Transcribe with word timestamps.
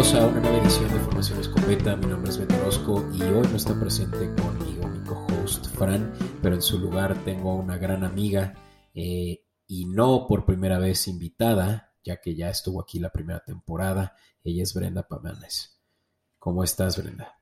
Bienvenidos 0.00 0.24
a 0.24 0.32
una 0.32 0.40
nueva 0.40 0.64
edición 0.64 0.88
de 0.94 0.98
Formación 1.00 1.40
Escopeta. 1.40 1.94
Mi 1.94 2.06
nombre 2.06 2.30
es 2.30 2.38
Beto 2.38 2.56
Orozco 2.62 3.06
y 3.12 3.20
hoy 3.20 3.46
no 3.46 3.56
está 3.56 3.78
presente 3.78 4.34
conmigo 4.40 4.88
mi 4.88 4.98
co-host 5.06 5.66
Fran, 5.76 6.10
pero 6.40 6.54
en 6.54 6.62
su 6.62 6.78
lugar 6.78 7.22
tengo 7.22 7.54
una 7.54 7.76
gran 7.76 8.02
amiga 8.02 8.54
eh, 8.94 9.44
y 9.66 9.84
no 9.84 10.26
por 10.26 10.46
primera 10.46 10.78
vez 10.78 11.06
invitada, 11.06 11.92
ya 12.02 12.16
que 12.16 12.34
ya 12.34 12.48
estuvo 12.48 12.80
aquí 12.80 12.98
la 12.98 13.10
primera 13.10 13.40
temporada. 13.40 14.14
Ella 14.42 14.62
es 14.62 14.72
Brenda 14.72 15.06
Pamanes. 15.06 15.78
¿Cómo 16.38 16.64
estás, 16.64 16.96
Brenda? 16.96 17.38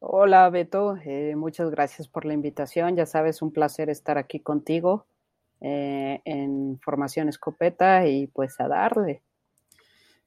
Hola, 0.00 0.50
Beto. 0.50 0.98
Eh, 1.02 1.34
muchas 1.34 1.70
gracias 1.70 2.08
por 2.08 2.26
la 2.26 2.34
invitación. 2.34 2.94
Ya 2.94 3.06
sabes, 3.06 3.40
un 3.40 3.52
placer 3.52 3.88
estar 3.88 4.18
aquí 4.18 4.40
contigo 4.40 5.06
eh, 5.62 6.20
en 6.26 6.78
Formación 6.80 7.30
Escopeta 7.30 8.06
y 8.06 8.26
pues 8.26 8.60
a 8.60 8.68
darle. 8.68 9.22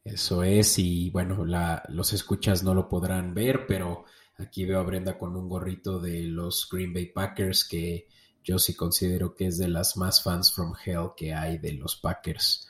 Eso 0.04 0.44
es, 0.44 0.80
y 0.80 1.10
bueno, 1.12 1.46
la, 1.46 1.82
los 1.88 2.12
escuchas 2.12 2.62
no 2.64 2.74
lo 2.74 2.90
podrán 2.90 3.34
ver, 3.34 3.66
pero 3.66 4.04
aquí 4.38 4.66
veo 4.66 4.80
a 4.80 4.84
Brenda 4.84 5.18
con 5.18 5.36
un 5.36 5.48
gorrito 5.48 6.00
de 6.00 6.24
los 6.24 6.68
Green 6.70 6.94
Bay 6.94 7.06
Packers, 7.06 7.64
que 7.64 8.08
yo 8.44 8.60
sí 8.60 8.76
considero 8.76 9.34
que 9.34 9.48
es 9.48 9.58
de 9.58 9.70
las 9.70 9.96
más 9.96 10.22
fans 10.22 10.52
from 10.52 10.74
hell 10.86 11.12
que 11.16 11.34
hay 11.34 11.58
de 11.58 11.74
los 11.74 11.96
Packers. 11.96 12.68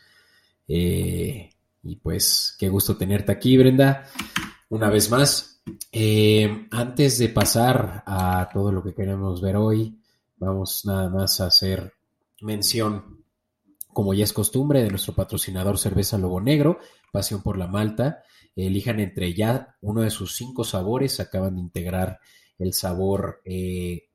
Eh, 0.67 1.49
y 1.81 1.95
pues, 1.95 2.55
qué 2.59 2.69
gusto 2.69 2.95
tenerte 2.95 3.31
aquí, 3.31 3.57
Brenda, 3.57 4.07
una 4.69 4.89
vez 4.89 5.09
más. 5.09 5.61
Eh, 5.91 6.67
antes 6.71 7.17
de 7.17 7.29
pasar 7.29 8.03
a 8.05 8.49
todo 8.53 8.71
lo 8.71 8.83
que 8.83 8.93
queremos 8.93 9.41
ver 9.41 9.55
hoy, 9.55 9.99
vamos 10.37 10.85
nada 10.85 11.09
más 11.09 11.41
a 11.41 11.47
hacer 11.47 11.93
mención, 12.41 13.23
como 13.91 14.13
ya 14.13 14.23
es 14.23 14.33
costumbre, 14.33 14.83
de 14.83 14.89
nuestro 14.89 15.13
patrocinador 15.13 15.79
Cerveza 15.79 16.17
Lobo 16.17 16.41
Negro, 16.41 16.79
Pasión 17.13 17.43
por 17.43 17.59
la 17.59 17.67
Malta. 17.67 18.23
Elijan 18.55 18.99
entre 18.99 19.35
ya 19.35 19.77
uno 19.81 20.01
de 20.01 20.09
sus 20.09 20.35
cinco 20.35 20.63
sabores. 20.63 21.19
Acaban 21.19 21.55
de 21.55 21.61
integrar 21.61 22.19
el 22.57 22.73
sabor 22.73 23.43
eh, 23.45 24.09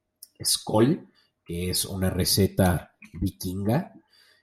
Skoll, 0.44 1.08
que 1.44 1.70
es 1.70 1.84
una 1.84 2.10
receta 2.10 2.96
vikinga. 3.12 3.92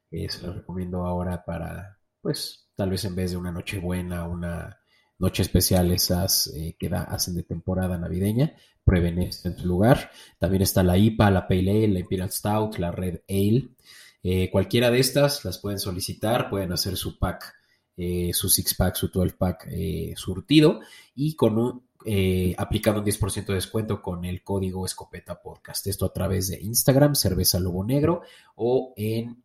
Eh, 0.09 0.29
se 0.29 0.47
lo 0.47 0.53
recomiendo 0.53 1.05
ahora 1.05 1.43
para, 1.43 1.99
pues, 2.21 2.69
tal 2.75 2.91
vez 2.91 3.03
en 3.03 3.15
vez 3.15 3.31
de 3.31 3.37
una 3.37 3.51
noche 3.51 3.77
buena, 3.79 4.25
una 4.25 4.79
noche 5.19 5.43
especial, 5.43 5.91
esas 5.91 6.47
eh, 6.55 6.77
que 6.79 6.87
da, 6.87 7.03
hacen 7.03 7.35
de 7.35 7.43
temporada 7.43 7.97
navideña. 7.97 8.55
Prueben 8.85 9.19
esto 9.19 9.49
en 9.49 9.57
su 9.57 9.67
lugar. 9.67 10.11
También 10.39 10.61
está 10.61 10.81
la 10.81 10.97
IPA, 10.97 11.29
la 11.29 11.47
Pale 11.47 11.71
Ale, 11.71 11.87
la 11.89 11.99
Imperial 11.99 12.31
Stout, 12.31 12.77
la 12.77 12.91
Red 12.91 13.19
Ale. 13.27 13.75
Eh, 14.23 14.49
cualquiera 14.49 14.91
de 14.91 14.99
estas 14.99 15.43
las 15.43 15.57
pueden 15.57 15.79
solicitar, 15.79 16.49
pueden 16.49 16.71
hacer 16.71 16.95
su 16.95 17.19
pack 17.19 17.53
eh, 17.97 18.31
su 18.33 18.49
six 18.49 18.73
pack, 18.75 18.95
su 18.95 19.07
12 19.07 19.35
pack 19.37 19.67
eh, 19.71 20.13
surtido 20.17 20.81
y 21.15 21.33
con 21.35 21.57
un 21.57 21.85
eh, 22.05 22.53
aplicando 22.57 22.99
un 22.99 23.05
10% 23.05 23.45
de 23.47 23.53
descuento 23.55 24.01
con 24.01 24.25
el 24.25 24.43
código 24.43 24.85
Escopeta 24.85 25.41
Podcast. 25.41 25.87
Esto 25.87 26.05
a 26.05 26.13
través 26.13 26.49
de 26.49 26.61
Instagram, 26.61 27.15
Cerveza 27.15 27.59
Lobo 27.59 27.83
Negro, 27.83 28.21
o 28.55 28.93
en 28.95 29.43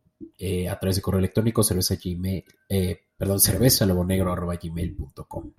a 0.69 0.79
través 0.79 0.97
de 0.97 1.01
correo 1.01 1.17
electrónico, 1.17 1.63
cerveza 1.63 1.95
gmail, 1.95 2.43
perdón, 3.17 3.39
cerveza 3.39 3.87
lobo 3.87 4.05
negro 4.05 4.31
arroba 4.31 4.55
gmail.com. 4.55 5.51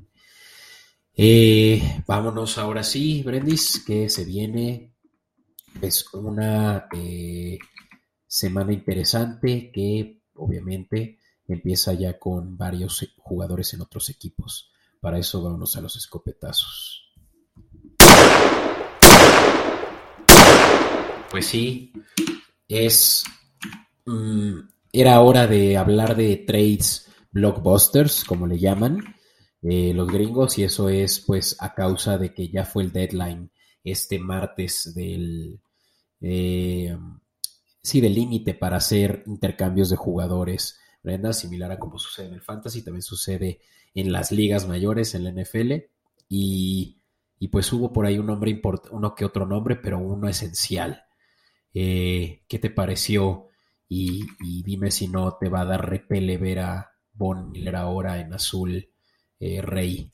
vámonos 2.06 2.58
ahora 2.58 2.84
sí, 2.84 3.24
Brendis, 3.24 3.82
que 3.84 4.08
se 4.08 4.24
viene. 4.24 4.94
Es 5.80 6.14
una 6.14 6.86
semana 8.24 8.72
interesante 8.72 9.72
que 9.72 10.22
obviamente 10.34 11.18
empieza 11.54 11.92
ya 11.94 12.18
con 12.18 12.56
varios 12.56 13.06
jugadores 13.18 13.72
en 13.74 13.82
otros 13.82 14.10
equipos. 14.10 14.70
Para 15.00 15.18
eso 15.18 15.42
vámonos 15.42 15.76
a 15.76 15.80
los 15.80 15.96
escopetazos. 15.96 17.12
Pues 21.30 21.46
sí, 21.46 21.92
es. 22.68 23.24
Mm, 24.04 24.60
era 24.92 25.20
hora 25.22 25.46
de 25.46 25.78
hablar 25.78 26.14
de 26.14 26.36
trades 26.36 27.08
blockbusters, 27.30 28.24
como 28.24 28.46
le 28.46 28.58
llaman 28.58 29.02
eh, 29.62 29.94
los 29.94 30.08
gringos, 30.08 30.58
y 30.58 30.64
eso 30.64 30.90
es 30.90 31.20
pues 31.20 31.56
a 31.58 31.74
causa 31.74 32.18
de 32.18 32.34
que 32.34 32.48
ya 32.48 32.66
fue 32.66 32.82
el 32.82 32.92
deadline 32.92 33.50
este 33.82 34.18
martes 34.18 34.92
del. 34.94 35.60
Eh, 36.20 36.96
sí, 37.82 38.00
del 38.00 38.14
límite 38.14 38.54
para 38.54 38.76
hacer 38.76 39.24
intercambios 39.26 39.90
de 39.90 39.96
jugadores 39.96 40.78
Brenda, 41.02 41.32
similar 41.32 41.72
a 41.72 41.78
como 41.78 41.98
sucede 41.98 42.28
en 42.28 42.34
el 42.34 42.42
Fantasy, 42.42 42.82
también 42.82 43.02
sucede 43.02 43.60
en 43.94 44.12
las 44.12 44.32
ligas 44.32 44.68
mayores, 44.68 45.14
en 45.14 45.24
la 45.24 45.30
NFL, 45.30 45.72
y, 46.28 46.98
pues 47.50 47.72
hubo 47.72 47.92
por 47.92 48.06
ahí 48.06 48.18
un 48.18 48.26
nombre 48.26 48.60
uno 48.90 49.14
que 49.14 49.24
otro 49.24 49.46
nombre, 49.46 49.76
pero 49.76 49.98
uno 49.98 50.28
esencial. 50.28 51.04
Eh, 51.74 52.42
¿Qué 52.48 52.58
te 52.58 52.70
pareció? 52.70 53.48
Y, 53.88 54.24
dime 54.62 54.90
si 54.90 55.08
no 55.08 55.36
te 55.36 55.48
va 55.48 55.62
a 55.62 55.66
dar 55.66 55.88
repele 55.88 56.38
ver 56.38 56.60
a 56.60 56.92
Von 57.12 57.50
Miller 57.50 57.76
ahora 57.76 58.20
en 58.20 58.32
azul 58.32 58.88
eh, 59.40 59.60
rey. 59.60 60.12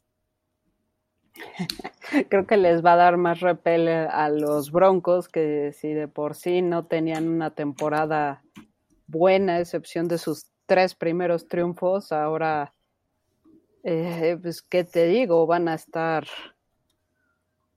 Creo 2.29 2.47
que 2.47 2.57
les 2.57 2.85
va 2.85 2.95
a 2.95 2.97
dar 2.97 3.17
más 3.17 3.41
repele 3.41 3.95
a 3.95 4.29
los 4.31 4.73
Broncos 4.73 5.29
que 5.29 5.73
si 5.73 5.93
de 5.93 6.09
por 6.09 6.35
sí 6.35 6.63
no 6.63 6.87
tenían 6.87 7.29
una 7.29 7.55
temporada 7.55 8.43
buena, 9.07 9.57
a 9.57 9.61
excepción 9.61 10.09
de 10.09 10.19
sus 10.19 10.51
tres 10.69 10.95
primeros 10.95 11.49
triunfos, 11.49 12.13
ahora, 12.13 12.75
eh, 13.83 14.39
pues, 14.41 14.61
¿qué 14.61 14.85
te 14.85 15.07
digo? 15.07 15.47
Van 15.47 15.67
a 15.67 15.75
estar, 15.75 16.27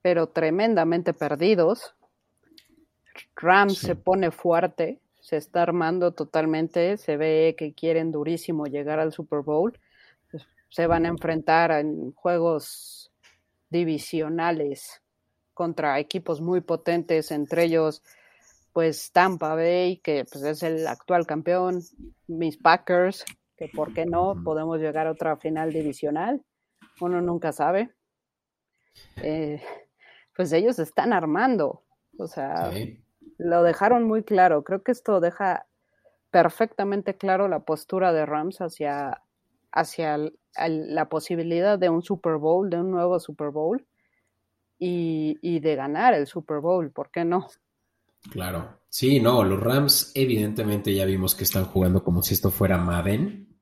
pero 0.02 0.28
tremendamente 0.28 1.14
perdidos. 1.14 1.96
Rams 3.38 3.78
se 3.78 3.96
pone 3.96 4.30
fuerte, 4.30 5.00
se 5.22 5.38
está 5.38 5.62
armando 5.62 6.12
totalmente, 6.12 6.98
se 6.98 7.16
ve 7.16 7.56
que 7.58 7.74
quieren 7.74 8.12
durísimo 8.12 8.66
llegar 8.66 9.00
al 9.00 9.14
Super 9.14 9.40
Bowl. 9.40 9.80
Pues, 10.30 10.46
se 10.68 10.86
van 10.86 11.06
a 11.06 11.10
enfrentar 11.10 11.72
en 11.72 12.12
juegos 12.12 13.14
divisionales 13.70 15.02
contra 15.54 15.98
equipos 15.98 16.42
muy 16.42 16.60
potentes, 16.60 17.32
entre 17.32 17.64
ellos 17.64 18.04
pues 18.74 19.12
Tampa 19.12 19.56
Bay, 19.56 19.98
que 19.98 20.26
pues 20.32 20.44
es 20.44 20.64
el 20.64 20.88
actual 20.88 21.26
campeón, 21.26 21.82
mis 22.28 22.58
Packers, 22.58 23.26
que 23.58 23.68
por 23.68 23.94
qué 23.94 24.06
no 24.06 24.36
podemos 24.44 24.80
llegar 24.80 25.08
a 25.08 25.12
otra 25.12 25.38
final 25.38 25.72
divisional, 25.74 26.44
uno 27.00 27.22
nunca 27.22 27.52
sabe. 27.52 27.92
Eh, 29.18 29.62
pues 30.36 30.52
ellos 30.54 30.80
están 30.80 31.14
armando, 31.14 31.84
o 32.18 32.28
sea, 32.28 32.72
lo 33.38 33.64
dejaron 33.64 34.04
muy 34.04 34.24
claro. 34.24 34.64
Creo 34.64 34.84
que 34.84 34.92
esto 34.92 35.20
deja 35.20 35.68
perfectamente 36.32 37.18
claro 37.18 37.48
la 37.48 37.60
postura 37.60 38.14
de 38.14 38.26
Rams 38.26 38.62
hacia, 38.62 39.22
hacia 39.72 40.18
la 40.56 41.10
posibilidad 41.10 41.78
de 41.78 41.90
un 41.90 42.02
Super 42.02 42.38
Bowl, 42.38 42.70
de 42.70 42.78
un 42.78 42.92
nuevo 42.92 43.20
Super 43.20 43.50
Bowl 43.50 43.86
y, 44.80 45.38
y 45.42 45.60
de 45.60 45.76
ganar 45.76 46.14
el 46.14 46.26
Super 46.26 46.60
Bowl, 46.60 46.92
¿por 46.92 47.12
qué 47.12 47.26
no? 47.26 47.48
Claro. 48.30 48.82
Sí, 48.90 49.20
no, 49.20 49.44
los 49.44 49.60
Rams 49.60 50.12
evidentemente 50.16 50.94
ya 50.94 51.06
vimos 51.06 51.34
que 51.34 51.46
están 51.46 51.66
jugando 51.66 52.04
como 52.04 52.22
si 52.22 52.34
esto 52.34 52.52
fuera 52.52 52.78
Madden. 52.78 53.58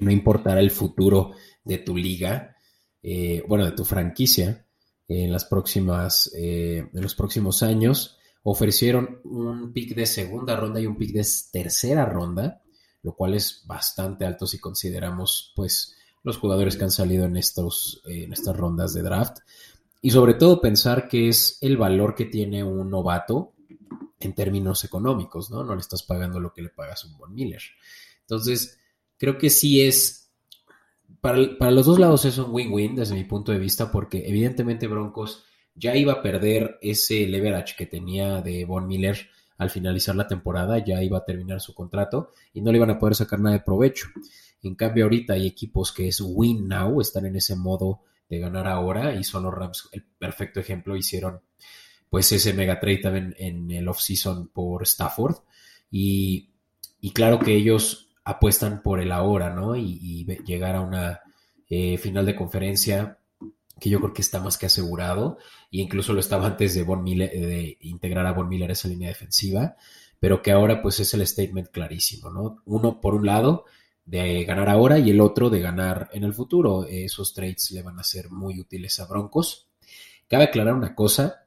No 0.00 0.10
importará 0.10 0.60
el 0.60 0.70
futuro 0.70 1.32
de 1.64 1.78
tu 1.78 1.96
liga, 1.96 2.56
eh, 3.02 3.42
bueno, 3.48 3.64
de 3.64 3.72
tu 3.72 3.84
franquicia 3.84 4.66
en 5.08 5.32
las 5.32 5.44
próximas, 5.44 6.30
eh, 6.36 6.88
en 6.92 7.02
los 7.02 7.14
próximos 7.14 7.62
años. 7.62 8.18
Ofrecieron 8.42 9.20
un 9.24 9.72
pick 9.72 9.94
de 9.94 10.06
segunda 10.06 10.56
ronda 10.56 10.80
y 10.80 10.86
un 10.86 10.96
pick 10.96 11.12
de 11.12 11.26
tercera 11.52 12.04
ronda, 12.04 12.62
lo 13.02 13.14
cual 13.14 13.34
es 13.34 13.64
bastante 13.66 14.24
alto 14.24 14.46
si 14.46 14.58
consideramos, 14.58 15.52
pues, 15.56 15.96
los 16.22 16.36
jugadores 16.36 16.76
que 16.76 16.84
han 16.84 16.90
salido 16.90 17.24
en 17.24 17.36
estos, 17.36 18.02
eh, 18.06 18.24
en 18.24 18.32
estas 18.32 18.56
rondas 18.56 18.92
de 18.92 19.02
draft. 19.02 19.38
Y 20.02 20.10
sobre 20.10 20.34
todo 20.34 20.60
pensar 20.60 21.08
que 21.08 21.28
es 21.28 21.58
el 21.60 21.76
valor 21.76 22.14
que 22.14 22.26
tiene 22.26 22.62
un 22.62 22.90
novato 22.90 23.54
en 24.20 24.34
términos 24.34 24.84
económicos, 24.84 25.50
¿no? 25.50 25.64
No 25.64 25.74
le 25.74 25.80
estás 25.80 26.02
pagando 26.02 26.38
lo 26.38 26.52
que 26.52 26.62
le 26.62 26.68
pagas 26.68 27.04
a 27.04 27.08
un 27.08 27.16
Von 27.16 27.34
Miller. 27.34 27.62
Entonces, 28.20 28.78
creo 29.18 29.38
que 29.38 29.50
sí 29.50 29.82
es, 29.82 30.30
para, 31.20 31.70
los 31.70 31.86
dos 31.86 31.98
lados 31.98 32.24
es 32.26 32.38
un 32.38 32.52
win-win 32.52 32.94
desde 32.94 33.14
mi 33.14 33.24
punto 33.24 33.50
de 33.50 33.58
vista, 33.58 33.90
porque 33.90 34.28
evidentemente 34.28 34.86
Broncos 34.86 35.44
ya 35.74 35.96
iba 35.96 36.12
a 36.12 36.22
perder 36.22 36.78
ese 36.82 37.26
leverage 37.26 37.74
que 37.76 37.86
tenía 37.86 38.42
de 38.42 38.64
Von 38.66 38.86
Miller 38.86 39.28
al 39.56 39.70
finalizar 39.70 40.14
la 40.16 40.28
temporada, 40.28 40.78
ya 40.78 41.02
iba 41.02 41.18
a 41.18 41.24
terminar 41.24 41.60
su 41.60 41.74
contrato 41.74 42.32
y 42.52 42.60
no 42.60 42.70
le 42.70 42.78
iban 42.78 42.90
a 42.90 42.98
poder 42.98 43.14
sacar 43.14 43.40
nada 43.40 43.56
de 43.56 43.62
provecho. 43.62 44.08
En 44.62 44.74
cambio, 44.74 45.04
ahorita 45.04 45.34
hay 45.34 45.46
equipos 45.46 45.92
que 45.92 46.08
es 46.08 46.20
win 46.20 46.68
now, 46.68 47.00
están 47.00 47.26
en 47.26 47.36
ese 47.36 47.56
modo 47.56 48.00
de 48.28 48.38
ganar 48.38 48.66
ahora 48.68 49.14
y 49.14 49.24
son 49.24 49.42
los 49.42 49.54
Rams 49.54 49.88
el 49.92 50.04
perfecto 50.04 50.60
ejemplo, 50.60 50.96
hicieron 50.96 51.40
pues 52.10 52.30
ese 52.32 52.52
mega 52.52 52.80
trade 52.80 52.98
también 52.98 53.34
en 53.38 53.70
el 53.70 53.88
off-season 53.88 54.48
por 54.48 54.82
Stafford. 54.82 55.36
Y, 55.90 56.50
claro 57.14 57.38
que 57.38 57.54
ellos 57.54 58.08
apuestan 58.24 58.82
por 58.82 59.00
el 59.00 59.12
ahora, 59.12 59.50
¿no? 59.54 59.76
Y, 59.76 60.26
llegar 60.44 60.76
a 60.76 60.82
una 60.82 61.20
eh, 61.68 61.96
final 61.98 62.26
de 62.26 62.36
conferencia 62.36 63.18
que 63.80 63.88
yo 63.88 63.98
creo 64.00 64.12
que 64.12 64.22
está 64.22 64.40
más 64.40 64.58
que 64.58 64.66
asegurado, 64.66 65.38
e 65.72 65.78
incluso 65.78 66.12
lo 66.12 66.20
estaba 66.20 66.46
antes 66.46 66.74
de, 66.74 66.82
Von 66.82 67.02
Miller, 67.02 67.30
de 67.30 67.78
integrar 67.80 68.26
a 68.26 68.32
Von 68.32 68.48
Miller 68.48 68.68
a 68.68 68.74
esa 68.74 68.88
línea 68.88 69.08
defensiva, 69.08 69.76
pero 70.18 70.42
que 70.42 70.52
ahora 70.52 70.82
pues 70.82 71.00
es 71.00 71.14
el 71.14 71.26
statement 71.26 71.70
clarísimo, 71.70 72.28
¿no? 72.28 72.62
Uno 72.66 73.00
por 73.00 73.14
un 73.14 73.24
lado 73.24 73.64
de 74.04 74.44
ganar 74.44 74.68
ahora 74.68 74.98
y 74.98 75.10
el 75.10 75.20
otro 75.20 75.48
de 75.50 75.60
ganar 75.60 76.10
en 76.12 76.24
el 76.24 76.34
futuro. 76.34 76.84
Esos 76.84 77.32
trades 77.32 77.70
le 77.70 77.82
van 77.82 77.98
a 77.98 78.04
ser 78.04 78.30
muy 78.30 78.60
útiles 78.60 79.00
a 79.00 79.06
Broncos. 79.06 79.68
Cabe 80.28 80.44
aclarar 80.44 80.74
una 80.74 80.94
cosa, 80.94 81.46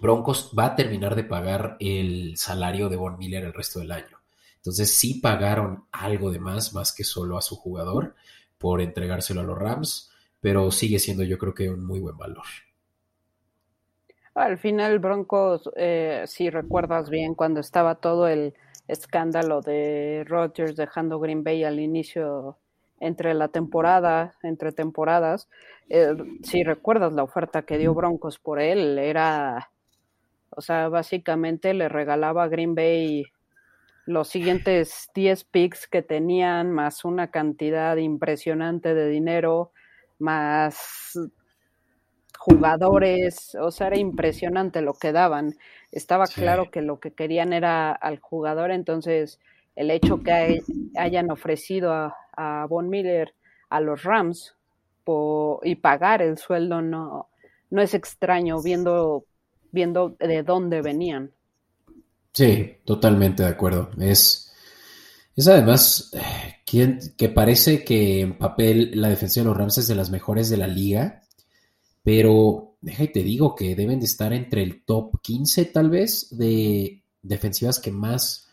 Broncos 0.00 0.52
va 0.58 0.66
a 0.66 0.76
terminar 0.76 1.14
de 1.14 1.24
pagar 1.24 1.76
el 1.80 2.36
salario 2.36 2.88
de 2.88 2.96
Von 2.96 3.18
Miller 3.18 3.44
el 3.44 3.52
resto 3.52 3.80
del 3.80 3.92
año. 3.92 4.18
Entonces 4.56 4.92
sí 4.92 5.20
pagaron 5.20 5.84
algo 5.92 6.30
de 6.30 6.38
más, 6.38 6.74
más 6.74 6.94
que 6.94 7.04
solo 7.04 7.38
a 7.38 7.42
su 7.42 7.56
jugador, 7.56 8.14
por 8.58 8.80
entregárselo 8.80 9.40
a 9.40 9.44
los 9.44 9.58
Rams, 9.58 10.10
pero 10.40 10.70
sigue 10.70 10.98
siendo 10.98 11.22
yo 11.22 11.38
creo 11.38 11.54
que 11.54 11.70
un 11.70 11.84
muy 11.84 12.00
buen 12.00 12.16
valor. 12.16 12.44
Al 14.34 14.58
final 14.58 14.98
Broncos, 14.98 15.70
eh, 15.76 16.24
si 16.26 16.50
recuerdas 16.50 17.10
bien, 17.10 17.34
cuando 17.34 17.60
estaba 17.60 17.96
todo 17.96 18.28
el 18.28 18.54
escándalo 18.86 19.60
de 19.60 20.24
Rodgers 20.26 20.76
dejando 20.76 21.20
Green 21.20 21.44
Bay 21.44 21.64
al 21.64 21.80
inicio 21.80 22.58
entre 23.00 23.34
la 23.34 23.48
temporada, 23.48 24.34
entre 24.42 24.72
temporadas, 24.72 25.48
eh, 25.88 26.14
si 26.42 26.62
recuerdas 26.62 27.12
la 27.12 27.24
oferta 27.24 27.62
que 27.62 27.78
dio 27.78 27.94
Broncos 27.94 28.38
por 28.38 28.60
él, 28.60 28.98
era, 28.98 29.70
o 30.50 30.60
sea, 30.60 30.88
básicamente 30.88 31.74
le 31.74 31.88
regalaba 31.88 32.44
a 32.44 32.48
Green 32.48 32.74
Bay 32.74 33.24
los 34.06 34.28
siguientes 34.28 35.10
10 35.14 35.44
picks 35.44 35.86
que 35.86 36.02
tenían, 36.02 36.70
más 36.70 37.04
una 37.04 37.30
cantidad 37.30 37.96
impresionante 37.96 38.94
de 38.94 39.08
dinero, 39.08 39.72
más 40.18 41.18
jugadores, 42.38 43.54
o 43.54 43.70
sea, 43.70 43.88
era 43.88 43.98
impresionante 43.98 44.80
lo 44.80 44.94
que 44.94 45.12
daban. 45.12 45.56
Estaba 45.92 46.26
claro 46.26 46.70
que 46.70 46.82
lo 46.82 46.98
que 47.00 47.12
querían 47.12 47.52
era 47.52 47.92
al 47.92 48.18
jugador, 48.18 48.70
entonces 48.70 49.40
el 49.80 49.90
hecho 49.90 50.22
que 50.22 50.62
hayan 50.94 51.30
ofrecido 51.30 51.90
a, 51.92 52.14
a 52.36 52.66
Von 52.66 52.90
Miller 52.90 53.32
a 53.70 53.80
los 53.80 54.02
Rams 54.02 54.54
y 55.62 55.74
pagar 55.76 56.22
el 56.22 56.38
sueldo 56.38 56.82
no, 56.82 57.30
no 57.70 57.82
es 57.82 57.94
extraño 57.94 58.62
viendo, 58.62 59.24
viendo 59.72 60.16
de 60.18 60.42
dónde 60.42 60.82
venían. 60.82 61.32
Sí, 62.32 62.76
totalmente 62.84 63.42
de 63.42 63.48
acuerdo. 63.48 63.90
Es, 63.98 64.52
es 65.34 65.48
además 65.48 66.12
quien, 66.64 67.00
que 67.16 67.28
parece 67.30 67.82
que 67.82 68.20
en 68.20 68.38
papel 68.38 68.92
la 68.94 69.08
defensa 69.08 69.40
de 69.40 69.46
los 69.46 69.56
Rams 69.56 69.78
es 69.78 69.88
de 69.88 69.94
las 69.94 70.10
mejores 70.10 70.50
de 70.50 70.58
la 70.58 70.66
liga, 70.66 71.22
pero 72.02 72.76
deja 72.82 73.04
y 73.04 73.12
te 73.12 73.22
digo 73.22 73.54
que 73.54 73.74
deben 73.74 73.98
de 73.98 74.06
estar 74.06 74.32
entre 74.32 74.62
el 74.62 74.84
top 74.84 75.20
15 75.22 75.64
tal 75.64 75.90
vez 75.90 76.28
de 76.36 77.02
defensivas 77.22 77.80
que 77.80 77.90
más 77.90 78.49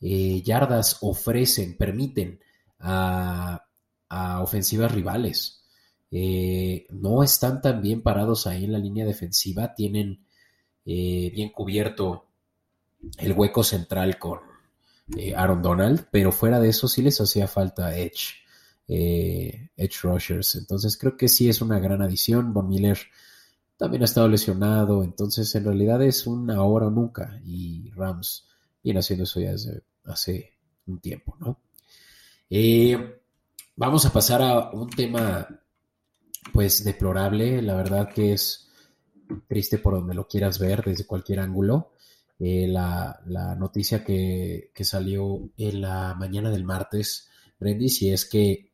eh, 0.00 0.42
yardas 0.42 0.98
ofrecen, 1.02 1.76
permiten 1.76 2.40
a, 2.78 3.66
ofensivas 4.42 4.92
rivales. 4.92 5.62
Eh, 6.10 6.86
no 6.90 7.22
están 7.22 7.60
tan 7.60 7.80
bien 7.80 8.02
parados 8.02 8.46
ahí 8.46 8.64
en 8.64 8.72
la 8.72 8.78
línea 8.78 9.04
defensiva, 9.04 9.74
tienen 9.74 10.24
eh, 10.84 11.30
bien 11.32 11.50
cubierto 11.50 12.26
el 13.18 13.32
hueco 13.32 13.62
central 13.62 14.18
con 14.18 14.40
Aaron 15.36 15.62
Donald, 15.62 16.08
pero 16.10 16.32
fuera 16.32 16.58
de 16.58 16.70
eso 16.70 16.88
sí 16.88 17.02
les 17.02 17.20
hacía 17.20 17.46
falta 17.46 17.96
Edge, 17.96 18.34
Edge 18.88 20.00
Rushers. 20.02 20.56
Entonces 20.56 20.96
creo 20.96 21.16
que 21.16 21.28
sí 21.28 21.48
es 21.48 21.60
una 21.62 21.78
gran 21.78 22.02
adición. 22.02 22.52
Von 22.52 22.68
Miller 22.68 22.98
también 23.76 24.02
ha 24.02 24.06
estado 24.06 24.28
lesionado, 24.28 25.04
entonces 25.04 25.54
en 25.54 25.64
realidad 25.64 26.02
es 26.02 26.26
un 26.26 26.50
ahora 26.50 26.88
o 26.88 26.90
nunca. 26.90 27.40
Y 27.44 27.90
Rams 27.92 28.48
viene 28.82 29.00
haciendo 29.00 29.24
eso 29.24 29.40
ya 29.40 29.52
desde 29.52 29.82
hace 30.12 30.52
un 30.86 31.00
tiempo, 31.00 31.36
¿no? 31.38 31.60
Eh, 32.48 33.20
vamos 33.76 34.04
a 34.06 34.12
pasar 34.12 34.42
a 34.42 34.70
un 34.70 34.90
tema 34.90 35.48
pues 36.52 36.84
deplorable, 36.84 37.62
la 37.62 37.74
verdad 37.76 38.12
que 38.12 38.32
es 38.32 38.70
triste 39.46 39.78
por 39.78 39.94
donde 39.94 40.14
lo 40.14 40.26
quieras 40.26 40.58
ver, 40.58 40.82
desde 40.84 41.06
cualquier 41.06 41.40
ángulo. 41.40 41.92
Eh, 42.38 42.66
la, 42.66 43.20
noticia 43.58 44.02
que, 44.02 44.70
salió 44.80 45.50
en 45.56 45.82
la 45.82 46.14
mañana 46.14 46.50
del 46.50 46.64
martes, 46.64 47.28
Brendis, 47.58 48.02
y 48.02 48.10
es 48.10 48.24
que 48.24 48.72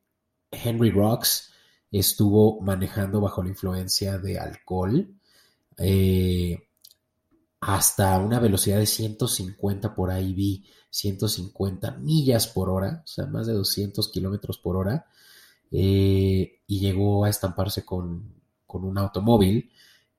Henry 0.50 0.90
Rocks 0.90 1.52
estuvo 1.90 2.60
manejando 2.60 3.20
bajo 3.20 3.42
la 3.42 3.48
influencia 3.48 4.18
de 4.18 4.38
alcohol 4.38 5.14
eh, 5.78 6.65
hasta 7.66 8.16
una 8.20 8.38
velocidad 8.38 8.78
de 8.78 8.86
150 8.86 9.92
por 9.92 10.12
ahí 10.12 10.32
vi 10.34 10.64
150 10.88 11.96
millas 11.96 12.46
por 12.46 12.70
hora, 12.70 13.02
o 13.04 13.06
sea, 13.08 13.26
más 13.26 13.48
de 13.48 13.54
200 13.54 14.08
kilómetros 14.12 14.58
por 14.58 14.76
hora, 14.76 15.06
eh, 15.72 16.60
y 16.64 16.78
llegó 16.78 17.24
a 17.24 17.28
estamparse 17.28 17.84
con, 17.84 18.34
con 18.68 18.84
un 18.84 18.96
automóvil 18.98 19.72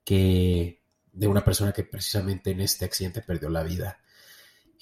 que 0.04 0.82
de 1.10 1.26
una 1.26 1.42
persona 1.42 1.72
que 1.72 1.84
precisamente 1.84 2.50
en 2.50 2.60
este 2.60 2.84
accidente 2.84 3.22
perdió 3.22 3.48
la 3.48 3.62
vida. 3.62 3.98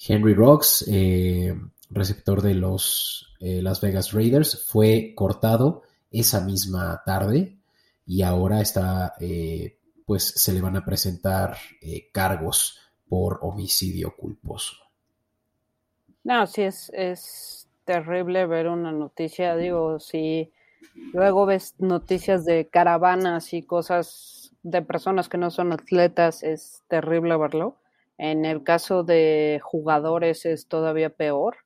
Henry 0.05 0.33
Rocks, 0.33 0.83
eh, 0.89 1.55
receptor 1.89 2.41
de 2.41 2.53
los 2.53 3.33
eh, 3.39 3.61
Las 3.61 3.79
Vegas 3.79 4.11
Raiders, 4.11 4.61
fue 4.65 5.13
cortado 5.15 5.83
esa 6.11 6.41
misma 6.41 7.01
tarde 7.05 7.59
y 8.05 8.23
ahora 8.23 8.59
está, 8.59 9.13
pues 10.07 10.23
se 10.23 10.53
le 10.53 10.61
van 10.61 10.77
a 10.77 10.85
presentar 10.85 11.57
cargos 12.13 12.79
por 13.09 13.39
homicidio 13.41 14.15
culposo. 14.15 14.77
No, 16.23 16.47
sí 16.47 16.63
es, 16.63 16.89
es 16.95 17.67
terrible 17.83 18.45
ver 18.45 18.69
una 18.69 18.93
noticia, 18.93 19.57
digo, 19.57 19.99
si 19.99 20.53
luego 21.13 21.45
ves 21.45 21.75
noticias 21.79 22.45
de 22.45 22.67
caravanas 22.69 23.53
y 23.53 23.63
cosas 23.63 24.53
de 24.63 24.81
personas 24.81 25.27
que 25.27 25.37
no 25.37 25.51
son 25.51 25.73
atletas 25.73 26.41
es 26.41 26.83
terrible 26.87 27.35
verlo. 27.35 27.75
En 28.17 28.45
el 28.45 28.63
caso 28.63 29.03
de 29.03 29.59
jugadores 29.61 30.45
es 30.45 30.67
todavía 30.67 31.09
peor. 31.09 31.57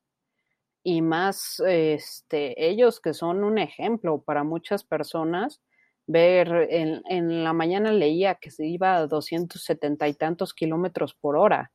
Y 0.83 1.03
más 1.03 1.61
este, 1.67 2.69
ellos 2.69 2.99
que 2.99 3.13
son 3.13 3.43
un 3.43 3.59
ejemplo 3.59 4.19
para 4.19 4.43
muchas 4.43 4.83
personas. 4.83 5.61
Ver, 6.11 6.67
en, 6.69 7.01
en 7.09 7.43
la 7.43 7.53
mañana 7.53 7.93
leía 7.93 8.35
que 8.35 8.51
se 8.51 8.65
iba 8.65 8.95
a 8.95 9.07
270 9.07 10.07
y 10.07 10.13
tantos 10.13 10.53
kilómetros 10.53 11.13
por 11.13 11.37
hora. 11.37 11.71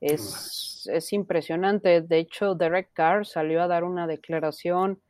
Es, 0.00 0.88
es, 0.90 1.12
impresionante. 1.12 2.00
De 2.00 2.18
hecho, 2.18 2.54
Derek 2.54 2.90
Carr 2.92 3.26
salió 3.26 3.62
a 3.62 3.66
dar 3.66 3.84
una 3.84 4.06
declaración. 4.06 5.00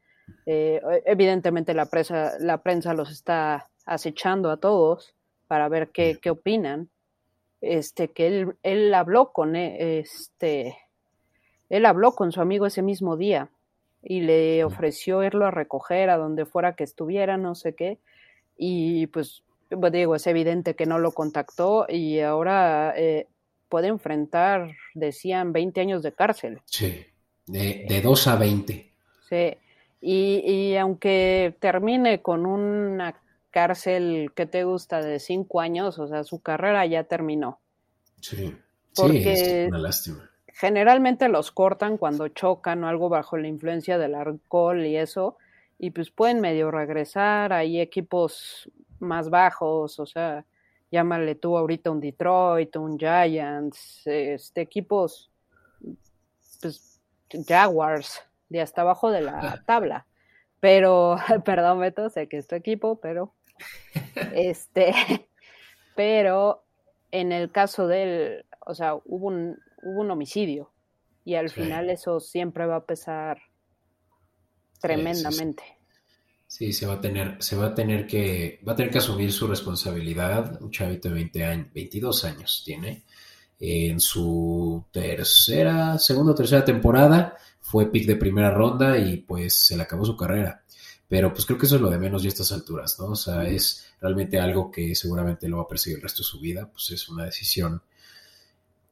Eh, 0.47 0.81
evidentemente 1.05 1.75
la, 1.75 1.87
presa, 1.87 2.33
la 2.41 2.63
prensa 2.63 2.95
los 2.95 3.11
está 3.11 3.71
acechando 3.87 4.51
a 4.51 4.57
todos 4.57 5.15
para 5.47 5.69
ver 5.69 5.91
qué, 5.91 6.19
qué 6.21 6.31
opinan. 6.31 6.91
Este, 7.61 8.13
que 8.13 8.27
él, 8.27 8.57
él 8.63 8.93
habló 8.93 9.33
con 9.33 9.57
e, 9.57 10.01
este, 10.01 10.77
él 11.69 11.87
habló 11.87 12.13
con 12.15 12.31
su 12.31 12.41
amigo 12.41 12.67
ese 12.67 12.83
mismo 12.83 13.17
día 13.17 13.51
y 14.03 14.21
le 14.21 14.65
ofreció 14.65 15.23
irlo 15.23 15.47
a 15.47 15.51
recoger 15.51 16.11
a 16.11 16.19
donde 16.19 16.45
fuera 16.45 16.77
que 16.77 16.85
estuviera, 16.85 17.37
no 17.37 17.55
sé 17.55 17.75
qué. 17.75 17.99
Y 18.57 19.07
pues, 19.09 19.43
pues 19.69 19.93
digo, 19.93 20.15
es 20.15 20.27
evidente 20.27 20.75
que 20.75 20.87
no 20.87 20.99
lo 20.99 21.13
contactó 21.13 21.87
y 21.89 22.21
ahora 22.21 22.95
eh, 22.97 23.27
puede 23.69 23.89
enfrentar, 23.89 24.73
decían, 24.95 25.53
20 25.53 25.81
años 25.81 26.03
de 26.03 26.13
cárcel. 26.13 26.61
Sí, 26.67 27.05
de, 27.47 27.87
de 27.89 28.01
2 28.01 28.27
a 28.29 28.37
20. 28.37 28.93
Sí, 29.29 29.57
y, 30.01 30.43
y 30.45 30.77
aunque 30.77 31.57
termine 31.61 32.21
con 32.23 32.47
una 32.47 33.15
cárcel 33.51 34.33
que 34.35 34.47
te 34.47 34.65
gusta 34.65 35.01
de 35.01 35.21
cinco 35.21 35.61
años, 35.61 35.99
o 36.01 36.09
sea, 36.09 36.25
su 36.25 36.41
carrera 36.41 36.85
ya 36.87 37.05
terminó. 37.05 37.61
Sí, 38.21 38.57
sí, 38.93 39.23
es 39.25 39.69
una 39.69 39.79
lástima. 39.79 40.31
Generalmente 40.49 41.29
los 41.29 41.53
cortan 41.53 41.97
cuando 41.97 42.29
chocan 42.29 42.83
o 42.83 42.89
algo 42.89 43.09
bajo 43.09 43.37
la 43.37 43.47
influencia 43.47 43.97
del 43.97 44.15
alcohol 44.17 44.85
y 44.85 44.97
eso, 44.97 45.37
y 45.85 45.91
pues 45.91 46.11
pueden 46.11 46.41
medio 46.41 46.71
regresar, 46.71 47.53
hay 47.53 47.79
equipos 47.79 48.71
más 49.01 49.29
bajos, 49.29 50.01
o 50.01 50.07
sea, 50.07 50.47
llámale 50.91 51.35
tú 51.35 51.59
ahorita 51.59 51.91
un 51.91 52.01
Detroit, 52.01 52.75
un 52.77 52.99
Giants, 52.99 54.01
este 54.07 54.63
equipos, 54.63 55.31
pues 56.63 57.03
Jaguars, 57.47 58.23
de 58.49 58.63
hasta 58.63 58.81
abajo 58.81 59.11
de 59.11 59.21
la 59.21 59.63
tabla. 59.67 60.07
Pero, 60.59 61.19
perdón, 61.45 61.81
Beto, 61.81 62.09
sé 62.09 62.29
que 62.29 62.39
es 62.39 62.47
tu 62.49 62.55
equipo, 62.55 62.99
pero 62.99 63.35
este, 64.33 64.95
pero 65.97 66.65
en 67.11 67.31
el 67.31 67.53
caso 67.53 67.89
del, 67.89 68.47
o 68.65 68.75
sea, 68.75 68.95
hubo 68.95 69.27
un, 69.27 69.59
hubo 69.83 70.01
un 70.01 70.11
homicidio 70.11 70.71
y 71.27 71.35
al 71.35 71.51
final 71.51 71.91
eso 71.91 72.21
siempre 72.21 72.65
va 72.65 72.77
a 72.77 72.87
pesar 72.87 73.37
tremendamente. 74.81 75.63
Sí, 76.47 76.73
se 76.73 76.87
va 76.87 76.95
a 76.95 77.01
tener, 77.01 77.43
se 77.43 77.57
va 77.57 77.67
a 77.67 77.75
tener 77.75 78.07
que, 78.07 78.61
va 78.67 78.75
a 78.75 78.77
tener 78.77 78.93
que 78.93 78.99
asumir 78.99 79.33
su 79.33 79.47
responsabilidad. 79.49 80.63
Un 80.63 80.71
chavito 80.71 81.09
de 81.09 81.15
20 81.15 81.45
años, 81.45 81.67
22 81.75 82.25
años 82.25 82.63
tiene. 82.65 83.05
En 83.59 83.99
su 83.99 84.85
tercera, 84.93 85.99
segunda 85.99 86.33
o 86.33 86.35
tercera 86.35 86.65
temporada 86.65 87.37
fue 87.61 87.91
pick 87.91 88.07
de 88.07 88.17
primera 88.17 88.51
ronda 88.51 88.97
y 88.99 89.17
pues 89.17 89.67
se 89.67 89.77
le 89.77 89.83
acabó 89.83 90.05
su 90.05 90.17
carrera. 90.17 90.63
Pero 91.09 91.33
pues 91.33 91.45
creo 91.45 91.59
que 91.59 91.67
eso 91.67 91.77
es 91.77 91.83
lo 91.83 91.91
de 91.91 91.99
menos 91.99 92.25
y 92.25 92.29
estas 92.29 92.53
alturas, 92.53 92.99
¿no? 93.01 93.07
O 93.07 93.17
sea, 93.17 93.45
es 93.49 93.87
realmente 94.01 94.39
algo 94.39 94.71
que 94.71 94.95
seguramente 94.95 95.49
lo 95.49 95.57
va 95.57 95.65
a 95.65 95.69
perseguir 95.69 95.99
el 95.99 96.03
resto 96.03 96.23
de 96.23 96.29
su 96.29 96.41
vida. 96.41 96.71
Pues 96.71 96.91
es 96.91 97.09
una 97.09 97.25
decisión. 97.25 97.83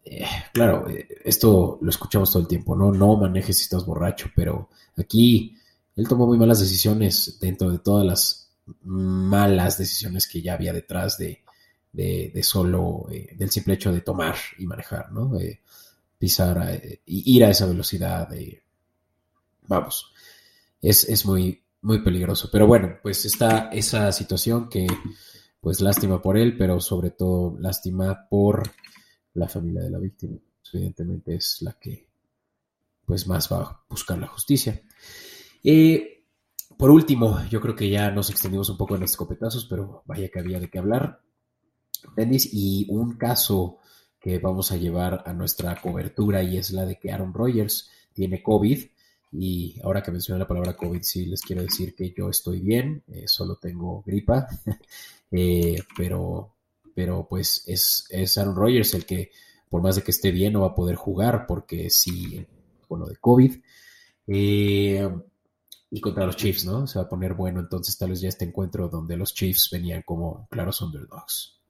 Eh, 0.04 0.26
claro, 0.52 0.88
eh, 0.88 1.06
esto 1.24 1.78
lo 1.80 1.90
escuchamos 1.90 2.32
todo 2.32 2.42
el 2.42 2.48
tiempo, 2.48 2.74
¿no? 2.74 2.90
No 2.90 3.16
manejes 3.16 3.58
si 3.58 3.62
estás 3.62 3.86
borracho, 3.86 4.30
pero 4.34 4.68
aquí 4.96 5.56
él 5.96 6.08
tomó 6.08 6.26
muy 6.26 6.38
malas 6.38 6.60
decisiones 6.60 7.38
dentro 7.40 7.70
de 7.70 7.78
todas 7.78 8.06
las 8.06 8.52
malas 8.82 9.78
decisiones 9.78 10.26
que 10.26 10.40
ya 10.40 10.54
había 10.54 10.72
detrás 10.72 11.18
de, 11.18 11.42
solo, 12.42 13.06
eh, 13.10 13.34
del 13.36 13.50
simple 13.50 13.74
hecho 13.74 13.92
de 13.92 14.00
tomar 14.00 14.36
y 14.58 14.66
manejar, 14.66 15.12
¿no? 15.12 15.32
pisar, 16.18 16.80
y 17.04 17.36
ir 17.36 17.44
a 17.44 17.50
esa 17.50 17.66
velocidad, 17.66 18.28
vamos, 19.66 20.12
es, 20.80 21.08
es 21.08 21.26
muy, 21.26 21.62
muy 21.82 22.02
peligroso. 22.02 22.48
Pero 22.50 22.66
bueno, 22.66 22.98
pues 23.02 23.24
está 23.24 23.68
esa 23.68 24.10
situación 24.12 24.68
que, 24.68 24.86
pues 25.60 25.80
lástima 25.80 26.20
por 26.22 26.36
él, 26.36 26.56
pero 26.56 26.80
sobre 26.80 27.10
todo 27.10 27.56
lástima 27.58 28.28
por 28.28 28.70
la 29.34 29.48
familia 29.48 29.82
de 29.82 29.90
la 29.90 29.98
víctima. 29.98 30.38
Evidentemente 30.72 31.34
es 31.34 31.60
la 31.60 31.74
que, 31.74 32.08
pues 33.04 33.26
más 33.26 33.52
va 33.52 33.62
a 33.62 33.84
buscar 33.88 34.18
la 34.18 34.28
justicia. 34.28 34.80
Eh, 35.64 36.24
por 36.76 36.90
último, 36.90 37.44
yo 37.48 37.60
creo 37.60 37.76
que 37.76 37.88
ya 37.88 38.10
nos 38.10 38.30
extendimos 38.30 38.68
un 38.68 38.76
poco 38.76 38.96
en 38.96 39.04
escopetazos, 39.04 39.66
pero 39.66 40.02
vaya 40.06 40.28
que 40.28 40.40
había 40.40 40.58
de 40.58 40.68
qué 40.68 40.78
hablar. 40.78 41.20
Dennis, 42.16 42.48
y 42.52 42.86
un 42.88 43.16
caso 43.16 43.78
que 44.20 44.38
vamos 44.38 44.72
a 44.72 44.76
llevar 44.76 45.22
a 45.26 45.32
nuestra 45.32 45.74
cobertura 45.80 46.42
y 46.42 46.56
es 46.56 46.70
la 46.70 46.84
de 46.84 46.98
que 46.98 47.12
Aaron 47.12 47.34
Rodgers 47.34 47.90
tiene 48.12 48.42
COVID. 48.42 48.84
Y 49.32 49.80
ahora 49.82 50.02
que 50.02 50.10
mencioné 50.10 50.38
la 50.38 50.46
palabra 50.46 50.76
COVID, 50.76 51.02
sí 51.02 51.26
les 51.26 51.40
quiero 51.40 51.62
decir 51.62 51.94
que 51.94 52.12
yo 52.16 52.28
estoy 52.28 52.60
bien, 52.60 53.02
eh, 53.08 53.24
solo 53.26 53.56
tengo 53.56 54.02
gripa, 54.02 54.46
eh, 55.30 55.78
pero, 55.96 56.54
pero 56.94 57.26
pues 57.28 57.64
es, 57.66 58.06
es 58.10 58.38
Aaron 58.38 58.54
Rodgers 58.54 58.92
el 58.94 59.06
que, 59.06 59.30
por 59.70 59.82
más 59.82 59.96
de 59.96 60.02
que 60.02 60.10
esté 60.10 60.30
bien, 60.30 60.52
no 60.52 60.60
va 60.60 60.68
a 60.68 60.74
poder 60.74 60.96
jugar 60.96 61.46
porque 61.46 61.88
sí, 61.90 62.46
con 62.86 63.00
lo 63.00 63.06
de 63.06 63.16
COVID. 63.16 63.56
Eh, 64.26 65.08
y 65.94 66.00
contra 66.00 66.24
los 66.24 66.36
Chiefs, 66.36 66.64
¿no? 66.64 66.86
Se 66.86 66.98
va 66.98 67.04
a 67.04 67.08
poner 67.08 67.34
bueno 67.34 67.60
entonces 67.60 67.98
tal 67.98 68.10
vez 68.10 68.22
ya 68.22 68.28
este 68.30 68.46
encuentro 68.46 68.88
donde 68.88 69.14
los 69.18 69.34
Chiefs 69.34 69.68
venían 69.70 70.00
como 70.02 70.48
claros 70.50 70.80
underdogs. 70.80 71.60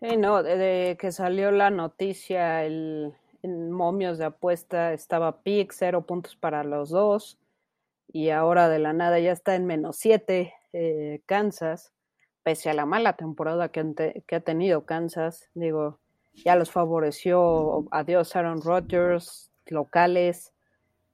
Sí, 0.00 0.16
no, 0.16 0.42
de, 0.42 0.96
que 0.98 1.12
salió 1.12 1.50
la 1.50 1.68
noticia, 1.68 2.64
el, 2.64 3.12
en 3.42 3.70
momios 3.70 4.16
de 4.16 4.24
apuesta 4.24 4.94
estaba 4.94 5.42
pick, 5.42 5.72
cero 5.74 6.06
puntos 6.06 6.36
para 6.36 6.64
los 6.64 6.88
dos, 6.88 7.36
y 8.10 8.30
ahora 8.30 8.70
de 8.70 8.78
la 8.78 8.94
nada 8.94 9.18
ya 9.20 9.32
está 9.32 9.56
en 9.56 9.66
menos 9.66 9.96
siete 9.98 10.54
eh, 10.72 11.20
Kansas, 11.26 11.92
pese 12.42 12.70
a 12.70 12.74
la 12.74 12.86
mala 12.86 13.16
temporada 13.16 13.68
que, 13.68 14.24
que 14.26 14.36
ha 14.36 14.40
tenido 14.40 14.86
Kansas, 14.86 15.50
digo, 15.52 15.98
ya 16.32 16.56
los 16.56 16.70
favoreció, 16.70 17.86
adiós 17.90 18.34
Aaron 18.36 18.62
Rodgers, 18.62 19.50
locales, 19.66 20.54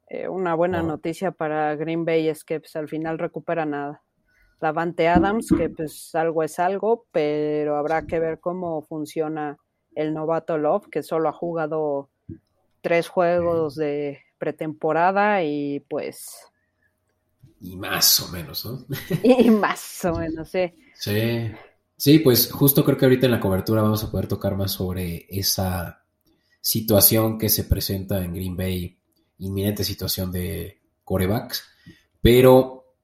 eh, 0.06 0.28
una 0.28 0.54
buena 0.54 0.82
noticia 0.82 1.32
para 1.32 1.74
Green 1.76 2.04
Bay 2.04 2.28
es 2.28 2.44
que 2.44 2.60
pues, 2.60 2.76
al 2.76 2.88
final 2.88 3.18
recupera 3.18 3.64
nada. 3.64 4.02
Davante 4.60 5.08
Adams, 5.08 5.48
que 5.56 5.68
pues 5.68 6.14
algo 6.14 6.42
es 6.42 6.58
algo, 6.58 7.06
pero 7.10 7.76
habrá 7.76 8.06
que 8.06 8.18
ver 8.18 8.40
cómo 8.40 8.82
funciona 8.82 9.58
el 9.94 10.14
novato 10.14 10.56
Love, 10.56 10.88
que 10.90 11.02
solo 11.02 11.28
ha 11.28 11.32
jugado 11.32 12.10
tres 12.80 13.08
juegos 13.08 13.74
de 13.74 14.20
pretemporada 14.38 15.42
y 15.42 15.80
pues... 15.80 16.36
Y 17.60 17.76
más 17.76 18.20
o 18.20 18.28
menos, 18.28 18.64
¿no? 18.64 18.84
y 19.22 19.50
más 19.50 20.04
o 20.04 20.18
menos, 20.18 20.48
sí. 20.48 20.72
Sí. 20.94 21.50
Sí, 21.96 22.18
pues 22.18 22.50
justo 22.50 22.84
creo 22.84 22.96
que 22.96 23.06
ahorita 23.06 23.26
en 23.26 23.32
la 23.32 23.40
cobertura 23.40 23.82
vamos 23.82 24.02
a 24.04 24.10
poder 24.10 24.26
tocar 24.26 24.56
más 24.56 24.72
sobre 24.72 25.26
esa 25.28 26.04
situación 26.60 27.38
que 27.38 27.48
se 27.48 27.64
presenta 27.64 28.22
en 28.22 28.34
Green 28.34 28.56
Bay 28.56 28.98
inminente 29.38 29.84
situación 29.84 30.30
de 30.32 30.80
corebacks. 31.04 31.64
Pero, 32.20 32.94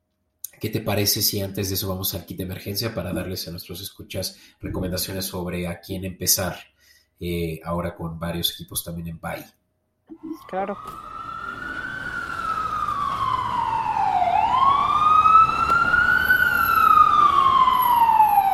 ¿qué 0.60 0.70
te 0.70 0.80
parece 0.80 1.22
si 1.22 1.40
antes 1.40 1.68
de 1.68 1.74
eso 1.74 1.88
vamos 1.88 2.14
al 2.14 2.24
kit 2.24 2.38
de 2.38 2.44
emergencia 2.44 2.94
para 2.94 3.12
darles 3.12 3.46
a 3.48 3.50
nuestros 3.50 3.80
escuchas 3.80 4.38
recomendaciones 4.60 5.26
sobre 5.26 5.66
a 5.66 5.80
quién 5.80 6.04
empezar 6.04 6.56
eh, 7.18 7.60
ahora 7.64 7.94
con 7.94 8.18
varios 8.18 8.52
equipos 8.52 8.82
también 8.82 9.08
en 9.08 9.20
bye? 9.20 9.44
Claro. 10.48 10.76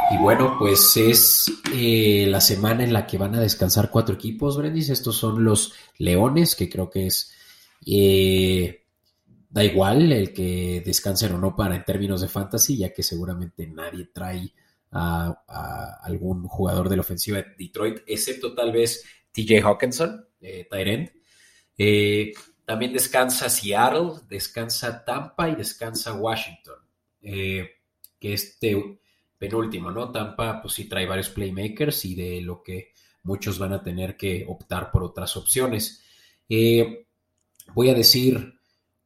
Y 0.09 0.19
bueno, 0.19 0.57
pues 0.59 0.97
es 0.97 1.53
eh, 1.73 2.27
la 2.29 2.41
semana 2.41 2.85
en 2.85 2.93
la 2.93 3.07
que 3.07 3.19
van 3.19 3.35
a 3.35 3.41
descansar 3.41 3.91
cuatro 3.91 4.15
equipos, 4.15 4.57
Brendis. 4.57 4.89
Estos 4.89 5.17
son 5.17 5.45
los 5.45 5.75
Leones, 5.99 6.55
que 6.55 6.69
creo 6.69 6.91
que 6.91 7.09
es 7.09 7.36
eh, 7.87 8.85
da 9.49 9.65
igual 9.65 10.13
el 10.13 10.35
que 10.35 10.83
descansen 10.85 11.33
o 11.33 11.39
no 11.39 11.57
para 11.57 11.77
en 11.77 11.85
términos 11.85 12.21
de 12.21 12.29
fantasy, 12.29 12.77
ya 12.77 12.93
que 12.93 13.03
seguramente 13.03 13.67
nadie 13.67 14.11
trae 14.13 14.53
a, 14.91 16.01
algún 16.03 16.47
jugador 16.47 16.89
de 16.89 16.97
la 16.97 17.03
ofensiva 17.03 17.39
de 17.39 17.55
Detroit, 17.59 18.01
excepto 18.07 18.55
tal 18.55 18.73
vez 18.73 19.05
TJ 19.33 19.63
Hawkinson, 19.63 20.27
eh, 20.41 20.67
Tyrant. 20.71 21.11
Eh, 21.79 22.33
también 22.65 22.93
descansa 22.93 23.49
Seattle, 23.49 24.21
descansa 24.29 25.05
Tampa 25.05 25.49
y 25.49 25.55
descansa 25.55 26.15
Washington. 26.15 26.79
Eh, 27.23 27.71
que 28.19 28.33
este 28.33 29.01
penúltimo, 29.39 29.91
¿no? 29.91 30.11
Tampa, 30.11 30.61
pues 30.61 30.75
sí 30.75 30.89
trae 30.89 31.07
varios 31.07 31.29
playmakers 31.29 32.05
y 32.07 32.15
de 32.15 32.41
lo 32.41 32.63
que 32.63 32.93
muchos 33.23 33.59
van 33.59 33.73
a 33.73 33.83
tener 33.83 34.17
que 34.17 34.45
optar 34.49 34.91
por 34.91 35.03
otras 35.03 35.37
opciones. 35.37 36.03
Voy 37.75 37.91
a 37.91 37.95
decir 37.95 38.55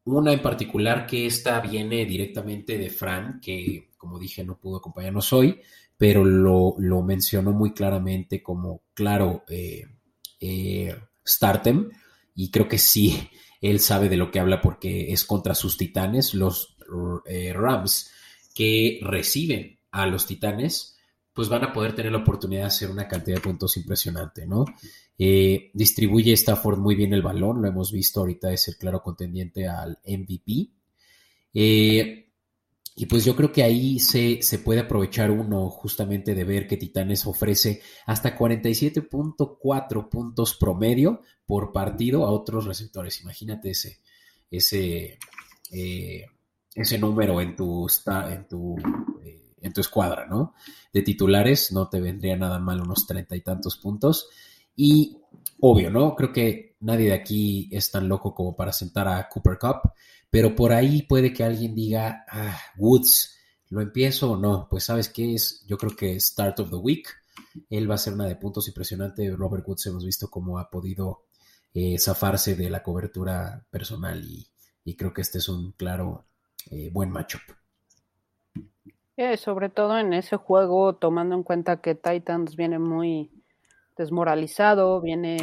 una 0.05 0.33
en 0.33 0.43
particular 0.43 1.07
que 1.07 1.27
esta 1.27 1.61
viene 1.61 2.05
directamente 2.05 2.79
de 2.79 2.91
Fran, 2.91 3.41
que 3.41 3.91
como 3.97 4.19
dije 4.19 4.45
no 4.45 4.59
pudo 4.59 4.79
acompañarnos 4.79 5.33
hoy, 5.33 5.61
pero 5.97 6.25
lo, 6.25 7.03
mencionó 7.03 7.53
muy 7.53 7.75
claramente 7.75 8.43
como, 8.43 8.83
claro, 8.95 9.45
eh, 9.49 9.85
eh, 10.41 10.97
Startem, 11.27 11.91
y 12.35 12.51
creo 12.51 12.67
que 12.67 12.79
sí, 12.79 13.29
él 13.61 13.81
sabe 13.81 14.09
de 14.09 14.17
lo 14.17 14.31
que 14.31 14.41
habla 14.41 14.63
porque 14.63 15.13
es 15.13 15.25
contra 15.25 15.55
sus 15.55 15.77
titanes, 15.77 16.33
los 16.33 16.79
eh, 17.27 17.53
Rams, 17.53 18.11
que 18.55 18.99
reciben 19.03 19.79
a 19.91 20.07
los 20.07 20.27
titanes, 20.27 20.97
pues 21.33 21.49
van 21.49 21.65
a 21.65 21.73
poder 21.73 21.95
tener 21.95 22.13
la 22.13 22.19
oportunidad 22.19 22.63
de 22.63 22.67
hacer 22.69 22.91
una 22.91 23.09
cantidad 23.09 23.37
de 23.37 23.43
puntos 23.43 23.77
impresionante, 23.77 24.47
¿no? 24.47 24.65
Eh, 25.19 25.71
distribuye 25.75 26.33
Stafford 26.33 26.79
muy 26.79 26.95
bien 26.95 27.13
el 27.13 27.23
balón, 27.23 27.63
lo 27.63 27.69
hemos 27.69 27.93
visto 27.93 28.21
ahorita, 28.21 28.53
es 28.53 28.69
el 28.69 28.77
claro 28.77 29.03
contendiente 29.03 29.69
al 29.69 29.99
MVP. 30.05 30.71
Eh, 31.55 32.27
y 32.97 33.07
pues 33.07 33.25
yo 33.25 33.35
creo 33.37 33.53
que 33.53 33.63
ahí 33.63 33.99
se, 33.99 34.43
se, 34.43 34.59
puede 34.59 34.81
aprovechar 34.81 35.31
uno 35.31 35.71
justamente 35.71 36.35
de 36.35 36.45
ver 36.45 36.67
que 36.67 36.77
Titanes 36.77 37.27
ofrece 37.27 37.81
hasta 38.07 38.37
47.4 38.37 40.09
puntos 40.09 40.55
promedio 40.55 41.23
por 41.47 41.73
partido 41.73 42.27
a 42.27 42.31
otros 42.31 42.67
receptores. 42.67 43.23
Imagínate 43.23 43.71
ese, 43.71 44.01
ese, 44.51 45.19
eh, 45.73 46.27
ese 46.75 46.99
número 46.99 47.41
en 47.41 47.57
tu, 47.57 47.87
en 48.07 48.49
tu, 48.49 48.77
en 49.61 49.73
tu 49.73 49.81
escuadra, 49.81 50.27
¿no? 50.27 50.55
De 50.93 51.03
titulares 51.03 51.73
no 51.73 51.89
te 51.89 52.01
vendría 52.01 52.37
nada 52.37 52.59
mal 52.59 52.81
unos 52.81 53.07
treinta 53.07 53.37
y 53.37 53.41
tantos 53.41 53.77
puntos. 53.77 54.29
Y 54.77 55.19
obvio, 55.61 55.91
¿no? 55.91 56.15
Creo 56.17 56.33
que 56.33 56.77
nadie 56.81 57.09
de 57.09 57.15
aquí 57.15 57.69
es 57.71 57.91
tan 57.91 58.09
loco 58.09 58.35
como 58.35 58.57
para 58.57 58.73
sentar 58.73 59.09
a 59.09 59.29
Cooper 59.29 59.59
Cup, 59.59 59.93
pero 60.31 60.55
por 60.55 60.73
ahí 60.73 61.03
puede 61.03 61.33
que 61.33 61.45
alguien 61.45 61.75
diga, 61.75 62.25
ah, 62.31 62.59
Woods, 62.79 63.37
¿lo 63.69 63.81
empiezo 63.81 64.33
o 64.33 64.37
no? 64.37 64.67
Pues 64.71 64.85
sabes 64.85 65.09
qué 65.09 65.35
es, 65.35 65.65
yo 65.67 65.77
creo 65.77 65.95
que 65.95 66.19
Start 66.19 66.61
of 66.61 66.71
the 66.71 66.77
Week, 66.77 67.07
él 67.69 67.91
va 67.91 67.95
a 67.95 67.99
ser 67.99 68.15
una 68.15 68.27
de 68.27 68.37
puntos 68.37 68.69
impresionante. 68.69 69.31
Robert 69.31 69.67
Woods 69.67 69.87
hemos 69.87 70.05
visto 70.05 70.29
cómo 70.29 70.59
ha 70.59 70.71
podido 70.71 71.27
eh, 71.75 71.99
zafarse 71.99 72.55
de 72.55 72.71
la 72.71 72.83
cobertura 72.83 73.65
personal 73.71 74.25
y, 74.25 74.47
creo 74.97 75.13
que 75.13 75.21
este 75.21 75.39
es 75.39 75.49
un 75.49 75.71
claro 75.73 76.27
eh, 76.71 76.91
buen 76.93 77.11
matchup. 77.11 77.43
Eh, 79.23 79.37
sobre 79.37 79.69
todo 79.69 79.99
en 79.99 80.15
ese 80.15 80.39
juego, 80.39 80.95
tomando 80.95 81.35
en 81.35 81.43
cuenta 81.43 81.83
que 81.83 81.95
Titans 81.95 82.57
viene 82.57 82.79
muy 82.79 83.31
desmoralizado, 83.99 85.03
viene 85.03 85.37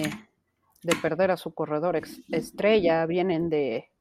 de 0.82 0.96
perder 1.00 1.30
a 1.30 1.38
su 1.38 1.54
corredor 1.54 1.96
estrella, 2.32 3.06
vienen 3.06 3.50
de 3.52 3.92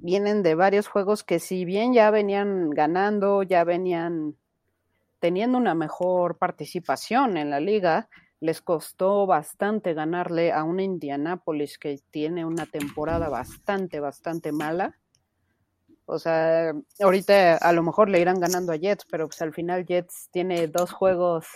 vienen 0.00 0.42
de 0.42 0.54
varios 0.54 0.86
juegos 0.86 1.24
que 1.24 1.38
si 1.38 1.64
bien 1.64 1.94
ya 1.94 2.10
venían 2.10 2.68
ganando, 2.68 3.42
ya 3.42 3.64
venían 3.64 4.36
teniendo 5.18 5.56
una 5.56 5.74
mejor 5.74 6.36
participación 6.36 7.38
en 7.38 7.48
la 7.48 7.60
liga, 7.60 8.10
les 8.38 8.60
costó 8.60 9.26
bastante 9.26 9.94
ganarle 9.94 10.52
a 10.52 10.62
una 10.64 10.82
Indianapolis 10.82 11.78
que 11.78 11.98
tiene 12.10 12.44
una 12.44 12.66
temporada 12.66 13.30
bastante, 13.30 13.98
bastante 13.98 14.52
mala. 14.52 14.94
O 16.06 16.18
sea, 16.18 16.74
ahorita 17.00 17.56
a 17.56 17.72
lo 17.72 17.82
mejor 17.82 18.08
le 18.08 18.20
irán 18.20 18.40
ganando 18.40 18.72
a 18.72 18.76
Jets, 18.76 19.06
pero 19.10 19.26
pues 19.28 19.40
al 19.40 19.54
final 19.54 19.86
Jets 19.86 20.28
tiene 20.32 20.68
dos 20.68 20.92
juegos 20.92 21.46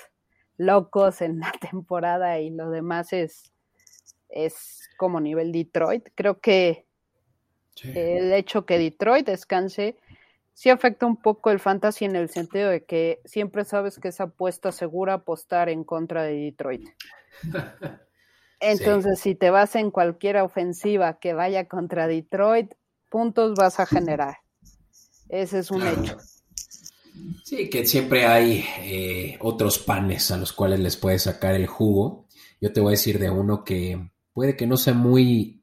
locos 0.56 1.20
en 1.20 1.38
la 1.38 1.52
temporada 1.70 2.38
y 2.40 2.50
lo 2.50 2.70
demás 2.70 3.12
es, 3.12 3.52
es 4.28 4.88
como 4.96 5.20
nivel 5.20 5.52
Detroit. 5.52 6.08
Creo 6.14 6.40
que 6.40 6.86
el 7.94 8.32
hecho 8.32 8.66
que 8.66 8.78
Detroit 8.78 9.26
descanse 9.26 9.96
sí 10.54 10.70
afecta 10.70 11.06
un 11.06 11.16
poco 11.16 11.50
el 11.50 11.60
fantasy 11.60 12.04
en 12.04 12.16
el 12.16 12.28
sentido 12.28 12.70
de 12.70 12.84
que 12.84 13.20
siempre 13.24 13.64
sabes 13.64 14.00
que 14.00 14.08
es 14.08 14.20
apuesta 14.20 14.72
segura 14.72 15.14
apostar 15.14 15.68
en 15.68 15.84
contra 15.84 16.24
de 16.24 16.34
Detroit. 16.34 16.88
Entonces, 18.60 19.20
si 19.20 19.36
te 19.36 19.50
vas 19.50 19.76
en 19.76 19.92
cualquier 19.92 20.38
ofensiva 20.38 21.20
que 21.20 21.32
vaya 21.32 21.68
contra 21.68 22.08
Detroit, 22.08 22.74
puntos 23.08 23.54
vas 23.54 23.80
a 23.80 23.86
generar. 23.86 24.38
Ese 25.28 25.60
es 25.60 25.70
un 25.70 25.86
hecho. 25.86 26.16
Sí, 27.44 27.68
que 27.68 27.86
siempre 27.86 28.26
hay 28.26 28.64
eh, 28.80 29.38
otros 29.40 29.78
panes 29.78 30.30
a 30.30 30.36
los 30.36 30.52
cuales 30.52 30.80
les 30.80 30.96
puedes 30.96 31.22
sacar 31.22 31.54
el 31.54 31.66
jugo. 31.66 32.26
Yo 32.60 32.72
te 32.72 32.80
voy 32.80 32.90
a 32.90 32.98
decir 32.98 33.18
de 33.18 33.30
uno 33.30 33.64
que 33.64 34.10
puede 34.32 34.56
que 34.56 34.66
no 34.66 34.76
sea 34.76 34.94
muy 34.94 35.62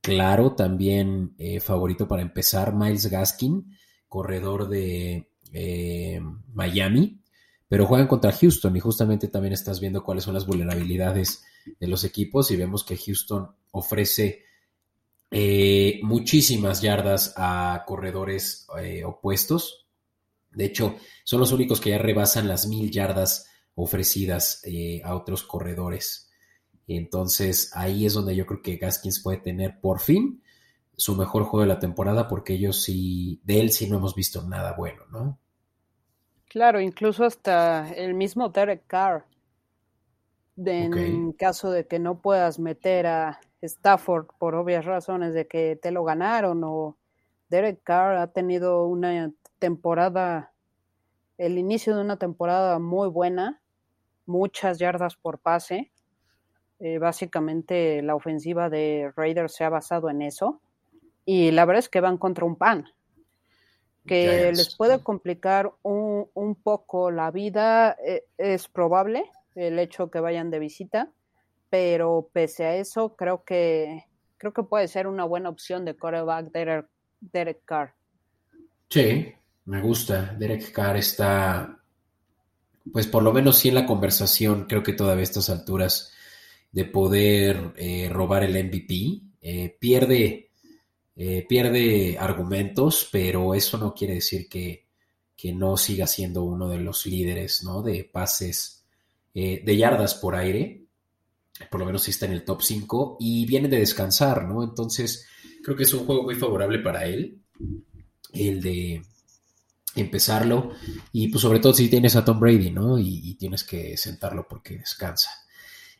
claro, 0.00 0.54
también 0.54 1.34
eh, 1.38 1.60
favorito 1.60 2.08
para 2.08 2.22
empezar, 2.22 2.74
Miles 2.74 3.06
Gaskin, 3.06 3.76
corredor 4.08 4.68
de 4.68 5.30
eh, 5.52 6.20
Miami, 6.52 7.20
pero 7.68 7.86
juegan 7.86 8.08
contra 8.08 8.32
Houston 8.32 8.76
y 8.76 8.80
justamente 8.80 9.28
también 9.28 9.52
estás 9.52 9.80
viendo 9.80 10.02
cuáles 10.02 10.24
son 10.24 10.34
las 10.34 10.46
vulnerabilidades 10.46 11.44
de 11.78 11.86
los 11.86 12.04
equipos 12.04 12.50
y 12.50 12.56
vemos 12.56 12.84
que 12.84 12.96
Houston 12.96 13.54
ofrece 13.70 14.44
muchísimas 16.02 16.82
yardas 16.82 17.34
a 17.36 17.84
corredores 17.86 18.66
opuestos 19.04 19.80
de 20.52 20.64
hecho, 20.64 20.96
son 21.24 21.40
los 21.40 21.52
únicos 21.52 21.80
que 21.80 21.90
ya 21.90 21.98
rebasan 21.98 22.48
las 22.48 22.66
mil 22.66 22.90
yardas 22.90 23.48
ofrecidas 23.74 24.62
eh, 24.64 25.00
a 25.04 25.14
otros 25.14 25.44
corredores. 25.44 26.30
Entonces, 26.86 27.70
ahí 27.74 28.04
es 28.04 28.14
donde 28.14 28.34
yo 28.34 28.46
creo 28.46 28.62
que 28.62 28.76
Gaskins 28.76 29.22
puede 29.22 29.38
tener 29.38 29.80
por 29.80 30.00
fin 30.00 30.42
su 30.96 31.14
mejor 31.14 31.44
juego 31.44 31.62
de 31.62 31.68
la 31.68 31.78
temporada, 31.78 32.28
porque 32.28 32.54
ellos 32.54 32.82
sí, 32.82 33.40
de 33.44 33.60
él 33.60 33.70
sí 33.70 33.88
no 33.88 33.98
hemos 33.98 34.14
visto 34.14 34.42
nada 34.42 34.74
bueno, 34.76 35.04
¿no? 35.10 35.38
Claro, 36.48 36.80
incluso 36.80 37.24
hasta 37.24 37.90
el 37.92 38.14
mismo 38.14 38.48
Derek 38.48 38.82
Carr, 38.88 39.24
en 40.56 41.32
caso 41.32 41.70
de 41.70 41.86
que 41.86 42.00
no 42.00 42.20
puedas 42.20 42.58
meter 42.58 43.06
a 43.06 43.40
Stafford 43.62 44.26
por 44.38 44.54
obvias 44.54 44.84
razones 44.84 45.34
de 45.34 45.46
que 45.46 45.78
te 45.80 45.90
lo 45.90 46.04
ganaron 46.04 46.62
o 46.64 46.96
Derek 47.48 47.82
Carr 47.82 48.16
ha 48.16 48.28
tenido 48.28 48.86
una 48.86 49.32
temporada, 49.58 50.52
el 51.36 51.58
inicio 51.58 51.94
de 51.94 52.02
una 52.02 52.16
temporada 52.16 52.78
muy 52.78 53.08
buena, 53.08 53.60
muchas 54.26 54.78
yardas 54.78 55.16
por 55.16 55.38
pase. 55.38 55.90
Eh, 56.78 56.98
básicamente 56.98 58.00
la 58.02 58.14
ofensiva 58.14 58.70
de 58.70 59.12
Raiders 59.16 59.54
se 59.54 59.64
ha 59.64 59.68
basado 59.68 60.08
en 60.08 60.22
eso. 60.22 60.60
Y 61.26 61.50
la 61.50 61.64
verdad 61.64 61.80
es 61.80 61.88
que 61.88 62.00
van 62.00 62.16
contra 62.16 62.46
un 62.46 62.56
pan, 62.56 62.86
que 64.06 64.50
les 64.54 64.74
puede 64.76 65.02
complicar 65.02 65.72
un, 65.82 66.28
un 66.32 66.54
poco 66.54 67.10
la 67.10 67.30
vida. 67.30 67.96
Eh, 68.04 68.24
es 68.38 68.68
probable 68.68 69.30
el 69.54 69.78
hecho 69.78 70.10
que 70.10 70.20
vayan 70.20 70.50
de 70.50 70.58
visita, 70.58 71.10
pero 71.70 72.28
pese 72.32 72.64
a 72.64 72.76
eso, 72.76 73.16
creo 73.16 73.44
que 73.44 74.04
creo 74.40 74.52
que 74.52 74.62
puede 74.62 74.88
ser 74.88 75.06
una 75.06 75.24
buena 75.24 75.50
opción 75.50 75.84
de 75.84 75.94
quarterback 75.94 76.50
Derek, 76.50 76.86
Derek 77.20 77.64
Carr. 77.64 77.94
Sí, 78.88 79.32
me 79.66 79.82
gusta. 79.82 80.34
Derek 80.38 80.72
Carr 80.72 80.96
está, 80.96 81.78
pues 82.90 83.06
por 83.06 83.22
lo 83.22 83.32
menos 83.32 83.58
sí 83.58 83.68
en 83.68 83.74
la 83.74 83.86
conversación, 83.86 84.64
creo 84.66 84.82
que 84.82 84.94
todavía 84.94 85.20
a 85.20 85.24
estas 85.24 85.50
alturas, 85.50 86.12
de 86.72 86.84
poder 86.86 87.74
eh, 87.76 88.08
robar 88.10 88.44
el 88.44 88.64
MVP. 88.64 89.20
Eh, 89.42 89.76
pierde, 89.78 90.50
eh, 91.16 91.46
pierde 91.46 92.16
argumentos, 92.18 93.08
pero 93.12 93.54
eso 93.54 93.76
no 93.76 93.94
quiere 93.94 94.14
decir 94.14 94.48
que, 94.48 94.86
que, 95.36 95.52
no 95.52 95.76
siga 95.76 96.06
siendo 96.06 96.44
uno 96.44 96.68
de 96.68 96.78
los 96.78 97.06
líderes, 97.06 97.62
¿no? 97.62 97.82
De 97.82 98.04
pases, 98.04 98.84
de 99.34 99.76
yardas 99.76 100.14
por 100.14 100.34
aire. 100.34 100.79
Por 101.68 101.80
lo 101.80 101.86
menos 101.86 102.08
está 102.08 102.26
en 102.26 102.32
el 102.32 102.44
top 102.44 102.62
5 102.62 103.16
y 103.20 103.44
viene 103.46 103.68
de 103.68 103.78
descansar, 103.78 104.46
¿no? 104.46 104.62
Entonces, 104.62 105.26
creo 105.62 105.76
que 105.76 105.82
es 105.82 105.94
un 105.94 106.06
juego 106.06 106.22
muy 106.22 106.34
favorable 106.34 106.78
para 106.78 107.04
él. 107.04 107.40
El 108.32 108.60
de 108.62 109.02
empezarlo. 109.94 110.70
Y 111.12 111.28
pues 111.28 111.42
sobre 111.42 111.58
todo 111.58 111.72
si 111.72 111.88
tienes 111.88 112.16
a 112.16 112.24
Tom 112.24 112.40
Brady, 112.40 112.70
¿no? 112.70 112.98
Y, 112.98 113.34
tienes 113.34 113.64
que 113.64 113.96
sentarlo 113.96 114.46
porque 114.48 114.78
descansa. 114.78 115.30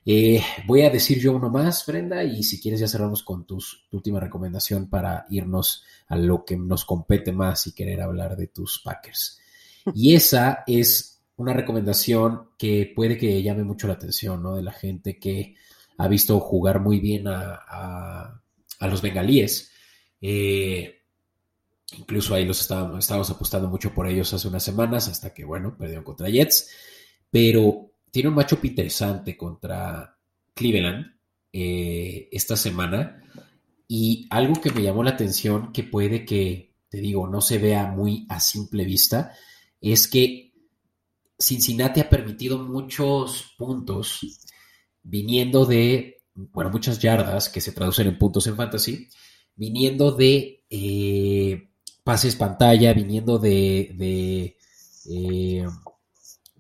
Eh, 0.04 0.42
voy 0.66 0.82
a 0.82 0.90
decir 0.90 1.18
yo 1.18 1.32
uno 1.32 1.50
más, 1.50 1.84
Brenda, 1.86 2.24
y 2.24 2.42
si 2.42 2.60
quieres 2.60 2.80
ya 2.80 2.88
cerramos 2.88 3.22
con 3.22 3.46
tus, 3.46 3.86
tu 3.90 3.98
última 3.98 4.18
recomendación 4.18 4.88
para 4.88 5.26
irnos 5.28 5.84
a 6.08 6.16
lo 6.16 6.44
que 6.44 6.56
nos 6.56 6.84
compete 6.84 7.32
más 7.32 7.66
y 7.66 7.72
querer 7.72 8.00
hablar 8.00 8.36
de 8.36 8.46
tus 8.46 8.80
Packers. 8.82 9.40
Y 9.94 10.14
esa 10.14 10.64
es 10.66 11.09
una 11.42 11.52
recomendación 11.52 12.50
que 12.58 12.92
puede 12.94 13.16
que 13.16 13.42
llame 13.42 13.64
mucho 13.64 13.86
la 13.86 13.94
atención, 13.94 14.42
¿no? 14.42 14.56
De 14.56 14.62
la 14.62 14.72
gente 14.72 15.18
que 15.18 15.56
ha 15.98 16.08
visto 16.08 16.38
jugar 16.40 16.80
muy 16.80 17.00
bien 17.00 17.28
a, 17.28 18.40
a, 18.78 18.86
los 18.86 19.02
bengalíes. 19.02 19.72
Eh, 20.20 21.00
Incluso 21.98 22.34
ahí 22.34 22.44
los 22.44 22.60
estábamos, 22.60 23.30
apostando 23.30 23.68
mucho 23.68 23.92
por 23.92 24.06
ellos 24.06 24.32
hace 24.32 24.46
unas 24.46 24.62
semanas, 24.62 25.08
hasta 25.08 25.34
que, 25.34 25.44
bueno, 25.44 25.76
perdieron 25.76 26.04
contra 26.04 26.28
Jets. 26.28 26.70
Pero 27.30 27.92
tiene 28.10 28.28
un 28.28 28.34
matchup 28.36 28.64
interesante 28.64 29.36
contra 29.36 30.16
Cleveland 30.54 31.06
eh, 31.52 32.28
esta 32.30 32.56
semana. 32.56 33.22
Y 33.88 34.26
algo 34.30 34.60
que 34.60 34.70
me 34.70 34.82
llamó 34.82 35.02
la 35.02 35.10
atención, 35.10 35.72
que 35.72 35.82
puede 35.82 36.24
que, 36.24 36.74
te 36.88 36.98
digo, 36.98 37.26
no 37.26 37.40
se 37.40 37.58
vea 37.58 37.86
muy 37.86 38.24
a 38.28 38.38
simple 38.38 38.84
vista, 38.84 39.32
es 39.80 40.06
que 40.06 40.49
Cincinnati 41.40 42.00
ha 42.00 42.08
permitido 42.08 42.58
muchos 42.58 43.54
puntos 43.56 44.20
viniendo 45.02 45.64
de, 45.64 46.22
bueno, 46.34 46.70
muchas 46.70 46.98
yardas 46.98 47.48
que 47.48 47.60
se 47.60 47.72
traducen 47.72 48.06
en 48.06 48.18
puntos 48.18 48.46
en 48.46 48.56
fantasy, 48.56 49.08
viniendo 49.56 50.12
de 50.12 50.64
eh, 50.68 51.70
pases 52.04 52.36
pantalla, 52.36 52.92
viniendo 52.92 53.38
de, 53.38 53.94
de, 53.96 54.56
eh, 55.10 55.66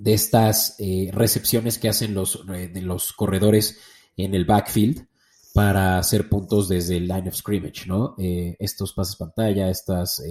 estas 0.02 0.76
eh, 0.78 1.10
recepciones 1.12 1.78
que 1.78 1.90
hacen 1.90 2.14
los, 2.14 2.46
de 2.46 2.80
los 2.80 3.12
corredores 3.12 3.78
en 4.16 4.34
el 4.34 4.46
backfield 4.46 5.06
para 5.52 5.98
hacer 5.98 6.28
puntos 6.28 6.68
desde 6.68 6.96
el 6.96 7.06
line 7.06 7.28
of 7.28 7.34
scrimmage, 7.34 7.86
¿no? 7.86 8.14
estos 8.18 8.92
pases 8.92 9.16
pantalla, 9.16 9.68
estas 9.68 10.22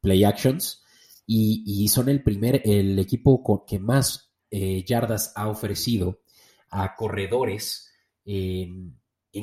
play 0.00 0.22
actions, 0.22 0.81
y, 1.26 1.88
son 1.88 2.08
el 2.08 2.22
primer, 2.22 2.62
el 2.64 2.98
equipo 2.98 3.64
que 3.66 3.78
más 3.78 4.32
yardas 4.50 5.32
ha 5.34 5.48
ofrecido 5.48 6.20
a 6.70 6.94
corredores 6.94 7.90
en, 8.24 8.98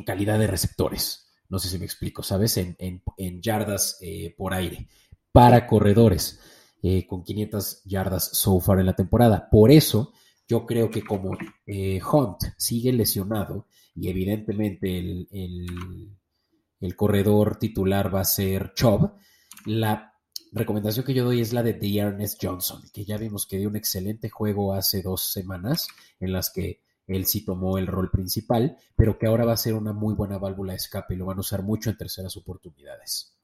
calidad 0.06 0.38
de 0.40 0.48
receptores. 0.48 1.32
No 1.50 1.58
sé 1.58 1.70
si 1.70 1.80
me 1.80 1.86
explico, 1.86 2.22
¿sabes? 2.22 2.58
En, 2.58 2.76
en 2.78 3.42
yardas 3.42 4.00
por 4.38 4.54
aire 4.54 4.88
para 5.32 5.68
corredores, 5.68 6.40
eh, 6.82 7.06
con 7.06 7.24
500 7.24 7.84
yardas 7.86 8.30
so 8.34 8.60
far 8.60 8.80
en 8.80 8.88
la 8.88 8.96
temporada. 8.96 9.50
Por 9.50 9.72
eso, 9.72 10.14
yo 10.48 10.66
creo 10.66 10.90
que 10.90 11.04
como 11.04 11.38
eh, 11.66 12.00
Hunt 12.02 12.38
sigue 12.58 12.92
lesionado 12.94 13.68
y 13.96 14.10
evidentemente 14.10 14.98
el, 14.98 15.28
el, 16.80 16.96
corredor 16.96 17.58
titular 17.60 18.14
va 18.14 18.22
a 18.22 18.26
ser 18.26 18.74
Chubb, 18.74 19.14
la 19.66 20.09
recomendación 20.52 21.06
que 21.06 21.14
yo 21.14 21.26
doy 21.26 21.42
es 21.42 21.54
la 21.54 21.64
de 21.64 21.78
Ernest 21.98 22.40
Johnson, 22.42 22.82
que 22.94 23.06
ya 23.06 23.18
vimos 23.18 23.46
que 23.46 23.58
dio 23.58 23.70
un 23.70 23.76
excelente 23.76 24.30
juego 24.30 24.74
hace 24.74 25.02
dos 25.02 25.32
semanas 25.32 25.88
en 26.20 26.34
las 26.34 26.52
que 26.52 26.82
él 27.08 27.26
sí 27.26 27.44
tomó 27.44 27.78
el 27.78 27.88
rol 27.88 28.12
principal, 28.12 28.78
pero 28.96 29.18
que 29.18 29.28
ahora 29.28 29.46
va 29.46 29.54
a 29.54 29.58
ser 29.58 29.74
una 29.74 29.94
muy 29.94 30.14
buena 30.14 30.38
válvula 30.38 30.74
de 30.74 30.78
escape 30.78 31.16
y 31.16 31.18
lo 31.18 31.26
van 31.26 31.38
a 31.38 31.42
usar 31.42 31.64
mucho 31.64 31.90
en 31.90 31.98
terceras 31.98 32.38
oportunidades. 32.38 33.36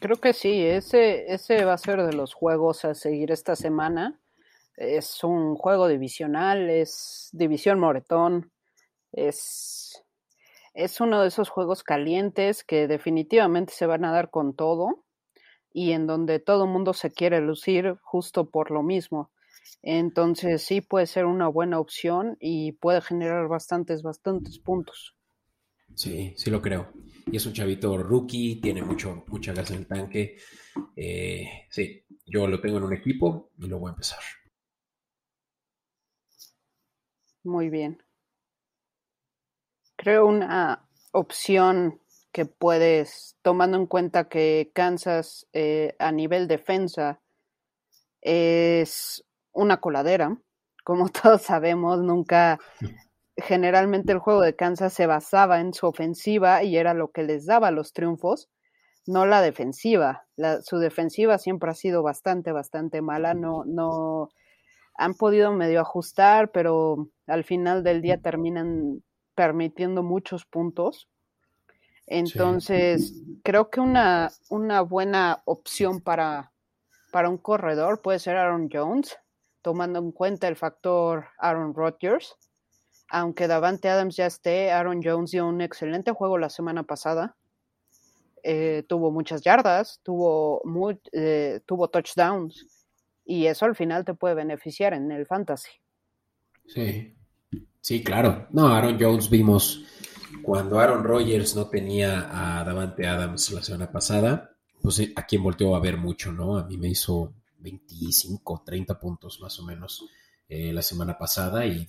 Creo 0.00 0.16
que 0.16 0.32
sí, 0.32 0.64
ese, 0.64 1.32
ese 1.32 1.64
va 1.64 1.74
a 1.74 1.78
ser 1.78 2.02
de 2.04 2.12
los 2.12 2.34
juegos 2.34 2.84
a 2.84 2.94
seguir 2.94 3.30
esta 3.30 3.54
semana. 3.54 4.20
Es 4.76 5.22
un 5.22 5.54
juego 5.56 5.88
divisional, 5.88 6.70
es 6.70 7.28
división 7.32 7.78
moretón, 7.78 8.50
es 9.12 10.02
es 10.72 11.00
uno 11.00 11.20
de 11.20 11.28
esos 11.28 11.48
juegos 11.48 11.82
calientes 11.82 12.62
que 12.64 12.86
definitivamente 12.86 13.72
se 13.72 13.86
van 13.86 14.04
a 14.04 14.12
dar 14.12 14.30
con 14.30 14.54
todo 14.54 15.04
y 15.72 15.92
en 15.92 16.06
donde 16.06 16.38
todo 16.38 16.64
el 16.64 16.70
mundo 16.70 16.92
se 16.92 17.10
quiere 17.10 17.40
lucir 17.40 17.96
justo 18.02 18.50
por 18.50 18.70
lo 18.70 18.82
mismo. 18.82 19.30
Entonces 19.82 20.62
sí 20.62 20.80
puede 20.80 21.06
ser 21.06 21.24
una 21.24 21.48
buena 21.48 21.78
opción 21.78 22.36
y 22.40 22.72
puede 22.72 23.00
generar 23.00 23.48
bastantes, 23.48 24.02
bastantes 24.02 24.58
puntos. 24.58 25.16
Sí, 25.94 26.34
sí 26.36 26.50
lo 26.50 26.60
creo. 26.60 26.92
Y 27.30 27.36
es 27.36 27.46
un 27.46 27.52
chavito 27.52 27.96
rookie, 27.98 28.60
tiene 28.60 28.82
mucho, 28.82 29.24
mucha 29.28 29.52
gas 29.52 29.70
en 29.70 29.78
el 29.78 29.86
tanque. 29.86 30.38
Eh, 30.96 31.66
sí, 31.70 32.04
yo 32.26 32.46
lo 32.46 32.60
tengo 32.60 32.78
en 32.78 32.84
un 32.84 32.94
equipo 32.94 33.50
y 33.58 33.66
lo 33.66 33.78
voy 33.78 33.90
a 33.90 33.92
empezar. 33.92 34.20
Muy 37.42 37.70
bien. 37.70 38.02
Creo 39.96 40.26
una 40.26 40.88
opción 41.12 41.99
que 42.32 42.46
puedes, 42.46 43.36
tomando 43.42 43.76
en 43.76 43.86
cuenta 43.86 44.28
que 44.28 44.70
Kansas 44.74 45.46
eh, 45.52 45.94
a 45.98 46.12
nivel 46.12 46.48
defensa 46.48 47.20
es 48.20 49.24
una 49.52 49.78
coladera, 49.78 50.38
como 50.84 51.08
todos 51.08 51.42
sabemos, 51.42 52.00
nunca, 52.02 52.58
generalmente 53.36 54.12
el 54.12 54.18
juego 54.18 54.42
de 54.42 54.56
Kansas 54.56 54.92
se 54.92 55.06
basaba 55.06 55.60
en 55.60 55.74
su 55.74 55.86
ofensiva 55.86 56.62
y 56.62 56.76
era 56.76 56.94
lo 56.94 57.10
que 57.10 57.22
les 57.22 57.46
daba 57.46 57.70
los 57.70 57.92
triunfos, 57.92 58.48
no 59.06 59.26
la 59.26 59.42
defensiva. 59.42 60.26
su 60.62 60.78
defensiva 60.78 61.38
siempre 61.38 61.70
ha 61.70 61.74
sido 61.74 62.02
bastante, 62.02 62.52
bastante 62.52 63.02
mala, 63.02 63.34
no, 63.34 63.64
no, 63.64 64.28
han 65.00 65.14
podido 65.14 65.52
medio 65.52 65.80
ajustar, 65.80 66.50
pero 66.52 67.08
al 67.26 67.44
final 67.44 67.82
del 67.82 68.02
día 68.02 68.20
terminan 68.20 69.02
permitiendo 69.34 70.02
muchos 70.02 70.44
puntos. 70.44 71.08
Entonces, 72.10 73.14
creo 73.44 73.70
que 73.70 73.78
una, 73.78 74.32
una 74.48 74.80
buena 74.80 75.42
opción 75.44 76.00
para, 76.00 76.50
para 77.12 77.28
un 77.28 77.38
corredor 77.38 78.02
puede 78.02 78.18
ser 78.18 78.36
Aaron 78.36 78.68
Jones, 78.70 79.16
tomando 79.62 80.00
en 80.00 80.10
cuenta 80.10 80.48
el 80.48 80.56
factor 80.56 81.26
Aaron 81.38 81.72
Rodgers. 81.72 82.34
Aunque 83.10 83.46
Davante 83.46 83.88
Adams 83.88 84.16
ya 84.16 84.26
esté, 84.26 84.72
Aaron 84.72 85.00
Jones 85.04 85.30
dio 85.30 85.46
un 85.46 85.60
excelente 85.60 86.10
juego 86.10 86.36
la 86.36 86.50
semana 86.50 86.82
pasada. 86.82 87.36
Eh, 88.42 88.84
tuvo 88.88 89.12
muchas 89.12 89.42
yardas, 89.42 90.00
tuvo, 90.02 90.62
eh, 91.12 91.60
tuvo 91.64 91.90
touchdowns 91.90 92.66
y 93.24 93.46
eso 93.46 93.66
al 93.66 93.76
final 93.76 94.04
te 94.04 94.14
puede 94.14 94.34
beneficiar 94.34 94.94
en 94.94 95.12
el 95.12 95.26
fantasy. 95.26 95.70
Sí, 96.66 97.14
sí, 97.80 98.02
claro. 98.02 98.48
No, 98.50 98.66
Aaron 98.66 98.96
Jones 98.98 99.30
vimos 99.30 99.84
cuando 100.42 100.78
Aaron 100.78 101.04
Rodgers 101.04 101.54
no 101.56 101.68
tenía 101.68 102.58
a 102.58 102.64
Davante 102.64 103.06
Adams 103.06 103.50
la 103.52 103.62
semana 103.62 103.90
pasada, 103.90 104.56
pues 104.80 104.98
eh, 105.00 105.12
a 105.16 105.26
quien 105.26 105.42
volteó 105.42 105.74
a 105.74 105.80
ver 105.80 105.96
mucho, 105.96 106.32
¿no? 106.32 106.56
A 106.56 106.64
mí 106.66 106.76
me 106.76 106.88
hizo 106.88 107.34
25, 107.58 108.62
30 108.64 108.98
puntos 108.98 109.40
más 109.40 109.58
o 109.58 109.64
menos 109.64 110.04
eh, 110.48 110.72
la 110.72 110.82
semana 110.82 111.18
pasada 111.18 111.66
y 111.66 111.88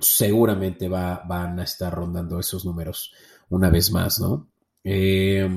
seguramente 0.00 0.88
va, 0.88 1.22
van 1.26 1.58
a 1.60 1.64
estar 1.64 1.92
rondando 1.92 2.38
esos 2.38 2.64
números 2.64 3.12
una 3.48 3.70
vez 3.70 3.90
más, 3.90 4.20
¿no? 4.20 4.48
Eh, 4.84 5.48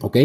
ok, 0.00 0.16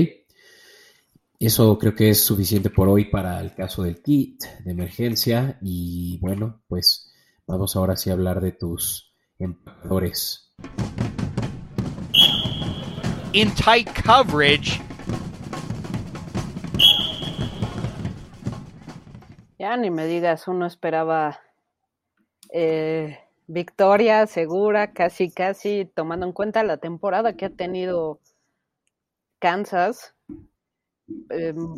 eso 1.39 1.77
creo 1.77 1.93
que 1.93 2.09
es 2.09 2.21
suficiente 2.21 2.71
por 2.71 2.89
hoy 2.89 3.05
para 3.05 3.39
el 3.39 3.53
caso 3.53 3.83
del 3.83 4.01
kit 4.01 4.43
de 4.65 4.71
emergencia. 4.71 5.59
Y 5.61 6.17
bueno, 6.19 6.63
pues 6.67 7.13
vamos 7.45 7.75
ahora 7.75 7.95
sí 7.95 8.09
a 8.09 8.13
hablar 8.13 8.41
de 8.41 8.53
tus 8.53 9.13
empacadores. 9.37 10.46
In 13.33 13.53
tight 13.55 13.89
coverage. 14.03 14.81
Ya 19.59 19.77
ni 19.77 19.89
me 19.89 20.05
digas, 20.05 20.47
uno 20.47 20.65
esperaba 20.65 21.39
eh, 22.49 23.19
victoria 23.47 24.25
segura, 24.27 24.93
casi, 24.93 25.31
casi, 25.31 25.85
tomando 25.85 26.25
en 26.25 26.33
cuenta 26.33 26.63
la 26.63 26.77
temporada 26.77 27.33
que 27.33 27.45
ha 27.45 27.49
tenido 27.49 28.19
Kansas 29.39 30.15
Em, 31.29 31.75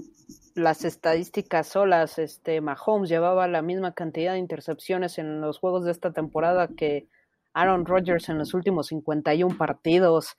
las 0.55 0.83
estadísticas 0.85 1.67
solas, 1.67 2.17
este 2.17 2.61
Mahomes 2.61 3.09
llevaba 3.09 3.47
la 3.47 3.61
misma 3.61 3.93
cantidad 3.93 4.33
de 4.33 4.39
intercepciones 4.39 5.19
en 5.19 5.39
los 5.41 5.59
juegos 5.59 5.85
de 5.85 5.91
esta 5.91 6.11
temporada 6.11 6.67
que 6.67 7.07
Aaron 7.53 7.85
Rodgers 7.85 8.29
en 8.29 8.37
los 8.37 8.53
últimos 8.53 8.87
51 8.87 9.57
partidos. 9.57 10.35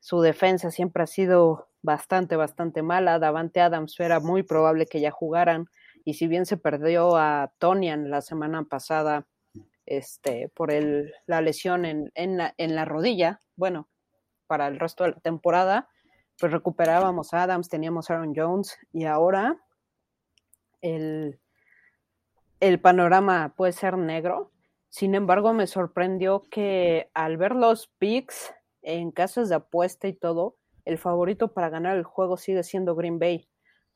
Su 0.00 0.20
defensa 0.20 0.70
siempre 0.70 1.02
ha 1.02 1.06
sido 1.06 1.68
bastante, 1.82 2.36
bastante 2.36 2.82
mala. 2.82 3.18
Davante 3.18 3.60
Adams 3.60 3.98
era 4.00 4.20
muy 4.20 4.42
probable 4.42 4.86
que 4.86 5.00
ya 5.00 5.10
jugaran. 5.10 5.68
Y 6.04 6.14
si 6.14 6.26
bien 6.26 6.46
se 6.46 6.56
perdió 6.56 7.16
a 7.16 7.52
Tonian 7.58 8.10
la 8.10 8.20
semana 8.20 8.64
pasada 8.64 9.26
este, 9.86 10.50
por 10.54 10.70
el, 10.70 11.12
la 11.26 11.40
lesión 11.40 11.84
en, 11.84 12.10
en, 12.14 12.36
la, 12.36 12.54
en 12.58 12.74
la 12.74 12.84
rodilla, 12.84 13.40
bueno, 13.56 13.88
para 14.46 14.68
el 14.68 14.78
resto 14.78 15.04
de 15.04 15.10
la 15.10 15.20
temporada, 15.20 15.88
pues 16.38 16.52
recuperábamos 16.52 17.32
a 17.32 17.44
Adams, 17.44 17.68
teníamos 17.68 18.10
a 18.10 18.14
Aaron 18.14 18.34
Jones 18.36 18.78
y 18.92 19.04
ahora 19.04 19.56
el, 20.82 21.40
el 22.60 22.80
panorama 22.80 23.54
puede 23.56 23.72
ser 23.72 23.96
negro. 23.96 24.52
Sin 24.96 25.14
embargo, 25.14 25.52
me 25.52 25.66
sorprendió 25.66 26.46
que 26.50 27.10
al 27.12 27.36
ver 27.36 27.54
los 27.54 27.88
picks 27.98 28.54
en 28.80 29.10
casas 29.10 29.50
de 29.50 29.56
apuesta 29.56 30.08
y 30.08 30.14
todo, 30.14 30.56
el 30.86 30.96
favorito 30.96 31.52
para 31.52 31.68
ganar 31.68 31.98
el 31.98 32.04
juego 32.04 32.38
sigue 32.38 32.62
siendo 32.62 32.94
Green 32.94 33.18
Bay, 33.18 33.46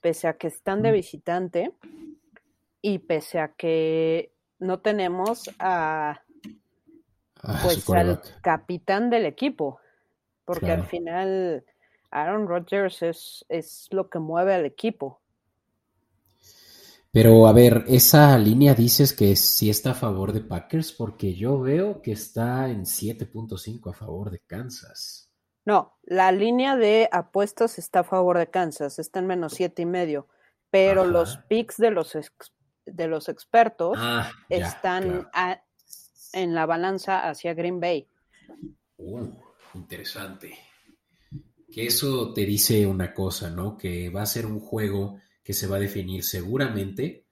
pese 0.03 0.29
a 0.29 0.37
que 0.37 0.49
están 0.49 0.83
de 0.83 0.93
visitante 0.93 1.73
y 2.83 2.99
pese 2.99 3.39
a 3.39 3.55
que 3.55 4.35
no 4.59 4.81
tenemos 4.81 5.49
a 5.59 6.21
pues 7.63 7.89
al 7.89 8.21
capitán 8.43 9.09
del 9.09 9.25
equipo, 9.25 9.81
porque 10.45 10.71
al 10.71 10.85
final 10.85 11.65
Aaron 12.11 12.47
Rodgers 12.47 13.01
es, 13.01 13.47
es 13.49 13.89
lo 13.91 14.11
que 14.11 14.19
mueve 14.19 14.53
al 14.53 14.67
equipo. 14.67 15.20
Pero 17.13 17.49
a 17.49 17.53
ver, 17.53 17.85
esa 17.89 18.39
línea 18.39 18.75
dices 18.75 19.13
que 19.13 19.35
sí 19.35 19.69
está 19.69 19.93
a 19.93 19.95
favor 19.95 20.33
de 20.33 20.41
Packers 20.41 20.93
porque 20.93 21.35
yo 21.35 21.59
veo 21.59 22.03
que 22.03 22.13
está 22.13 22.71
en 22.71 22.85
7.5 22.85 23.91
a 23.91 23.93
favor 23.93 24.31
de 24.31 24.41
Kansas. 24.41 25.29
No, 25.65 25.99
la 26.05 26.31
línea 26.33 26.77
de 26.77 27.09
apuestas 27.11 27.79
está 27.79 28.01
a 28.01 28.05
favor 28.05 28.39
de 28.39 28.49
Kansas, 28.49 28.99
está 28.99 29.19
en 29.19 29.27
menos 29.27 29.55
siete 29.55 29.83
y 29.83 29.87
medio, 29.87 30.29
pero 30.71 31.05
los 31.05 31.37
picks 31.49 31.77
de 31.77 31.91
los 31.91 32.17
de 32.87 33.07
los 33.09 33.29
expertos 33.29 33.97
ah, 34.01 34.31
están 34.49 35.29
en 36.33 36.55
la 36.55 36.67
balanza 36.67 37.29
hacia 37.29 37.55
Green 37.55 37.79
Bay. 37.79 38.09
Uh, 38.97 39.29
interesante 39.75 40.59
que 41.71 41.87
eso 41.87 42.33
te 42.35 42.45
dice 42.45 42.87
una 42.87 43.15
cosa, 43.15 43.51
¿no? 43.51 43.77
Que 43.77 44.11
va 44.11 44.23
a 44.23 44.27
ser 44.27 44.47
un 44.47 44.61
juego 44.61 45.21
que 45.51 45.55
se 45.55 45.67
va 45.67 45.79
a 45.79 45.81
definir 45.81 46.23
seguramente 46.23 47.25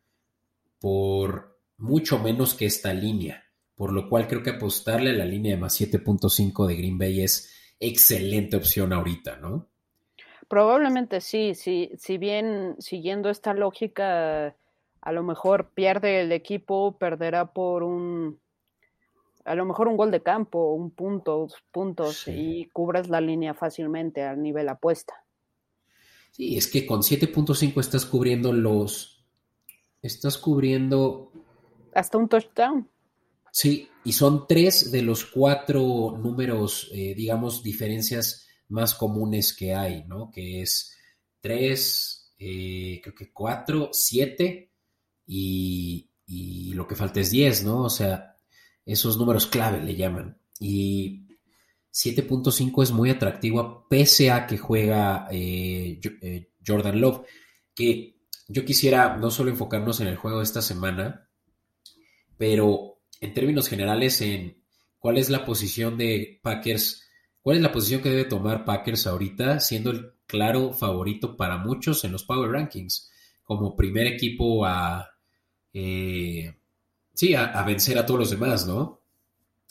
por 0.80 1.56
mucho 1.76 2.18
menos 2.18 2.54
que 2.54 2.66
esta 2.66 2.92
línea, 2.92 3.44
por 3.76 3.92
lo 3.92 4.08
cual 4.08 4.26
creo 4.26 4.42
que 4.42 4.50
apostarle 4.50 5.10
a 5.10 5.12
la 5.12 5.24
línea 5.24 5.54
de 5.54 5.60
más 5.60 5.80
7.5 5.80 6.66
de 6.66 6.74
Green 6.74 6.98
Bay 6.98 7.20
es 7.20 7.48
excelente 7.78 8.56
opción 8.56 8.92
ahorita, 8.92 9.36
¿no? 9.36 9.68
Probablemente 10.48 11.20
sí, 11.20 11.54
sí, 11.54 11.92
si 11.96 12.18
bien 12.18 12.74
siguiendo 12.80 13.30
esta 13.30 13.54
lógica, 13.54 14.56
a 15.00 15.12
lo 15.12 15.22
mejor 15.22 15.70
pierde 15.70 16.22
el 16.22 16.32
equipo, 16.32 16.98
perderá 16.98 17.52
por 17.52 17.84
un 17.84 18.40
a 19.44 19.54
lo 19.54 19.64
mejor 19.64 19.86
un 19.86 19.96
gol 19.96 20.10
de 20.10 20.24
campo, 20.24 20.72
un 20.72 20.90
punto, 20.90 21.38
dos 21.38 21.62
puntos 21.70 22.26
y 22.26 22.68
cubres 22.72 23.08
la 23.08 23.20
línea 23.20 23.54
fácilmente 23.54 24.24
a 24.24 24.34
nivel 24.34 24.68
apuesta. 24.68 25.14
Sí, 26.30 26.56
es 26.56 26.68
que 26.68 26.86
con 26.86 27.00
7.5 27.02 27.80
estás 27.80 28.06
cubriendo 28.06 28.52
los... 28.52 29.24
Estás 30.02 30.38
cubriendo... 30.38 31.32
Hasta 31.94 32.18
un 32.18 32.28
touchdown. 32.28 32.88
Sí, 33.50 33.88
y 34.04 34.12
son 34.12 34.46
tres 34.46 34.92
de 34.92 35.02
los 35.02 35.24
cuatro 35.24 36.16
números, 36.16 36.90
eh, 36.92 37.14
digamos, 37.14 37.62
diferencias 37.62 38.46
más 38.68 38.94
comunes 38.94 39.54
que 39.54 39.74
hay, 39.74 40.04
¿no? 40.04 40.30
Que 40.30 40.62
es 40.62 40.96
tres, 41.40 42.32
eh, 42.38 43.00
creo 43.02 43.14
que 43.14 43.32
cuatro, 43.32 43.90
siete 43.92 44.70
y, 45.26 46.10
y 46.26 46.72
lo 46.74 46.86
que 46.86 46.94
falta 46.94 47.20
es 47.20 47.30
diez, 47.30 47.64
¿no? 47.64 47.82
O 47.82 47.90
sea, 47.90 48.36
esos 48.84 49.18
números 49.18 49.46
clave 49.46 49.82
le 49.82 49.96
llaman. 49.96 50.38
Y 50.60 51.27
7.5 51.98 52.82
es 52.84 52.92
muy 52.92 53.10
atractivo 53.10 53.86
pese 53.90 54.30
a 54.30 54.46
que 54.46 54.56
juega 54.56 55.26
eh, 55.32 56.00
eh, 56.22 56.50
Jordan 56.64 57.00
Love. 57.00 57.26
Que 57.74 58.14
yo 58.46 58.64
quisiera 58.64 59.16
no 59.16 59.32
solo 59.32 59.50
enfocarnos 59.50 60.00
en 60.00 60.06
el 60.06 60.16
juego 60.16 60.38
de 60.38 60.44
esta 60.44 60.62
semana, 60.62 61.28
pero 62.36 63.00
en 63.20 63.34
términos 63.34 63.68
generales 63.68 64.20
en 64.20 64.62
¿cuál 65.00 65.18
es 65.18 65.28
la 65.28 65.44
posición 65.44 65.98
de 65.98 66.38
Packers? 66.40 67.04
¿Cuál 67.42 67.56
es 67.56 67.62
la 67.62 67.72
posición 67.72 68.00
que 68.00 68.10
debe 68.10 68.26
tomar 68.26 68.64
Packers 68.64 69.08
ahorita, 69.08 69.58
siendo 69.58 69.90
el 69.90 70.12
claro 70.26 70.72
favorito 70.72 71.36
para 71.36 71.56
muchos 71.56 72.04
en 72.04 72.12
los 72.12 72.22
Power 72.22 72.52
Rankings, 72.52 73.10
como 73.42 73.74
primer 73.74 74.06
equipo 74.06 74.64
a, 74.64 75.08
eh, 75.72 76.54
sí, 77.12 77.34
a, 77.34 77.60
vencer 77.64 77.98
a 77.98 78.06
todos 78.06 78.20
los 78.20 78.30
demás, 78.30 78.68
¿no? 78.68 79.00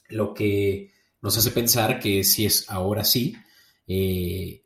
Lo 0.10 0.34
que 0.34 0.92
nos 1.22 1.38
hace 1.38 1.52
pensar 1.52 2.00
que 2.00 2.24
si 2.24 2.46
es 2.46 2.70
ahora 2.70 3.04
sí 3.04 3.36
eh, 3.88 4.64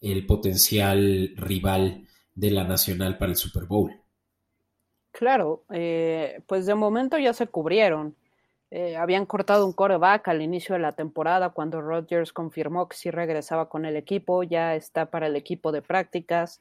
el 0.00 0.26
potencial 0.26 1.32
rival 1.36 2.06
de 2.34 2.50
la 2.50 2.64
Nacional 2.64 3.18
para 3.18 3.32
el 3.32 3.36
Super 3.36 3.64
Bowl. 3.64 4.02
Claro, 5.10 5.64
eh, 5.70 6.42
pues 6.46 6.66
de 6.66 6.74
momento 6.74 7.16
ya 7.18 7.32
se 7.32 7.46
cubrieron. 7.46 8.14
Eh, 8.70 8.96
habían 8.96 9.24
cortado 9.24 9.64
un 9.64 9.72
coreback 9.72 10.28
al 10.28 10.42
inicio 10.42 10.74
de 10.74 10.80
la 10.80 10.94
temporada 10.94 11.50
cuando 11.50 11.80
Rodgers 11.80 12.32
confirmó 12.32 12.88
que 12.88 12.96
sí 12.96 13.10
regresaba 13.10 13.68
con 13.68 13.86
el 13.86 13.96
equipo, 13.96 14.42
ya 14.42 14.74
está 14.74 15.10
para 15.10 15.28
el 15.28 15.36
equipo 15.36 15.72
de 15.72 15.82
prácticas. 15.82 16.60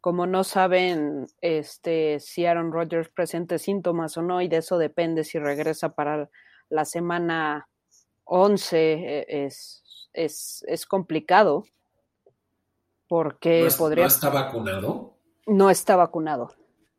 Como 0.00 0.26
no 0.26 0.44
saben 0.44 1.26
este, 1.40 2.20
si 2.20 2.46
Aaron 2.46 2.72
Rodgers 2.72 3.08
presente 3.08 3.58
síntomas 3.58 4.16
o 4.16 4.22
no, 4.22 4.42
y 4.42 4.48
de 4.48 4.58
eso 4.58 4.78
depende 4.78 5.24
si 5.24 5.38
regresa 5.38 5.94
para 5.94 6.30
la 6.68 6.84
semana 6.84 7.68
11, 8.34 8.76
e, 8.78 9.44
es, 9.44 9.82
es, 10.12 10.64
es 10.66 10.86
complicado. 10.86 11.64
Porque 13.08 13.68
podría. 13.76 14.04
¿No 14.04 14.08
está 14.08 14.30
vacunado? 14.30 15.18
No 15.46 15.70
está 15.70 15.96
vacunado. 15.96 16.54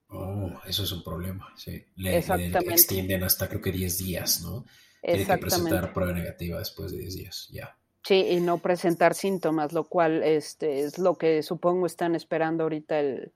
Oh, 0.10 0.52
eso 0.68 0.84
es 0.84 0.92
un 0.92 1.04
problema, 1.04 1.52
sí. 1.56 1.84
Le, 1.96 2.18
extienden 2.18 3.24
hasta 3.24 3.50
creo 3.50 3.62
que 3.62 3.72
10 3.72 3.98
días, 3.98 4.42
¿no? 4.44 4.64
Tiene 5.02 5.26
que 5.26 5.38
presentar 5.38 5.92
prueba 5.92 6.14
negativa 6.14 6.60
después 6.60 6.92
de 6.92 7.00
10 7.00 7.16
días, 7.16 7.50
ya. 7.52 7.76
Sí, 8.04 8.28
y 8.30 8.42
no 8.42 8.60
presentar 8.60 9.16
síntomas, 9.16 9.74
lo 9.74 9.86
cual 9.86 10.24
este, 10.24 10.82
es 10.82 11.00
lo 11.00 11.18
que 11.18 11.42
supongo 11.42 11.88
están 11.88 12.16
esperando 12.16 12.64
ahorita 12.64 13.00
el, 13.00 13.32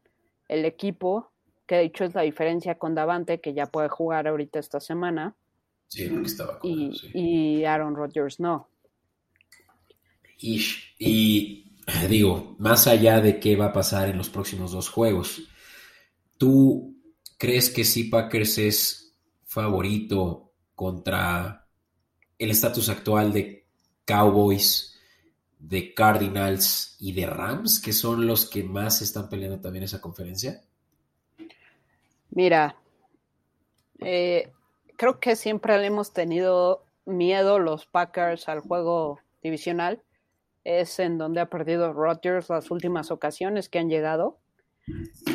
equipo, 0.47 1.31
que 1.65 1.75
de 1.75 1.83
hecho 1.83 2.03
es 2.03 2.13
la 2.13 2.21
diferencia 2.21 2.77
con 2.77 2.93
Davante, 2.93 3.41
que 3.41 3.53
ya 3.53 3.65
puede 3.65 3.89
jugar 3.89 4.27
ahorita 4.27 4.60
esta 4.60 4.79
semana. 4.79 5.36
Sí, 5.88 6.10
porque 6.10 6.67
y, 6.67 7.02
y 7.13 7.65
Aaron 7.65 7.95
Rodgers 7.95 8.39
no. 8.39 8.67
Y, 10.39 10.62
y 11.00 11.71
digo, 12.10 12.56
más 12.60 12.88
allá 12.88 13.21
de 13.21 13.39
qué 13.39 13.56
va 13.56 13.67
a 13.67 13.73
pasar 13.73 14.10
en 14.10 14.17
los 14.17 14.30
próximos 14.30 14.71
dos 14.71 14.89
juegos, 14.89 15.41
¿Tú 16.38 16.95
crees 17.38 17.69
que 17.69 17.84
si 17.84 18.06
Packers 18.06 18.58
es 18.60 19.15
favorito 19.45 20.52
contra 20.76 21.67
el 22.38 22.52
estatus 22.52 22.89
actual 22.89 23.34
de 23.34 23.65
Cowboys, 24.06 24.95
de 25.60 25.93
Cardinals 25.93 26.95
y 27.00 27.13
de 27.13 27.26
Rams, 27.26 27.80
que 27.80 27.91
son 27.91 28.28
los 28.28 28.47
que 28.47 28.63
más 28.63 29.02
están 29.02 29.30
peleando 29.30 29.60
también 29.60 29.84
esa 29.84 30.00
conferencia? 30.00 30.62
Mira, 32.32 32.76
eh, 34.00 34.52
creo 34.97 35.19
que 35.19 35.36
siempre 35.36 35.77
le 35.77 35.88
hemos 35.88 36.12
tenido 36.12 36.83
miedo 37.05 37.60
los 37.60 37.86
Packers 37.86 38.49
al 38.49 38.60
juego 38.60 39.19
divisional. 39.41 40.01
Es 40.63 40.99
en 40.99 41.17
donde 41.17 41.39
ha 41.39 41.49
perdido 41.49 41.93
Rodgers 41.93 42.49
las 42.49 42.69
últimas 42.71 43.10
ocasiones 43.10 43.69
que 43.69 43.79
han 43.79 43.89
llegado. 43.89 44.39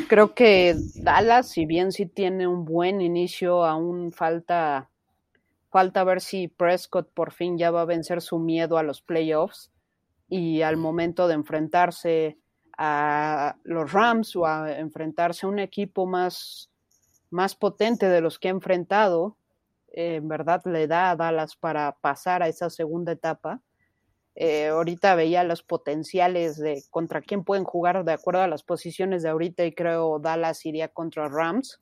Creo 0.07 0.35
que 0.35 0.75
Dallas, 0.95 1.49
si 1.49 1.65
bien 1.65 1.91
sí 1.91 2.05
tiene 2.05 2.45
un 2.45 2.65
buen 2.65 3.01
inicio, 3.01 3.65
aún 3.65 4.11
falta, 4.11 4.89
falta 5.71 6.03
ver 6.03 6.21
si 6.21 6.47
Prescott 6.47 7.11
por 7.13 7.31
fin 7.31 7.57
ya 7.57 7.71
va 7.71 7.81
a 7.81 7.85
vencer 7.85 8.21
su 8.21 8.37
miedo 8.37 8.77
a 8.77 8.83
los 8.83 9.01
playoffs 9.01 9.71
y 10.27 10.61
al 10.61 10.77
momento 10.77 11.27
de 11.27 11.35
enfrentarse 11.35 12.37
a 12.77 13.57
los 13.63 13.91
Rams 13.91 14.35
o 14.35 14.45
a 14.45 14.77
enfrentarse 14.79 15.45
a 15.45 15.49
un 15.49 15.59
equipo 15.59 16.05
más, 16.05 16.71
más 17.29 17.55
potente 17.55 18.09
de 18.09 18.21
los 18.21 18.39
que 18.39 18.47
ha 18.47 18.51
enfrentado, 18.51 19.37
en 19.93 20.27
verdad 20.27 20.61
le 20.65 20.87
da 20.87 21.11
a 21.11 21.15
Dallas 21.15 21.55
para 21.55 21.97
pasar 22.01 22.43
a 22.43 22.47
esa 22.47 22.69
segunda 22.69 23.13
etapa 23.13 23.61
eh, 24.35 24.67
ahorita 24.67 25.13
veía 25.13 25.43
los 25.43 25.61
potenciales 25.61 26.57
de 26.57 26.83
contra 26.89 27.21
quién 27.21 27.43
pueden 27.43 27.65
jugar 27.65 28.03
de 28.03 28.13
acuerdo 28.13 28.41
a 28.41 28.47
las 28.47 28.63
posiciones 28.63 29.21
de 29.21 29.29
ahorita 29.29 29.63
y 29.65 29.73
creo 29.73 30.19
Dallas 30.19 30.65
iría 30.65 30.87
contra 30.87 31.29
Rams. 31.29 31.79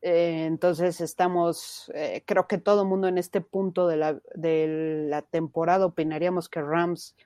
Eh, 0.00 0.44
entonces 0.46 1.00
estamos, 1.00 1.90
eh, 1.94 2.22
creo 2.26 2.46
que 2.46 2.58
todo 2.58 2.82
el 2.82 2.88
mundo 2.88 3.08
en 3.08 3.18
este 3.18 3.40
punto 3.40 3.88
de 3.88 3.96
la, 3.96 4.20
de 4.34 5.06
la 5.08 5.22
temporada 5.22 5.86
opinaríamos 5.86 6.48
que 6.48 6.62
Rams 6.62 7.16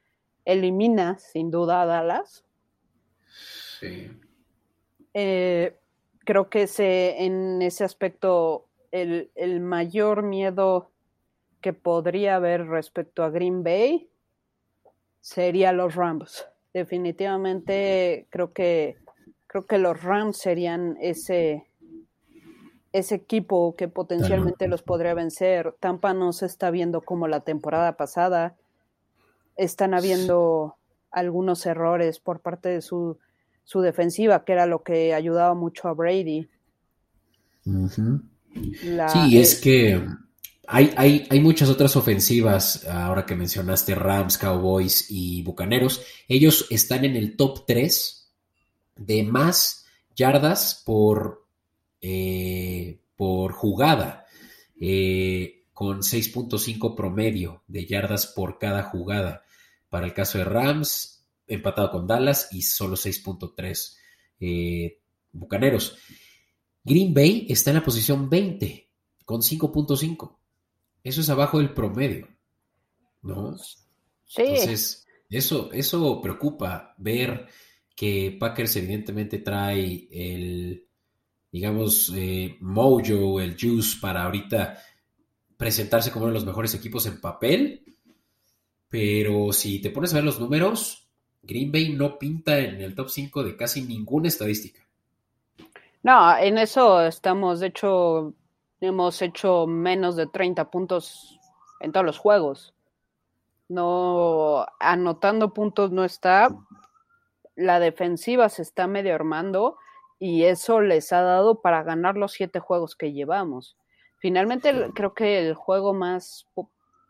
elimina 0.45 1.19
sin 1.19 1.51
duda 1.51 1.83
a 1.83 1.87
Dallas. 1.87 2.45
Sí. 3.81 4.11
creo 5.13 6.51
que 6.51 6.63
ese, 6.63 7.25
en 7.25 7.61
ese 7.63 7.85
aspecto 7.85 8.68
el, 8.91 9.31
el 9.35 9.61
mayor 9.61 10.23
miedo 10.23 10.91
que 11.61 11.73
podría 11.73 12.37
haber 12.37 12.67
respecto 12.67 13.23
a 13.23 13.31
Green 13.31 13.63
Bay 13.63 14.09
sería 15.21 15.73
los 15.73 15.95
Rams. 15.95 16.47
Definitivamente 16.73 18.27
creo 18.31 18.53
que 18.53 18.97
creo 19.47 19.67
que 19.67 19.79
los 19.79 20.03
Rams 20.03 20.37
serían 20.37 20.97
ese 21.01 21.69
ese 22.93 23.17
equipo 23.17 23.77
que 23.77 23.89
potencialmente 23.89 24.69
los 24.69 24.83
podría 24.83 25.15
vencer. 25.15 25.75
Tampa 25.81 26.15
no 26.15 26.33
se 26.33 26.47
está 26.47 26.71
viendo 26.71 27.03
como 27.03 27.29
la 27.29 27.41
temporada 27.41 27.97
pasada. 27.97 28.57
Están 29.57 29.95
habiendo 29.95 30.77
algunos 31.11 31.67
errores 31.67 32.19
por 32.19 32.41
parte 32.41 32.69
de 32.71 32.81
su, 32.81 33.19
su 33.65 33.81
defensiva, 33.81 34.45
que 34.45 34.53
era 34.53 34.67
lo 34.67 34.83
que 34.83 35.15
ayudaba 35.15 35.55
mucho 35.55 35.89
a 35.89 35.93
Brady. 35.93 36.49
Sí, 39.13 39.39
es 39.39 39.57
que 39.57 40.03
hay, 40.67 41.25
hay, 41.31 41.41
muchas 41.41 41.71
otras 41.71 41.97
ofensivas, 41.97 42.85
ahora 42.87 43.25
que 43.25 43.35
mencionaste 43.35 43.95
Rams, 43.95 44.37
Cowboys 44.37 45.07
y 45.09 45.43
Bucaneros. 45.43 46.03
Ellos 46.29 46.67
están 46.69 47.07
en 47.07 47.17
el 47.17 47.37
top 47.37 47.65
3 47.67 48.31
de 48.97 49.23
más 49.23 49.87
yardas 50.15 50.83
por, 50.85 51.47
eh, 52.03 53.01
por 53.17 53.53
jugada, 53.53 54.27
eh, 54.79 55.65
con 55.73 56.03
6.5 56.03 56.95
promedio 56.95 57.63
de 57.67 57.87
yardas 57.87 58.27
por 58.27 58.59
cada 58.59 58.83
jugada. 58.83 59.45
Para 59.89 60.05
el 60.05 60.13
caso 60.13 60.37
de 60.37 60.45
Rams, 60.45 61.25
empatado 61.47 61.91
con 61.91 62.07
Dallas 62.07 62.49
y 62.53 62.61
solo 62.61 62.97
6.3 62.97 63.97
eh, 64.41 64.99
Bucaneros. 65.33 65.97
Green 66.89 67.13
Bay 67.15 67.47
está 67.49 67.71
en 67.71 67.77
la 67.77 67.85
posición 67.85 68.29
20 68.29 68.89
con 69.25 69.43
5.5. 69.43 70.37
Eso 71.05 71.21
es 71.21 71.29
abajo 71.29 71.59
del 71.59 71.75
promedio, 71.75 72.29
¿no? 73.23 73.57
Sí. 74.25 74.43
Entonces, 74.43 75.07
eso, 75.31 75.71
eso 75.73 76.21
preocupa, 76.21 76.95
ver 76.99 77.47
que 77.95 78.37
Packers 78.39 78.77
evidentemente 78.77 79.39
trae 79.39 80.09
el, 80.11 80.87
digamos, 81.53 82.13
eh, 82.17 82.57
mojo, 82.61 83.41
el 83.41 83.57
juice 83.61 83.99
para 84.01 84.25
ahorita 84.25 84.79
presentarse 85.57 86.11
como 86.11 86.25
uno 86.25 86.33
de 86.33 86.39
los 86.39 86.47
mejores 86.47 86.75
equipos 86.75 87.07
en 87.07 87.21
papel, 87.21 87.97
pero 88.89 89.53
si 89.53 89.81
te 89.81 89.91
pones 89.91 90.13
a 90.13 90.17
ver 90.17 90.25
los 90.25 90.41
números, 90.41 91.09
Green 91.43 91.71
Bay 91.71 91.93
no 91.93 92.19
pinta 92.19 92.59
en 92.59 92.81
el 92.81 92.95
top 92.95 93.11
5 93.11 93.43
de 93.45 93.57
casi 93.57 93.83
ninguna 93.83 94.29
estadística. 94.29 94.88
No, 96.09 96.39
en 96.39 96.57
eso 96.57 97.03
estamos, 97.03 97.61
de 97.61 97.67
hecho, 97.67 98.33
hemos 98.81 99.21
hecho 99.21 99.67
menos 99.67 100.17
de 100.17 100.27
30 100.27 100.71
puntos 100.71 101.39
en 101.81 101.93
todos 101.93 102.07
los 102.07 102.17
juegos. 102.17 102.75
No, 103.69 104.65
anotando 104.81 105.53
puntos 105.53 105.91
no 105.91 106.07
está. 106.07 106.49
La 107.57 107.79
defensiva 107.79 108.49
se 108.49 108.63
está 108.63 108.87
medio 108.87 109.15
armando 109.15 109.77
y 110.19 110.45
eso 110.45 110.81
les 110.81 111.13
ha 111.13 111.21
dado 111.21 111.61
para 111.61 111.83
ganar 111.83 112.17
los 112.17 112.33
siete 112.33 112.59
juegos 112.59 112.97
que 112.97 113.13
llevamos. 113.13 113.77
Finalmente, 114.17 114.91
creo 114.95 115.13
que 115.13 115.47
el 115.47 115.55
juego 115.55 115.93
más 115.93 116.47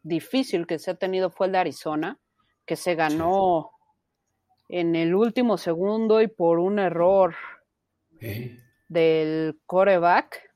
difícil 0.03 0.67
que 0.67 0.81
se 0.81 0.91
ha 0.91 0.95
tenido 0.97 1.31
fue 1.31 1.47
el 1.47 1.53
de 1.53 1.59
Arizona, 1.59 2.19
que 2.67 2.75
se 2.75 2.97
ganó 2.97 3.71
en 4.69 4.97
el 4.97 5.15
último 5.15 5.57
segundo 5.57 6.21
y 6.21 6.27
por 6.27 6.59
un 6.59 6.81
error 6.81 7.37
del 8.89 9.59
coreback 9.67 10.49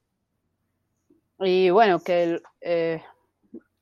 y 1.44 1.70
bueno, 1.70 2.00
que, 2.00 2.22
el, 2.22 2.42
eh, 2.60 3.02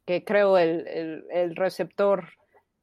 que 0.06 0.24
creo 0.24 0.58
el, 0.58 1.24
el, 1.30 1.56
receptor 1.56 2.28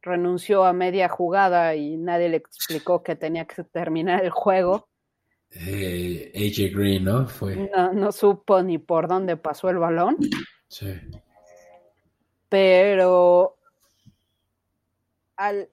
renunció 0.02 0.66
a 0.66 0.74
media 0.74 1.10
jugada 1.10 1.76
y 1.76 1.98
nadie 1.98 2.30
le 2.30 2.38
explicó 2.38 3.04
que 3.04 3.16
tenía 3.16 3.46
que 3.46 3.64
terminar 3.64 4.24
el 4.24 4.30
juego. 4.30 4.88
Eh, 5.52 6.32
AJ 6.36 6.76
Green, 6.76 7.06
¿no? 7.06 7.28
Fue. 7.28 7.56
No, 7.56 7.94
no, 7.94 8.12
supo 8.12 8.62
ni 8.62 8.78
por 8.78 9.08
dónde 9.08 9.38
pasó 9.38 9.70
el 9.70 9.78
balón. 9.78 10.18
Sí. 10.70 10.94
pero 12.50 13.56
al, 15.38 15.70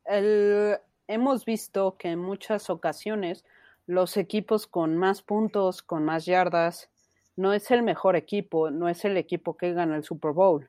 hemos 1.08 1.44
visto 1.44 1.96
que 1.98 2.10
en 2.10 2.20
muchas 2.20 2.70
ocasiones 2.70 3.44
los 3.86 4.16
equipos 4.16 4.66
con 4.66 4.96
más 4.96 5.22
puntos, 5.22 5.82
con 5.82 6.04
más 6.04 6.24
yardas, 6.24 6.90
no 7.36 7.52
es 7.52 7.70
el 7.70 7.82
mejor 7.82 8.16
equipo, 8.16 8.70
no 8.70 8.88
es 8.88 9.04
el 9.04 9.16
equipo 9.16 9.56
que 9.56 9.72
gana 9.72 9.96
el 9.96 10.04
Super 10.04 10.32
Bowl. 10.32 10.68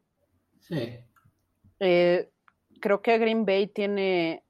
Sí. 0.60 1.00
Eh, 1.80 2.30
creo 2.80 3.02
que 3.02 3.18
Green 3.18 3.46
Bay 3.46 3.68
tiene, 3.68 4.44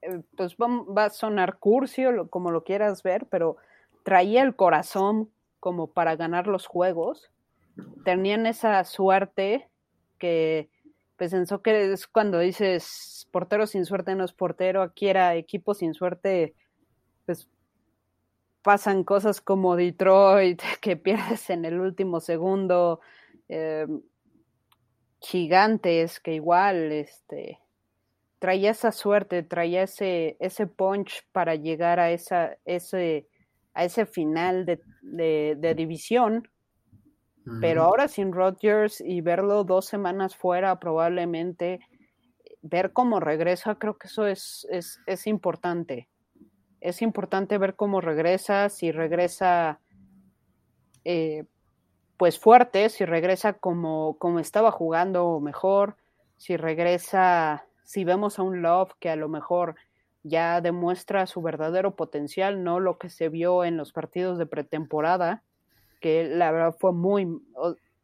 eh, 0.00 0.22
pues 0.36 0.56
va, 0.56 1.04
a 1.04 1.10
sonar 1.10 1.58
curcio, 1.58 2.28
como 2.30 2.50
lo 2.50 2.64
quieras 2.64 3.02
ver, 3.02 3.26
pero 3.26 3.56
traía 4.04 4.42
el 4.42 4.56
corazón 4.56 5.30
como 5.60 5.88
para 5.88 6.16
ganar 6.16 6.46
los 6.46 6.66
juegos. 6.66 7.30
Tenían 8.04 8.46
esa 8.46 8.82
suerte 8.84 9.68
que 10.18 10.70
pues 11.16 11.30
pensó 11.30 11.62
que 11.62 11.92
es 11.92 12.06
cuando 12.06 12.38
dices 12.38 13.28
portero 13.30 13.66
sin 13.66 13.84
suerte 13.86 14.14
no 14.14 14.24
es 14.24 14.32
portero, 14.32 14.82
aquí 14.82 15.08
era 15.08 15.36
equipo 15.36 15.74
sin 15.74 15.94
suerte, 15.94 16.54
pues 17.26 17.48
pasan 18.62 19.04
cosas 19.04 19.40
como 19.40 19.76
Detroit, 19.76 20.62
que 20.80 20.96
pierdes 20.96 21.50
en 21.50 21.64
el 21.64 21.80
último 21.80 22.20
segundo, 22.20 23.00
eh, 23.48 23.86
gigantes, 25.20 26.20
que 26.20 26.34
igual, 26.34 26.92
este, 26.92 27.60
traía 28.38 28.70
esa 28.70 28.92
suerte, 28.92 29.42
traía 29.42 29.84
ese, 29.84 30.36
ese 30.40 30.66
punch 30.66 31.26
para 31.32 31.54
llegar 31.54 32.00
a 32.00 32.10
esa, 32.10 32.56
ese, 32.64 33.28
a 33.74 33.84
ese 33.84 34.06
final 34.06 34.66
de, 34.66 34.80
de 35.56 35.74
división 35.74 36.48
pero 37.60 37.82
ahora 37.82 38.08
sin 38.08 38.32
Rodgers 38.32 39.00
y 39.00 39.20
verlo 39.20 39.64
dos 39.64 39.86
semanas 39.86 40.36
fuera, 40.36 40.78
probablemente 40.78 41.80
ver 42.62 42.92
cómo 42.92 43.18
regresa, 43.18 43.74
creo 43.76 43.98
que 43.98 44.06
eso 44.06 44.26
es, 44.26 44.66
es, 44.70 45.00
es 45.06 45.26
importante. 45.26 46.08
Es 46.82 47.00
importante 47.00 47.56
ver 47.58 47.74
cómo 47.74 48.00
regresa, 48.00 48.68
si 48.68 48.92
regresa 48.92 49.80
eh, 51.04 51.44
pues 52.16 52.38
fuerte, 52.38 52.88
si 52.88 53.04
regresa 53.04 53.54
como, 53.54 54.18
como 54.18 54.38
estaba 54.38 54.70
jugando 54.70 55.40
mejor, 55.40 55.96
si 56.36 56.56
regresa, 56.56 57.64
si 57.84 58.04
vemos 58.04 58.38
a 58.38 58.42
un 58.42 58.62
Love 58.62 58.92
que 59.00 59.10
a 59.10 59.16
lo 59.16 59.28
mejor 59.28 59.76
ya 60.22 60.60
demuestra 60.60 61.26
su 61.26 61.40
verdadero 61.40 61.96
potencial, 61.96 62.62
no 62.62 62.80
lo 62.80 62.98
que 62.98 63.10
se 63.10 63.28
vio 63.28 63.64
en 63.64 63.76
los 63.76 63.92
partidos 63.92 64.38
de 64.38 64.46
pretemporada 64.46 65.42
que 66.02 66.24
la 66.24 66.50
verdad 66.50 66.76
fue 66.78 66.92
muy, 66.92 67.40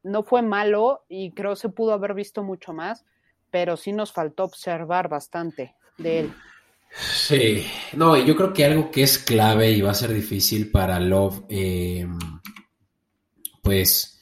no 0.02 0.22
fue 0.22 0.40
malo 0.40 1.04
y 1.08 1.32
creo 1.32 1.56
se 1.56 1.68
pudo 1.68 1.92
haber 1.92 2.14
visto 2.14 2.42
mucho 2.42 2.72
más, 2.72 3.04
pero 3.50 3.76
sí 3.76 3.92
nos 3.92 4.12
faltó 4.12 4.44
observar 4.44 5.08
bastante 5.08 5.74
de 5.98 6.20
él. 6.20 6.34
Sí, 6.90 7.64
no, 7.94 8.16
yo 8.16 8.34
creo 8.36 8.52
que 8.52 8.64
algo 8.64 8.90
que 8.90 9.02
es 9.02 9.18
clave 9.18 9.70
y 9.70 9.80
va 9.80 9.92
a 9.92 9.94
ser 9.94 10.12
difícil 10.12 10.70
para 10.70 10.98
Love, 10.98 11.44
em, 11.48 12.18
pues 13.62 14.20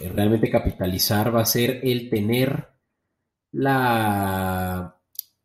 eh, 0.00 0.08
realmente 0.08 0.50
capitalizar 0.50 1.34
va 1.34 1.42
a 1.42 1.46
ser 1.46 1.80
el 1.82 2.08
tener 2.08 2.68
la, 3.52 4.96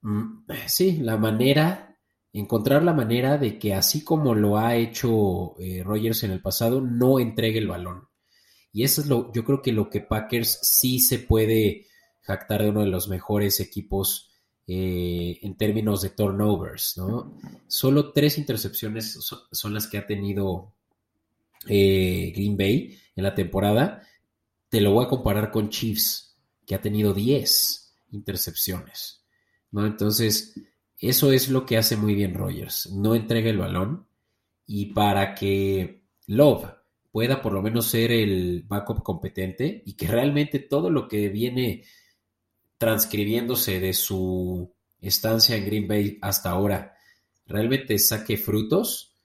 mm, 0.02 0.46
sí, 0.68 0.98
la 1.02 1.18
manera 1.18 1.94
encontrar 2.34 2.84
la 2.84 2.94
manera 2.94 3.38
de 3.38 3.60
que 3.60 3.76
así 3.76 4.04
como 4.04 4.34
lo 4.34 4.58
ha 4.58 4.76
hecho 4.76 5.56
eh, 5.60 5.84
Rogers 5.84 6.24
en 6.24 6.32
el 6.32 6.42
pasado, 6.42 6.82
no 6.82 7.20
entregue 7.20 7.60
el 7.60 7.68
balón. 7.68 8.10
Y 8.72 8.84
eso 8.84 9.02
es 9.02 9.08
lo, 9.08 9.32
yo 9.34 9.46
creo 9.46 9.62
que 9.62 9.72
lo 9.72 9.90
que 9.90 10.02
Packers 10.02 10.60
sí 10.64 11.00
se 11.00 11.20
puede 11.20 11.86
jactar 12.22 12.64
de 12.64 12.70
uno 12.70 12.82
de 12.82 12.88
los 12.88 13.08
mejores 13.08 13.60
equipos 13.60 14.33
eh, 14.68 15.40
en 15.42 15.56
términos 15.56 16.02
de 16.02 16.12
turnovers, 16.12 16.98
¿no? 16.98 17.38
Solo 17.68 18.12
tres 18.12 18.38
intercepciones 18.38 19.14
son, 19.52 19.74
las 19.74 19.88
que 19.88 19.98
ha 19.98 20.08
tenido 20.08 20.72
eh, 21.68 22.32
Green 22.36 22.56
Bay 22.56 22.98
en 23.16 23.24
la 23.24 23.36
temporada. 23.36 24.04
Te 24.70 24.80
lo 24.82 24.92
voy 24.92 25.06
a 25.06 25.10
comparar 25.10 25.52
con 25.52 25.70
Chiefs, 25.70 26.38
que 26.66 26.76
ha 26.76 26.82
tenido 26.82 27.14
10 27.14 27.94
intercepciones. 28.12 29.24
Entonces, 29.74 30.54
eso 30.98 31.32
es 31.32 31.50
lo 31.50 31.66
que 31.66 31.78
hace 31.78 31.98
muy 31.98 32.16
bien 32.16 32.34
Rogers. 32.34 32.92
No 32.92 33.16
entrega 33.16 33.50
el 33.50 33.58
balón 33.58 34.08
y 34.66 34.88
para 34.88 35.36
que 35.36 36.04
Love 36.28 36.66
pueda 37.12 37.42
por 37.42 37.54
lo 37.54 37.62
menos 37.62 37.88
ser 37.88 38.12
el 38.12 38.64
backup 38.68 39.04
competente 39.04 39.84
y 39.86 39.94
que 39.94 40.08
realmente 40.08 40.60
todo 40.60 40.90
lo 40.90 41.08
que 41.08 41.30
viene 41.30 41.84
transcribiéndose 42.84 43.80
de 43.80 43.94
su 43.94 44.70
estancia 45.00 45.56
en 45.56 45.66
Green 45.66 45.88
Bay 45.88 46.18
hasta 46.22 46.50
ahora 46.50 46.98
realmente 47.46 47.98
saque 47.98 48.36
frutos, 48.36 49.16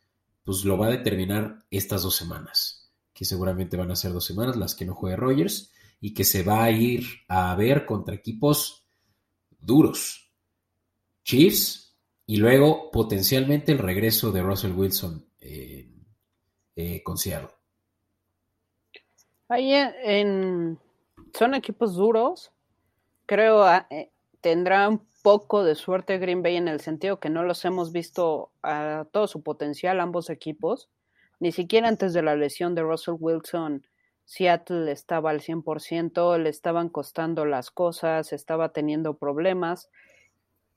pues 0.45 0.65
lo 0.65 0.79
va 0.79 0.87
a 0.87 0.91
determinar 0.91 1.65
estas 1.69 2.05
dos 2.05 2.15
semanas, 2.15 2.93
que 3.13 3.25
seguramente 3.25 3.77
van 3.77 3.91
a 3.91 3.97
ser 3.97 4.13
dos 4.13 4.25
semanas 4.25 4.55
las 4.55 4.77
que 4.77 4.85
no 4.85 4.95
juegue 4.95 5.17
Rogers 5.17 5.73
y 6.01 6.15
que 6.15 6.23
se 6.23 6.45
va 6.45 6.63
a 6.63 6.71
ir 6.71 7.05
a 7.27 7.53
ver 7.57 7.85
contra 7.85 8.15
equipos 8.15 8.87
duros, 9.59 10.33
Chiefs 11.25 11.99
y 12.27 12.37
luego 12.37 12.93
potencialmente 12.93 13.73
el 13.73 13.79
regreso 13.79 14.31
de 14.31 14.43
Russell 14.43 14.71
Wilson 14.71 15.29
eh, 15.41 17.03
con 17.03 17.19
Seattle. 17.19 17.51
En, 19.49 20.79
son 21.37 21.55
equipos 21.57 21.97
duros. 21.97 22.53
Creo 23.29 23.63
ah, 23.63 23.87
eh, 23.91 24.11
tendrá 24.41 24.89
un 24.89 25.07
poco 25.23 25.63
de 25.63 25.75
suerte 25.75 26.17
Green 26.17 26.43
Bay 26.43 26.57
en 26.57 26.67
el 26.67 26.81
sentido 26.81 27.21
que 27.21 27.29
no 27.29 27.43
los 27.43 27.63
hemos 27.67 27.93
visto 27.93 28.53
a 28.63 29.05
todo 29.13 29.27
su 29.27 29.43
potencial 29.43 30.01
ambos 30.01 30.31
equipos. 30.31 30.89
Ni 31.39 31.53
siquiera 31.53 31.89
antes 31.89 32.15
de 32.15 32.23
la 32.23 32.37
lesión 32.37 32.75
de 32.75 32.81
Russell 32.81 33.17
Wilson, 33.21 33.87
Seattle 34.25 34.91
estaba 34.91 35.29
al 35.29 35.43
100%, 35.43 36.39
le 36.39 36.49
estaban 36.49 36.89
costando 36.89 37.45
las 37.45 37.71
cosas, 37.71 38.33
estaba 38.33 38.71
teniendo 38.71 39.19
problemas 39.19 39.91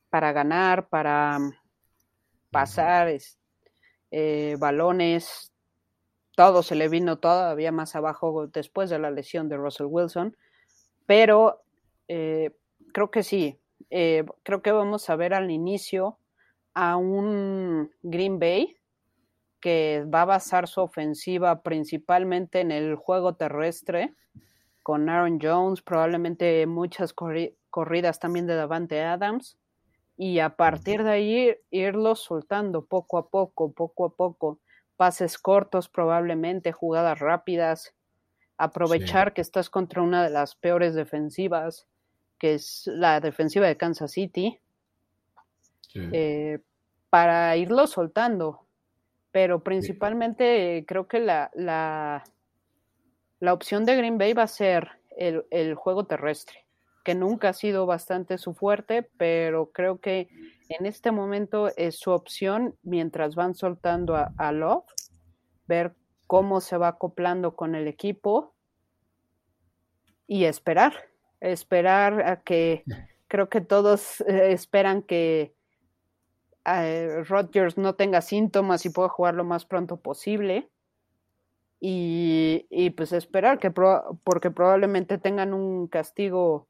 para 0.09 0.33
ganar, 0.33 0.89
para 0.89 1.39
mm, 1.39 1.53
pasar 2.51 3.17
eh, 4.11 4.57
balones, 4.59 5.53
todo 6.35 6.63
se 6.63 6.75
le 6.75 6.89
vino 6.89 7.17
todavía 7.17 7.71
más 7.71 7.95
abajo 7.95 8.47
después 8.47 8.89
de 8.89 8.99
la 8.99 9.09
lesión 9.09 9.47
de 9.47 9.55
Russell 9.55 9.87
Wilson, 9.89 10.35
pero 11.05 11.63
eh, 12.13 12.51
creo 12.91 13.09
que 13.09 13.23
sí, 13.23 13.57
eh, 13.89 14.25
creo 14.43 14.61
que 14.61 14.73
vamos 14.73 15.09
a 15.09 15.15
ver 15.15 15.33
al 15.33 15.49
inicio 15.49 16.19
a 16.73 16.97
un 16.97 17.89
Green 18.03 18.37
Bay 18.37 18.75
que 19.61 20.05
va 20.13 20.23
a 20.23 20.25
basar 20.25 20.67
su 20.67 20.81
ofensiva 20.81 21.63
principalmente 21.63 22.59
en 22.59 22.71
el 22.71 22.97
juego 22.97 23.35
terrestre, 23.35 24.13
con 24.83 25.07
Aaron 25.07 25.39
Jones, 25.41 25.81
probablemente 25.81 26.67
muchas 26.67 27.13
corridas 27.13 28.19
también 28.19 28.45
de 28.45 28.55
Davante 28.55 29.01
Adams, 29.01 29.57
y 30.17 30.39
a 30.39 30.57
partir 30.57 31.05
de 31.05 31.11
ahí 31.11 31.55
irlo 31.69 32.15
soltando 32.15 32.83
poco 32.87 33.19
a 33.19 33.29
poco, 33.29 33.71
poco 33.71 34.03
a 34.03 34.15
poco, 34.17 34.59
pases 34.97 35.37
cortos 35.37 35.87
probablemente, 35.87 36.73
jugadas 36.73 37.19
rápidas, 37.19 37.95
aprovechar 38.57 39.33
que 39.33 39.39
estás 39.39 39.69
contra 39.69 40.01
una 40.01 40.25
de 40.25 40.29
las 40.29 40.55
peores 40.55 40.93
defensivas, 40.93 41.87
que 42.41 42.55
es 42.55 42.87
la 42.87 43.19
defensiva 43.19 43.67
de 43.67 43.77
Kansas 43.77 44.13
City, 44.13 44.59
eh, 45.93 46.57
para 47.11 47.55
irlo 47.55 47.85
soltando. 47.85 48.65
Pero 49.31 49.63
principalmente 49.63 50.83
creo 50.87 51.07
que 51.07 51.19
la, 51.19 51.51
la, 51.53 52.23
la, 53.39 53.53
opción 53.53 53.85
de 53.85 53.95
Green 53.95 54.17
Bay 54.17 54.33
va 54.33 54.43
a 54.43 54.47
ser 54.47 54.89
el, 55.15 55.45
el 55.51 55.75
juego 55.75 56.07
terrestre 56.07 56.65
que 57.03 57.13
nunca 57.13 57.49
ha 57.49 57.53
sido 57.53 57.85
bastante 57.85 58.39
su 58.39 58.55
fuerte, 58.55 59.03
pero 59.03 59.71
creo 59.71 59.99
que 59.99 60.29
en 60.69 60.87
este 60.87 61.11
momento 61.11 61.69
es 61.77 61.99
su 61.99 62.09
opción 62.09 62.75
mientras 62.81 63.35
van 63.35 63.53
soltando 63.53 64.15
a, 64.15 64.51
Love, 64.51 64.85
ver 65.67 65.95
cómo 66.25 66.59
se 66.59 66.77
va 66.77 66.87
acoplando 66.87 67.55
con 67.55 67.75
el 67.75 67.87
equipo 67.87 68.55
y 70.25 70.45
esperar, 70.45 71.10
esperar 71.41 72.21
a 72.21 72.41
que 72.41 72.83
creo 73.27 73.49
que 73.49 73.61
todos 73.61 74.21
eh, 74.21 74.51
esperan 74.51 75.01
que 75.01 75.53
eh, 76.65 77.23
Rodgers 77.27 77.77
no 77.77 77.95
tenga 77.95 78.21
síntomas 78.21 78.85
y 78.85 78.89
pueda 78.89 79.09
jugar 79.09 79.35
lo 79.35 79.43
más 79.43 79.65
pronto 79.65 79.97
posible. 79.97 80.69
Y, 81.79 82.67
y 82.69 82.91
pues 82.91 83.11
esperar 83.11 83.57
que 83.57 83.71
porque 83.71 84.51
probablemente 84.51 85.17
tengan 85.17 85.53
un 85.53 85.87
castigo 85.87 86.67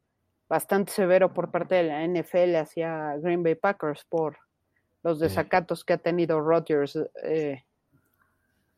bastante 0.48 0.94
severo 0.94 1.34
por 1.34 1.52
parte 1.52 1.76
de 1.76 1.84
la 1.84 2.08
NFL 2.08 2.56
hacia 2.56 3.18
Green 3.18 3.44
Bay 3.44 3.56
Packers 3.56 4.06
por 4.06 4.38
los 5.04 5.20
desacatos 5.20 5.84
que 5.84 5.94
ha 5.94 5.98
tenido 5.98 6.40
Rodgers 6.40 6.98
eh, 7.24 7.64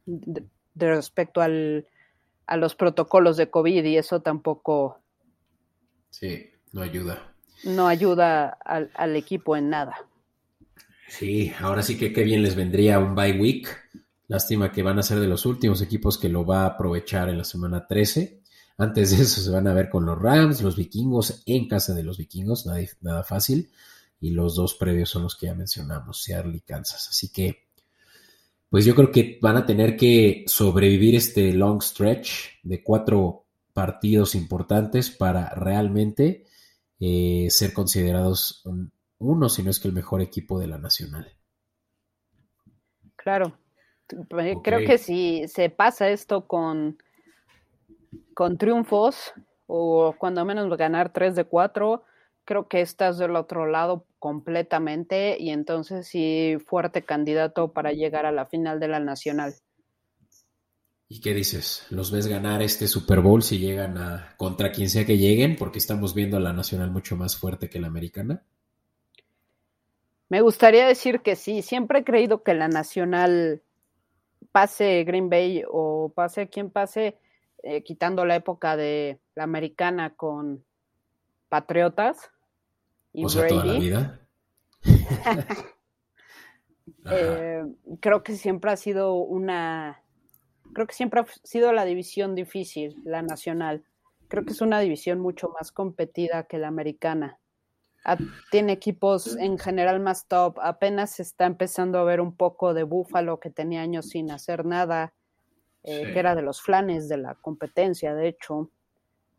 de, 0.06 0.46
respecto 0.76 1.42
al, 1.42 1.88
a 2.48 2.58
los 2.58 2.76
protocolos 2.76 3.38
de 3.38 3.50
COVID 3.50 3.84
y 3.86 3.98
eso 3.98 4.22
tampoco 4.22 5.03
sí. 6.14 6.50
No 6.72 6.82
ayuda. 6.82 7.34
No 7.64 7.88
ayuda 7.88 8.58
al, 8.66 8.92
al 8.96 9.16
equipo 9.16 9.56
en 9.56 9.70
nada. 9.70 9.96
Sí, 11.08 11.52
ahora 11.60 11.84
sí 11.84 11.98
que 11.98 12.12
qué 12.12 12.24
bien 12.24 12.42
les 12.42 12.56
vendría 12.56 13.00
un 13.00 13.14
bye 13.14 13.40
week. 13.40 13.68
Lástima 14.28 14.72
que 14.72 14.82
van 14.82 14.98
a 14.98 15.04
ser 15.04 15.20
de 15.20 15.28
los 15.28 15.46
últimos 15.46 15.82
equipos 15.82 16.18
que 16.18 16.30
lo 16.30 16.46
va 16.46 16.64
a 16.64 16.68
aprovechar 16.68 17.30
en 17.30 17.38
la 17.38 17.44
semana 17.44 17.86
13. 17.86 18.42
Antes 18.78 19.12
de 19.12 19.24
eso 19.24 19.42
se 19.42 19.52
van 19.52 19.68
a 19.68 19.74
ver 19.74 19.90
con 19.90 20.06
los 20.06 20.20
Rams, 20.20 20.62
los 20.62 20.76
vikingos 20.76 21.44
en 21.46 21.68
casa 21.68 21.94
de 21.94 22.04
los 22.04 22.18
vikingos, 22.18 22.66
nada, 22.66 22.80
nada 23.02 23.24
fácil. 23.24 23.70
Y 24.20 24.32
los 24.32 24.56
dos 24.56 24.74
previos 24.74 25.10
son 25.10 25.24
los 25.24 25.36
que 25.36 25.48
ya 25.48 25.54
mencionamos, 25.54 26.24
Seattle 26.24 26.58
y 26.58 26.62
Kansas. 26.62 27.10
Así 27.10 27.32
que, 27.32 27.68
pues 28.70 28.86
yo 28.86 28.96
creo 28.96 29.12
que 29.12 29.38
van 29.42 29.58
a 29.58 29.66
tener 29.66 29.96
que 29.96 30.46
sobrevivir 30.48 31.16
este 31.16 31.54
long 31.54 31.82
stretch 31.84 32.64
de 32.64 32.82
cuatro 32.82 33.43
partidos 33.74 34.36
importantes 34.36 35.10
para 35.10 35.50
realmente 35.50 36.46
eh, 37.00 37.48
ser 37.50 37.74
considerados 37.74 38.62
un, 38.66 38.92
uno, 39.18 39.50
si 39.50 39.64
no 39.64 39.70
es 39.70 39.80
que 39.80 39.88
el 39.88 39.94
mejor 39.94 40.22
equipo 40.22 40.60
de 40.60 40.68
la 40.68 40.78
nacional. 40.78 41.36
Claro. 43.16 43.58
Okay. 44.06 44.56
Creo 44.64 44.86
que 44.86 44.98
si 44.98 45.48
se 45.48 45.70
pasa 45.70 46.10
esto 46.10 46.46
con, 46.46 46.98
con 48.34 48.58
triunfos, 48.58 49.34
o 49.66 50.14
cuando 50.18 50.46
menos 50.46 50.76
ganar 50.78 51.12
3 51.14 51.36
de 51.36 51.46
4, 51.46 52.04
creo 52.46 52.68
que 52.68 52.82
estás 52.82 53.18
del 53.18 53.36
otro 53.36 53.66
lado 53.66 54.06
completamente 54.20 55.38
y 55.40 55.50
entonces 55.50 56.08
sí 56.08 56.58
fuerte 56.66 57.04
candidato 57.04 57.74
para 57.74 57.92
llegar 57.92 58.26
a 58.26 58.32
la 58.32 58.46
final 58.46 58.80
de 58.80 58.88
la 58.90 59.00
nacional. 59.00 59.54
¿Y 61.14 61.22
qué 61.22 61.36
dices? 61.36 61.86
¿Los 61.92 62.10
ves 62.10 62.26
ganar 62.26 62.64
este 62.64 62.88
Super 62.88 63.20
Bowl 63.20 63.44
si 63.44 63.60
llegan 63.60 64.00
a 64.00 64.34
contra 64.36 64.72
quien 64.72 64.90
sea 64.90 65.06
que 65.06 65.20
lleguen? 65.20 65.58
Porque 65.58 65.78
estamos 65.78 66.16
viendo 66.16 66.38
a 66.38 66.40
la 66.40 66.54
nacional 66.54 66.90
mucho 66.90 67.16
más 67.16 67.38
fuerte 67.38 67.70
que 67.70 67.80
la 67.80 67.86
americana. 67.86 68.42
Me 70.30 70.42
gustaría 70.42 70.88
decir 70.88 71.22
que 71.22 71.36
sí, 71.36 71.62
siempre 71.62 72.00
he 72.00 72.04
creído 72.04 72.42
que 72.42 72.56
la 72.56 72.68
nacional 72.68 73.62
pase 74.52 75.04
Green 75.04 75.30
Bay 75.30 75.64
o 75.70 76.12
pase 76.16 76.50
quien 76.50 76.72
pase, 76.72 77.20
eh, 77.62 77.84
quitando 77.84 78.26
la 78.26 78.36
época 78.36 78.76
de 78.76 79.20
la 79.36 79.44
americana 79.44 80.16
con 80.16 80.66
Patriotas. 81.48 82.32
Y 83.14 83.26
o 83.26 83.30
sea, 83.30 83.44
Brady. 83.44 83.56
toda 83.56 83.66
la 83.66 83.80
vida. 83.80 84.20
eh, 87.12 87.66
creo 88.00 88.24
que 88.24 88.36
siempre 88.36 88.72
ha 88.72 88.78
sido 88.78 89.14
una, 89.14 90.03
creo 90.74 90.88
que 90.88 90.94
siempre 90.94 91.22
ha 91.22 91.26
sido 91.44 91.72
la 91.74 91.86
división 91.86 92.36
difícil, 92.36 93.02
la 93.04 93.22
nacional. 93.22 93.84
Creo 94.28 94.46
que 94.46 94.54
es 94.54 94.62
una 94.62 94.80
división 94.80 95.20
mucho 95.20 95.54
más 95.60 95.72
competida 95.72 96.44
que 96.44 96.58
la 96.58 96.68
americana 96.68 97.40
tiene 98.52 98.74
equipos 98.74 99.38
en 99.38 99.58
general 99.58 100.00
más 100.00 100.28
top. 100.28 100.60
Apenas 100.62 101.12
se 101.12 101.24
está 101.24 101.46
empezando 101.46 102.00
a 102.00 102.04
ver 102.04 102.20
un 102.20 102.36
poco 102.36 102.74
de 102.74 102.84
Búfalo 102.84 103.40
que 103.40 103.50
tenía 103.50 103.82
años 103.82 104.10
sin 104.10 104.30
hacer 104.32 104.66
nada, 104.66 105.14
eh, 105.84 106.04
sí. 106.06 106.14
que 106.14 106.20
era 106.20 106.36
de 106.36 106.42
los 106.42 106.62
flanes 106.62 107.08
de 107.08 107.18
la 107.18 107.36
competencia, 107.36 108.14
de 108.14 108.28
hecho. 108.28 108.70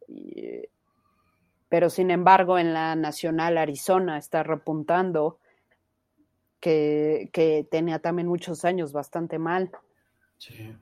Y, 0.09 0.63
pero 1.69 1.91
sin 1.91 2.11
embargo, 2.11 2.59
en 2.59 2.73
la 2.73 2.97
Nacional 2.97 3.59
Arizona 3.59 4.17
está 4.17 4.43
repuntando, 4.43 5.39
que, 6.61 7.29
que 7.33 7.67
tenía 7.71 7.99
también 7.99 8.27
muchos 8.27 8.65
años 8.65 8.93
bastante 8.93 9.39
mal. 9.39 9.71
Sí. 10.39 10.75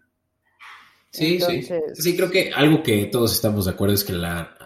Sí, 1.13 1.35
Entonces, 1.35 1.83
sí. 1.95 2.03
Sí, 2.03 2.17
creo 2.17 2.31
que 2.31 2.51
algo 2.53 2.83
que 2.83 3.05
todos 3.07 3.33
estamos 3.35 3.67
de 3.67 3.73
acuerdo 3.73 3.95
es 3.95 4.03
que 4.03 4.15
la, 4.15 4.57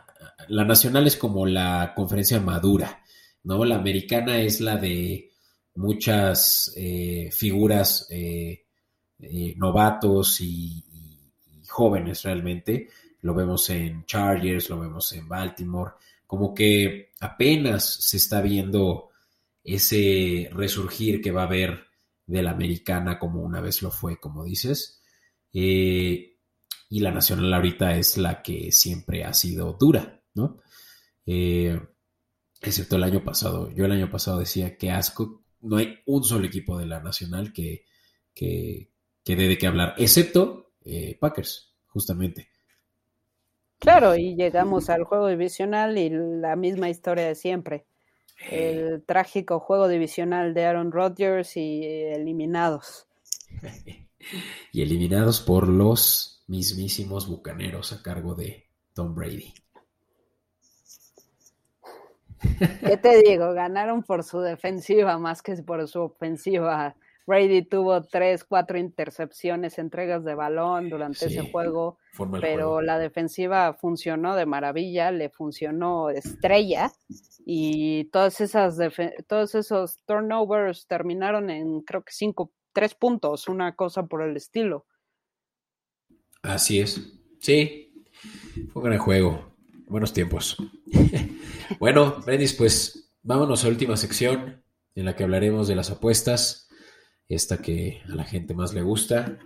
la 0.49 0.65
nacional 0.65 1.07
es 1.07 1.17
como 1.17 1.45
la 1.45 1.93
conferencia 1.95 2.41
madura. 2.41 3.03
¿no? 3.43 3.65
La 3.65 3.77
americana 3.77 4.39
es 4.39 4.61
la 4.61 4.77
de 4.77 5.33
muchas 5.75 6.73
eh, 6.77 7.31
figuras 7.33 8.07
eh, 8.11 8.65
eh, 9.19 9.55
novatos 9.57 10.41
y, 10.41 10.85
y, 10.93 11.33
y, 11.47 11.65
jóvenes 11.67 12.23
realmente. 12.23 12.89
Lo 13.23 13.35
vemos 13.35 13.69
en 13.71 14.05
Chargers, 14.07 14.71
lo 14.71 14.79
vemos 14.79 15.13
en 15.13 15.29
Baltimore. 15.29 15.93
Como 16.27 16.55
que 16.55 17.11
apenas 17.21 17.85
se 17.85 18.19
está 18.19 18.41
viendo 18.41 19.11
ese 19.65 20.49
resurgir 20.53 21.21
que 21.21 21.33
va 21.33 21.43
a 21.43 21.47
haber 21.47 21.87
de 22.25 22.43
la 22.43 22.53
americana 22.53 23.19
como 23.19 23.43
una 23.43 23.61
vez 23.61 23.83
lo 23.83 23.91
fue, 23.91 24.19
como 24.19 24.45
dices. 24.45 25.03
Y 26.89 27.01
la 27.01 27.11
nacional 27.11 27.53
ahorita 27.53 27.97
es 27.97 28.17
la 28.17 28.43
que 28.43 28.71
siempre 28.73 29.25
ha 29.25 29.35
sido 29.35 29.73
dura, 29.73 30.23
¿no? 30.35 30.61
Eh, 31.27 31.81
excepto 32.61 32.97
el 32.97 33.05
año 33.05 33.25
pasado. 33.25 33.71
Yo 33.71 33.85
el 33.85 33.93
año 33.93 34.11
pasado 34.11 34.39
decía 34.39 34.77
que 34.77 34.91
asco, 34.91 35.43
no 35.61 35.77
hay 35.77 35.99
un 36.07 36.23
solo 36.23 36.47
equipo 36.47 36.79
de 36.79 36.87
la 36.87 37.01
Nacional 37.01 37.53
que, 37.53 37.85
que, 38.35 38.91
que 39.25 39.37
dé 39.37 39.49
de 39.49 39.59
qué 39.59 39.67
hablar, 39.67 39.95
excepto 39.99 40.73
eh, 40.85 41.17
Packers, 41.21 41.75
justamente. 41.87 42.49
Claro, 43.79 44.17
y 44.17 44.37
llegamos 44.37 44.89
al 44.89 45.05
juego 45.05 45.29
divisional 45.29 45.99
y 45.99 46.11
la 46.11 46.57
misma 46.57 46.89
historia 46.89 47.27
de 47.27 47.35
siempre. 47.35 47.87
El 48.51 49.03
trágico 49.05 49.61
juego 49.61 49.89
divisional 49.89 50.55
de 50.55 50.65
Aaron 50.65 50.93
Rodgers 50.93 51.57
y 51.57 51.83
eliminados. 51.85 53.09
y 54.73 54.83
eliminados 54.83 55.41
por 55.41 55.69
los 55.69 56.36
mismísimos 56.47 57.29
bucaneros 57.29 57.93
a 57.93 58.03
cargo 58.03 58.35
de 58.35 58.65
Tom 58.95 59.15
Brady. 59.15 59.53
¿Qué 62.87 62.97
te 62.97 63.23
digo? 63.23 63.53
Ganaron 63.53 64.03
por 64.03 64.23
su 64.23 64.41
defensiva 64.41 65.19
más 65.19 65.43
que 65.43 65.55
por 65.63 65.87
su 65.89 66.01
ofensiva. 66.01 66.95
Brady 67.27 67.63
tuvo 67.63 68.03
tres, 68.03 68.45
cuatro 68.45 68.79
intercepciones, 68.79 69.79
entregas 69.79 70.25
de 70.25 70.37
balón 70.37 70.89
durante 70.89 71.29
sí, 71.29 71.39
ese 71.39 71.51
juego, 71.51 71.99
pero 72.17 72.31
juego. 72.31 72.83
la 72.83 72.99
defensiva 72.99 73.75
funcionó 73.75 74.37
de 74.37 74.47
maravilla, 74.47 75.11
le 75.11 75.29
funcionó 75.29 76.11
estrella 76.11 76.93
y 77.45 78.05
todas 78.11 78.41
esas 78.41 78.79
todos 79.27 79.55
esos 79.57 79.99
turnovers 80.07 80.87
terminaron 80.87 81.51
en 81.51 81.81
creo 81.81 82.03
que 82.03 82.13
cinco, 82.13 82.53
tres 82.73 82.95
puntos, 82.95 83.49
una 83.49 83.75
cosa 83.75 84.05
por 84.05 84.23
el 84.23 84.37
estilo. 84.37 84.87
Así 86.47 86.81
es, 86.81 87.01
sí, 87.41 87.93
fue 88.73 88.83
un 88.83 88.89
gran 88.89 88.99
juego, 89.01 89.53
buenos 89.89 90.13
tiempos. 90.13 90.57
bueno, 91.81 92.23
Brendis, 92.25 92.53
pues 92.53 93.11
vámonos 93.23 93.63
a 93.63 93.67
la 93.67 93.73
última 93.73 93.97
sección 93.97 94.63
en 94.95 95.05
la 95.05 95.17
que 95.17 95.25
hablaremos 95.25 95.67
de 95.67 95.75
las 95.75 95.91
apuestas 95.91 96.69
esta 97.29 97.59
que 97.59 98.01
a 98.09 98.15
la 98.15 98.23
gente 98.25 98.55
más 98.55 98.73
le 98.75 98.83
gusta. 98.83 99.39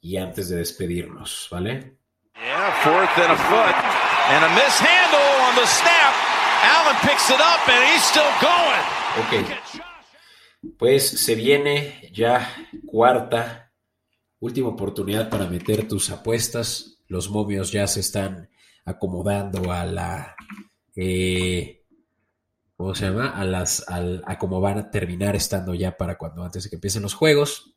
Y 0.00 0.16
antes 0.16 0.48
de 0.48 0.56
despedirnos, 0.56 1.46
¿vale? 1.50 1.96
Yeah, 2.34 2.72
fourth 2.82 3.18
and 3.18 3.32
a 3.32 3.36
foot. 3.36 3.74
And 4.30 4.44
a 4.44 4.48
mishandle 4.48 5.30
on 5.48 5.54
the 5.54 5.66
snap. 5.66 6.14
Allen 6.62 6.96
picks 7.02 7.30
it 7.30 7.40
up 7.40 7.68
and 7.68 7.84
he's 7.84 8.02
still 8.02 8.22
going. 8.40 8.84
Ok. 9.20 10.76
Pues 10.76 11.08
se 11.08 11.34
viene 11.36 12.10
ya 12.12 12.52
cuarta, 12.86 13.67
última 14.40 14.68
oportunidad 14.68 15.28
para 15.30 15.48
meter 15.48 15.88
tus 15.88 16.10
apuestas. 16.10 16.98
Los 17.06 17.30
momios 17.30 17.72
ya 17.72 17.86
se 17.86 18.00
están 18.00 18.48
acomodando 18.84 19.72
a 19.72 19.84
la 19.84 20.36
eh, 20.94 21.78
¿cómo 22.78 22.94
se 22.94 23.06
llama? 23.06 23.30
A 23.30 23.44
las, 23.44 23.88
al, 23.88 24.22
a 24.24 24.38
cómo 24.38 24.60
van 24.60 24.78
a 24.78 24.90
terminar 24.90 25.34
estando 25.34 25.74
ya 25.74 25.96
para 25.96 26.16
cuando 26.16 26.44
antes 26.44 26.62
de 26.62 26.70
que 26.70 26.76
empiecen 26.76 27.02
los 27.02 27.12
juegos. 27.12 27.74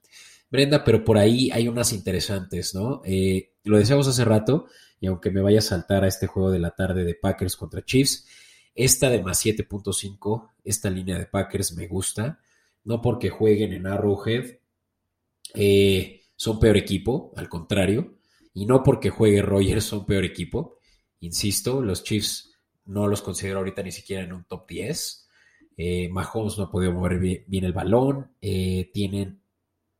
Brenda, 0.52 0.84
pero 0.84 1.04
por 1.04 1.18
ahí 1.18 1.50
hay 1.52 1.68
unas 1.68 1.92
interesantes, 1.92 2.76
¿no? 2.76 3.02
Eh, 3.04 3.54
lo 3.64 3.80
decíamos 3.80 4.08
hace 4.08 4.24
rato, 4.26 4.68
y 5.00 5.08
aunque 5.08 5.32
me 5.32 5.42
vaya 5.42 5.58
a 5.58 5.64
saltar 5.64 6.04
a 6.04 6.08
este 6.08 6.28
juego 6.28 6.52
de 6.52 6.60
la 6.60 6.76
tarde 6.76 7.04
de 7.04 7.16
Packers 7.16 7.56
contra 7.56 7.84
Chiefs, 7.84 8.28
esta 8.76 9.10
de 9.10 9.24
más 9.24 9.44
7.5, 9.44 10.50
esta 10.64 10.92
línea 10.92 11.18
de 11.18 11.26
Packers 11.26 11.76
me 11.76 11.88
gusta, 11.88 12.40
no 12.84 13.02
porque 13.02 13.32
jueguen 13.32 13.74
en 13.74 13.88
Arrowhead, 13.88 14.60
eh, 15.56 16.21
son 16.42 16.60
peor 16.60 16.76
equipo, 16.76 17.32
al 17.36 17.48
contrario, 17.48 18.18
y 18.52 18.66
no 18.66 18.82
porque 18.82 19.12
juegue 19.12 19.44
Rogers 19.44 19.84
son 19.84 20.08
peor 20.08 20.26
equipo, 20.26 20.80
insisto, 21.20 21.84
los 21.84 22.04
Chiefs 22.04 22.58
no 22.84 23.08
los 23.08 23.22
considero 23.22 23.60
ahorita 23.60 23.84
ni 23.84 23.92
siquiera 23.92 24.24
en 24.24 24.34
un 24.34 24.46
top 24.46 24.68
10. 24.68 25.28
Eh, 25.78 26.10
Mahomes 26.10 26.58
no 26.58 26.64
ha 26.64 26.72
podido 26.72 26.94
mover 26.94 27.20
bien, 27.20 27.64
el 27.64 27.74
balón, 27.74 28.36
eh, 28.42 28.90
tienen 28.92 29.44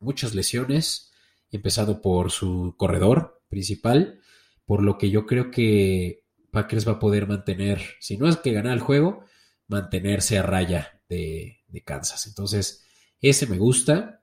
muchas 0.00 0.34
lesiones, 0.34 1.12
empezando 1.48 2.02
por 2.02 2.32
su 2.32 2.74
corredor 2.76 3.40
principal, 3.48 4.18
por 4.64 4.82
lo 4.82 4.98
que 4.98 5.10
yo 5.10 5.26
creo 5.26 5.52
que 5.52 6.24
Packers 6.50 6.88
va 6.88 6.94
a 6.94 6.98
poder 6.98 7.28
mantener, 7.28 7.82
si 8.00 8.16
no 8.16 8.28
es 8.28 8.36
que 8.38 8.52
ganar 8.52 8.72
el 8.72 8.80
juego, 8.80 9.26
mantenerse 9.68 10.38
a 10.38 10.42
raya 10.42 11.00
de 11.08 11.62
Kansas. 11.84 12.26
Entonces, 12.26 12.84
ese 13.20 13.46
me 13.46 13.58
gusta. 13.58 14.21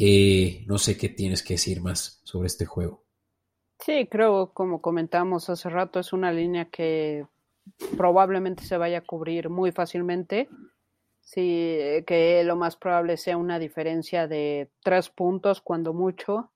Eh, 0.00 0.64
no 0.68 0.78
sé 0.78 0.96
qué 0.96 1.08
tienes 1.08 1.42
que 1.42 1.54
decir 1.54 1.82
más 1.82 2.20
sobre 2.22 2.46
este 2.46 2.66
juego. 2.66 3.04
Sí, 3.80 4.06
creo, 4.06 4.52
como 4.52 4.80
comentamos 4.80 5.50
hace 5.50 5.68
rato, 5.68 5.98
es 5.98 6.12
una 6.12 6.30
línea 6.30 6.66
que 6.66 7.26
probablemente 7.96 8.62
se 8.62 8.76
vaya 8.76 8.98
a 8.98 9.04
cubrir 9.04 9.48
muy 9.50 9.72
fácilmente. 9.72 10.48
Sí, 11.20 11.78
que 12.06 12.42
lo 12.44 12.54
más 12.54 12.76
probable 12.76 13.16
sea 13.16 13.36
una 13.36 13.58
diferencia 13.58 14.28
de 14.28 14.70
tres 14.84 15.10
puntos, 15.10 15.60
cuando 15.60 15.92
mucho. 15.92 16.52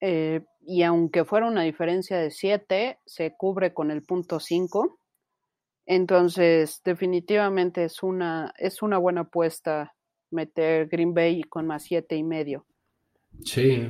Eh, 0.00 0.44
y 0.60 0.82
aunque 0.82 1.24
fuera 1.24 1.46
una 1.46 1.62
diferencia 1.62 2.18
de 2.18 2.32
siete, 2.32 2.98
se 3.06 3.36
cubre 3.36 3.72
con 3.72 3.92
el 3.92 4.02
punto 4.02 4.40
cinco. 4.40 4.98
Entonces, 5.86 6.82
definitivamente 6.84 7.84
es 7.84 8.02
una, 8.02 8.52
es 8.58 8.82
una 8.82 8.98
buena 8.98 9.20
apuesta 9.20 9.94
meter 10.30 10.88
Green 10.88 11.14
Bay 11.14 11.42
con 11.42 11.66
más 11.66 11.84
siete 11.84 12.16
y 12.16 12.22
medio. 12.22 12.66
Sí. 13.44 13.88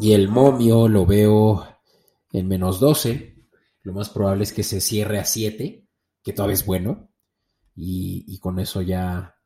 Y 0.00 0.12
el 0.12 0.28
momio 0.28 0.88
lo 0.88 1.06
veo 1.06 1.66
en 2.32 2.48
menos 2.48 2.80
12. 2.80 3.36
Lo 3.82 3.92
más 3.92 4.10
probable 4.10 4.44
es 4.44 4.52
que 4.52 4.62
se 4.62 4.80
cierre 4.80 5.18
a 5.18 5.24
7, 5.24 5.86
que 6.22 6.32
todavía 6.32 6.54
es 6.54 6.66
bueno. 6.66 7.10
Y, 7.74 8.38
con 8.38 8.58
eso 8.58 8.82
ya, 8.82 9.36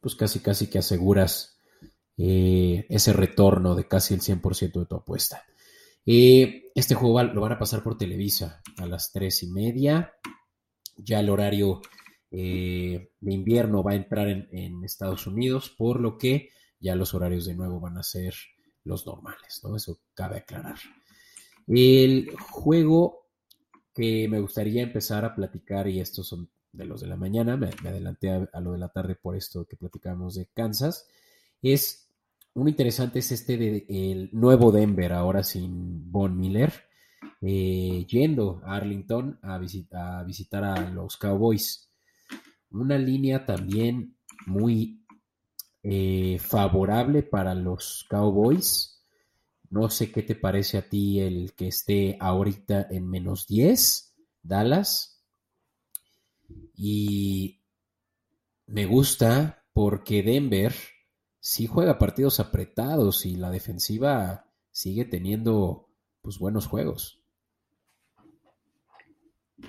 pues 0.00 0.14
casi, 0.14 0.40
casi 0.40 0.68
que 0.68 0.78
aseguras 0.78 1.58
eh, 2.16 2.86
ese 2.88 3.12
retorno 3.12 3.74
de 3.74 3.86
casi 3.86 4.14
el 4.14 4.20
100% 4.20 4.80
de 4.80 4.86
tu 4.86 4.94
apuesta. 4.94 5.44
Eh, 6.06 6.70
este 6.74 6.94
juego 6.94 7.22
lo 7.22 7.40
van 7.40 7.52
a 7.52 7.58
pasar 7.58 7.82
por 7.82 7.96
Televisa 7.96 8.62
a 8.78 8.86
las 8.86 9.12
3 9.12 9.42
y 9.44 9.46
media. 9.48 10.14
Ya 10.96 11.20
el 11.20 11.28
horario 11.28 11.82
eh, 12.36 13.12
de 13.20 13.32
invierno 13.32 13.84
va 13.84 13.92
a 13.92 13.94
entrar 13.94 14.28
en, 14.28 14.82
Estados 14.82 15.28
Unidos, 15.28 15.70
por 15.70 16.00
lo 16.00 16.18
que 16.18 16.50
ya 16.80 16.96
los 16.96 17.14
horarios 17.14 17.46
de 17.46 17.54
nuevo 17.54 17.78
van 17.78 17.96
a 17.96 18.02
ser 18.02 18.34
los 18.82 19.06
normales, 19.06 19.60
¿no? 19.62 19.76
Eso 19.76 20.00
cabe 20.14 20.38
aclarar. 20.38 20.76
El 21.68 22.34
juego 22.36 23.28
que 23.94 24.26
me 24.28 24.40
gustaría 24.40 24.82
empezar 24.82 25.24
a 25.24 25.36
platicar, 25.36 25.86
y 25.86 26.00
estos 26.00 26.26
son 26.26 26.50
de 26.72 26.84
los 26.84 27.00
de 27.02 27.06
la 27.06 27.16
mañana, 27.16 27.56
me, 27.56 27.68
adelanté 27.68 28.30
a, 28.30 28.60
lo 28.60 28.72
de 28.72 28.78
la 28.78 28.88
tarde 28.88 29.14
por 29.14 29.36
esto 29.36 29.64
que 29.64 29.76
platicamos 29.76 30.34
de 30.34 30.48
Kansas, 30.52 31.06
es 31.62 32.08
un 32.54 32.68
interesante 32.68 33.20
es 33.20 33.30
este 33.30 33.56
de 33.56 33.86
el 33.88 34.30
nuevo 34.32 34.72
Denver, 34.72 35.12
ahora 35.12 35.44
sin 35.44 36.10
Von 36.10 36.36
Miller, 36.36 36.72
eh, 37.40 38.04
yendo 38.08 38.60
a 38.64 38.74
Arlington 38.74 39.38
a 39.40 39.56
visitar 39.58 40.64
a 40.64 40.90
los 40.90 41.16
Cowboys. 41.16 41.93
Una 42.74 42.98
línea 42.98 43.46
también 43.46 44.16
muy 44.46 45.06
eh, 45.84 46.38
favorable 46.40 47.22
para 47.22 47.54
los 47.54 48.04
Cowboys. 48.10 49.00
No 49.70 49.88
sé 49.90 50.10
qué 50.10 50.24
te 50.24 50.34
parece 50.34 50.78
a 50.78 50.88
ti 50.88 51.20
el 51.20 51.54
que 51.54 51.68
esté 51.68 52.16
ahorita 52.18 52.88
en 52.90 53.08
menos 53.08 53.46
10, 53.46 54.16
Dallas. 54.42 55.22
Y 56.74 57.60
me 58.66 58.86
gusta 58.86 59.64
porque 59.72 60.24
Denver 60.24 60.74
sí 61.38 61.68
juega 61.68 61.96
partidos 61.96 62.40
apretados 62.40 63.24
y 63.24 63.36
la 63.36 63.50
defensiva 63.50 64.50
sigue 64.72 65.04
teniendo 65.04 65.88
pues 66.22 66.40
buenos 66.40 66.66
juegos. 66.66 67.22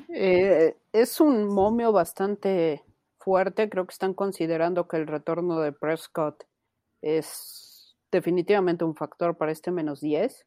Eh, 0.10 0.76
es 0.91 1.20
un 1.20 1.45
momio 1.45 1.91
bastante 1.91 2.84
fuerte. 3.26 3.70
Creo 3.70 3.88
que 3.88 3.94
están 3.94 4.14
considerando 4.14 4.88
que 4.88 4.98
el 4.98 5.08
retorno 5.08 5.60
de 5.60 5.72
Prescott 5.72 6.44
es 7.02 7.98
definitivamente 8.12 8.86
un 8.86 8.96
factor 8.96 9.36
para 9.36 9.52
este 9.52 9.72
menos 9.72 10.00
10. 10.00 10.46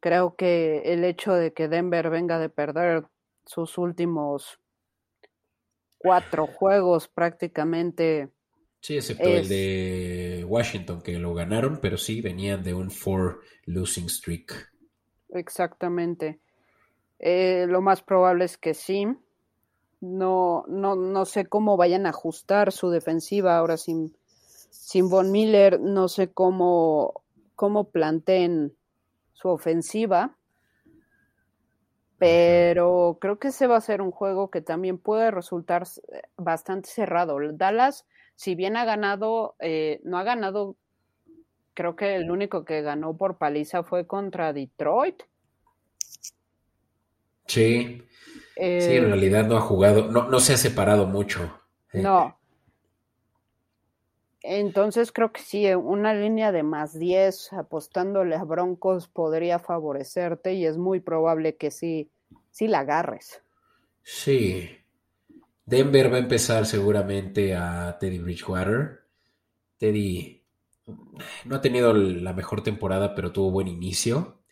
Creo 0.00 0.34
que 0.34 0.82
el 0.84 1.04
hecho 1.04 1.32
de 1.32 1.52
que 1.52 1.68
Denver 1.68 2.10
venga 2.10 2.38
de 2.40 2.48
perder 2.50 3.04
sus 3.46 3.78
últimos 3.78 4.58
cuatro 5.96 6.48
juegos 6.48 7.08
prácticamente. 7.08 8.28
Sí, 8.80 8.96
excepto 8.96 9.28
el 9.28 9.48
de 9.48 10.44
Washington 10.46 11.00
que 11.00 11.18
lo 11.18 11.32
ganaron, 11.32 11.78
pero 11.80 11.96
sí 11.96 12.20
venían 12.20 12.62
de 12.62 12.74
un 12.74 12.90
four 12.90 13.40
losing 13.66 14.10
streak. 14.10 14.52
Exactamente. 15.30 16.40
Eh, 17.18 17.66
lo 17.68 17.80
más 17.80 18.02
probable 18.02 18.44
es 18.44 18.58
que 18.58 18.74
sí. 18.74 19.06
No, 20.04 20.64
no, 20.68 20.96
no 20.96 21.24
sé 21.24 21.46
cómo 21.46 21.76
vayan 21.76 22.04
a 22.06 22.10
ajustar 22.10 22.72
su 22.72 22.90
defensiva 22.90 23.56
ahora 23.56 23.76
sin, 23.78 24.14
sin 24.70 25.08
Von 25.08 25.32
Miller, 25.32 25.80
no 25.80 26.08
sé 26.08 26.30
cómo, 26.32 27.22
cómo 27.56 27.90
planteen 27.90 28.76
su 29.32 29.48
ofensiva, 29.48 30.36
pero 32.18 33.18
creo 33.20 33.38
que 33.38 33.48
ese 33.48 33.66
va 33.66 33.76
a 33.76 33.80
ser 33.80 34.02
un 34.02 34.10
juego 34.10 34.50
que 34.50 34.60
también 34.60 34.98
puede 34.98 35.30
resultar 35.30 35.84
bastante 36.36 36.88
cerrado. 36.88 37.38
Dallas, 37.52 38.06
si 38.36 38.54
bien 38.54 38.76
ha 38.76 38.84
ganado, 38.84 39.56
eh, 39.58 40.00
no 40.04 40.18
ha 40.18 40.22
ganado, 40.22 40.76
creo 41.74 41.96
que 41.96 42.16
el 42.16 42.30
único 42.30 42.64
que 42.64 42.82
ganó 42.82 43.16
por 43.16 43.38
paliza 43.38 43.82
fue 43.82 44.06
contra 44.06 44.52
Detroit. 44.52 45.22
Sí. 47.46 48.02
Sí, 48.56 48.62
en 48.96 49.04
eh, 49.04 49.08
realidad 49.08 49.46
no 49.46 49.56
ha 49.56 49.60
jugado, 49.60 50.10
no, 50.10 50.28
no 50.28 50.40
se 50.40 50.54
ha 50.54 50.56
separado 50.56 51.06
mucho. 51.06 51.60
Eh. 51.92 52.02
No, 52.02 52.36
entonces 54.46 55.10
creo 55.10 55.32
que 55.32 55.40
sí, 55.40 55.66
una 55.74 56.12
línea 56.12 56.52
de 56.52 56.62
más 56.62 56.98
10 56.98 57.54
apostándole 57.54 58.36
a 58.36 58.44
Broncos 58.44 59.08
podría 59.08 59.58
favorecerte 59.58 60.52
y 60.52 60.66
es 60.66 60.76
muy 60.76 61.00
probable 61.00 61.56
que 61.56 61.70
sí, 61.70 62.10
sí 62.50 62.68
la 62.68 62.80
agarres. 62.80 63.40
Sí. 64.02 64.68
Denver 65.64 66.12
va 66.12 66.16
a 66.16 66.20
empezar 66.20 66.66
seguramente 66.66 67.56
a 67.56 67.96
Teddy 67.98 68.18
Bridgewater. 68.18 69.04
Teddy 69.78 70.42
no 71.46 71.56
ha 71.56 71.62
tenido 71.62 71.94
la 71.94 72.34
mejor 72.34 72.62
temporada, 72.62 73.14
pero 73.14 73.32
tuvo 73.32 73.50
buen 73.50 73.66
inicio. 73.66 74.42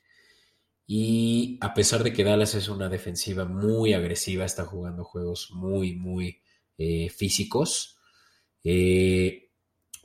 Y 0.86 1.58
a 1.60 1.74
pesar 1.74 2.02
de 2.02 2.12
que 2.12 2.24
Dallas 2.24 2.54
es 2.54 2.68
una 2.68 2.88
defensiva 2.88 3.44
muy 3.44 3.94
agresiva, 3.94 4.44
está 4.44 4.64
jugando 4.64 5.04
juegos 5.04 5.50
muy, 5.52 5.94
muy 5.94 6.42
eh, 6.78 7.08
físicos. 7.08 7.98
Eh, 8.64 9.42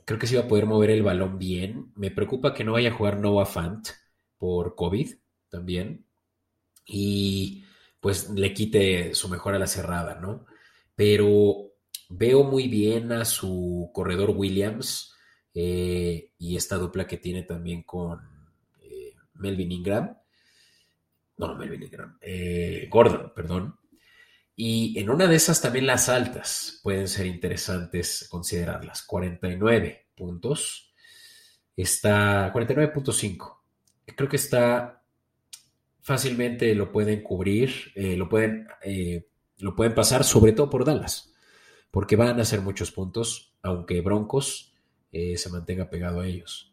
Creo 0.08 0.18
que 0.18 0.26
sí 0.26 0.36
va 0.36 0.44
a 0.44 0.48
poder 0.48 0.64
mover 0.64 0.88
el 0.88 1.02
balón 1.02 1.38
bien. 1.38 1.92
Me 1.94 2.10
preocupa 2.10 2.54
que 2.54 2.64
no 2.64 2.72
vaya 2.72 2.88
a 2.88 2.94
jugar 2.94 3.20
Noah 3.20 3.44
Fant 3.44 3.88
por 4.38 4.74
COVID 4.74 5.16
también. 5.50 6.06
Y 6.86 7.66
pues 8.00 8.30
le 8.30 8.54
quite 8.54 9.14
su 9.14 9.28
mejor 9.28 9.54
a 9.54 9.58
la 9.58 9.66
cerrada, 9.66 10.14
¿no? 10.18 10.46
Pero 10.96 11.74
veo 12.08 12.42
muy 12.42 12.68
bien 12.68 13.12
a 13.12 13.26
su 13.26 13.90
corredor 13.92 14.30
Williams 14.30 15.12
eh, 15.52 16.32
y 16.38 16.56
esta 16.56 16.76
dupla 16.76 17.06
que 17.06 17.18
tiene 17.18 17.42
también 17.42 17.82
con 17.82 18.18
Melvin 19.34 19.72
Ingram. 19.72 20.16
No, 21.38 21.54
Melvin 21.56 21.82
Ingram. 21.82 22.18
Eh, 22.20 22.86
Gordon, 22.90 23.32
perdón. 23.34 23.76
Y 24.54 24.98
en 24.98 25.08
una 25.08 25.26
de 25.26 25.36
esas 25.36 25.60
también 25.60 25.86
las 25.86 26.08
altas 26.08 26.80
pueden 26.82 27.08
ser 27.08 27.26
interesantes 27.26 28.26
considerarlas. 28.28 29.02
49 29.04 30.08
puntos. 30.16 30.92
Está 31.76 32.52
49.5. 32.52 33.56
Creo 34.16 34.28
que 34.28 34.36
está 34.36 34.98
fácilmente 36.08 36.74
lo 36.74 36.90
pueden 36.90 37.22
cubrir, 37.22 37.92
eh, 37.94 38.16
lo, 38.16 38.30
pueden, 38.30 38.66
eh, 38.82 39.28
lo 39.58 39.76
pueden 39.76 39.94
pasar, 39.94 40.24
sobre 40.24 40.52
todo 40.52 40.70
por 40.70 40.86
Dallas, 40.86 41.34
porque 41.90 42.16
van 42.16 42.38
a 42.38 42.42
hacer 42.42 42.62
muchos 42.62 42.90
puntos, 42.90 43.52
aunque 43.60 44.00
Broncos 44.00 44.72
eh, 45.12 45.36
se 45.36 45.50
mantenga 45.50 45.90
pegado 45.90 46.20
a 46.20 46.26
ellos. 46.26 46.67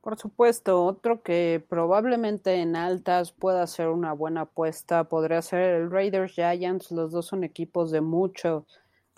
Por 0.00 0.18
supuesto, 0.18 0.84
otro 0.84 1.22
que 1.22 1.62
probablemente 1.68 2.54
en 2.54 2.74
altas 2.74 3.32
pueda 3.32 3.66
ser 3.66 3.88
una 3.88 4.14
buena 4.14 4.42
apuesta 4.42 5.04
podría 5.04 5.42
ser 5.42 5.74
el 5.74 5.90
Raiders 5.90 6.32
Giants. 6.32 6.90
Los 6.90 7.12
dos 7.12 7.26
son 7.26 7.44
equipos 7.44 7.90
de 7.90 8.00
mucho, 8.00 8.66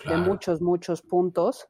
de 0.05 0.17
muchos, 0.17 0.61
muchos 0.61 1.01
puntos. 1.03 1.69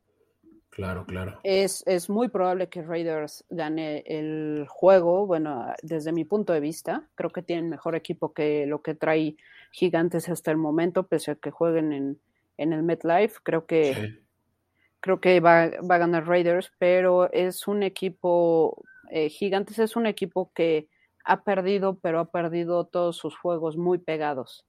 Claro, 0.71 1.05
claro. 1.05 1.39
Es, 1.43 1.85
es 1.87 2.09
muy 2.09 2.29
probable 2.29 2.71
que 2.71 2.81
Raiders 2.81 3.45
gane 3.51 4.03
el 4.07 4.65
juego. 4.67 5.27
Bueno, 5.27 5.67
desde 5.83 6.13
mi 6.13 6.25
punto 6.25 6.55
de 6.55 6.61
vista, 6.61 7.07
creo 7.15 7.29
que 7.29 7.43
tienen 7.43 7.69
mejor 7.69 7.95
equipo 7.95 8.33
que 8.33 8.65
lo 8.65 8.81
que 8.81 8.95
trae 8.95 9.37
Gigantes 9.73 10.31
hasta 10.31 10.51
el 10.51 10.57
momento, 10.57 11.03
pese 11.03 11.33
a 11.33 11.35
que 11.35 11.51
jueguen 11.51 11.93
en, 11.93 12.21
en 12.57 12.73
el 12.73 12.83
MetLife. 12.83 13.41
Creo 13.43 13.67
que 13.67 14.23
creo 15.01 15.21
que 15.21 15.41
va, 15.41 15.69
va, 15.81 15.97
a 15.97 15.99
ganar 15.99 16.27
Raiders, 16.27 16.73
pero 16.79 17.31
es 17.33 17.69
un 17.69 17.83
equipo 17.83 18.83
eh, 19.13 19.29
Gigantes 19.29 19.79
es 19.79 19.97
un 19.97 20.07
equipo 20.07 20.51
que 20.55 20.89
ha 21.25 21.45
perdido, 21.45 21.99
pero 22.01 22.21
ha 22.21 22.31
perdido 22.31 22.85
todos 22.85 23.17
sus 23.17 23.37
juegos 23.37 23.77
muy 23.77 23.99
pegados. 23.99 24.65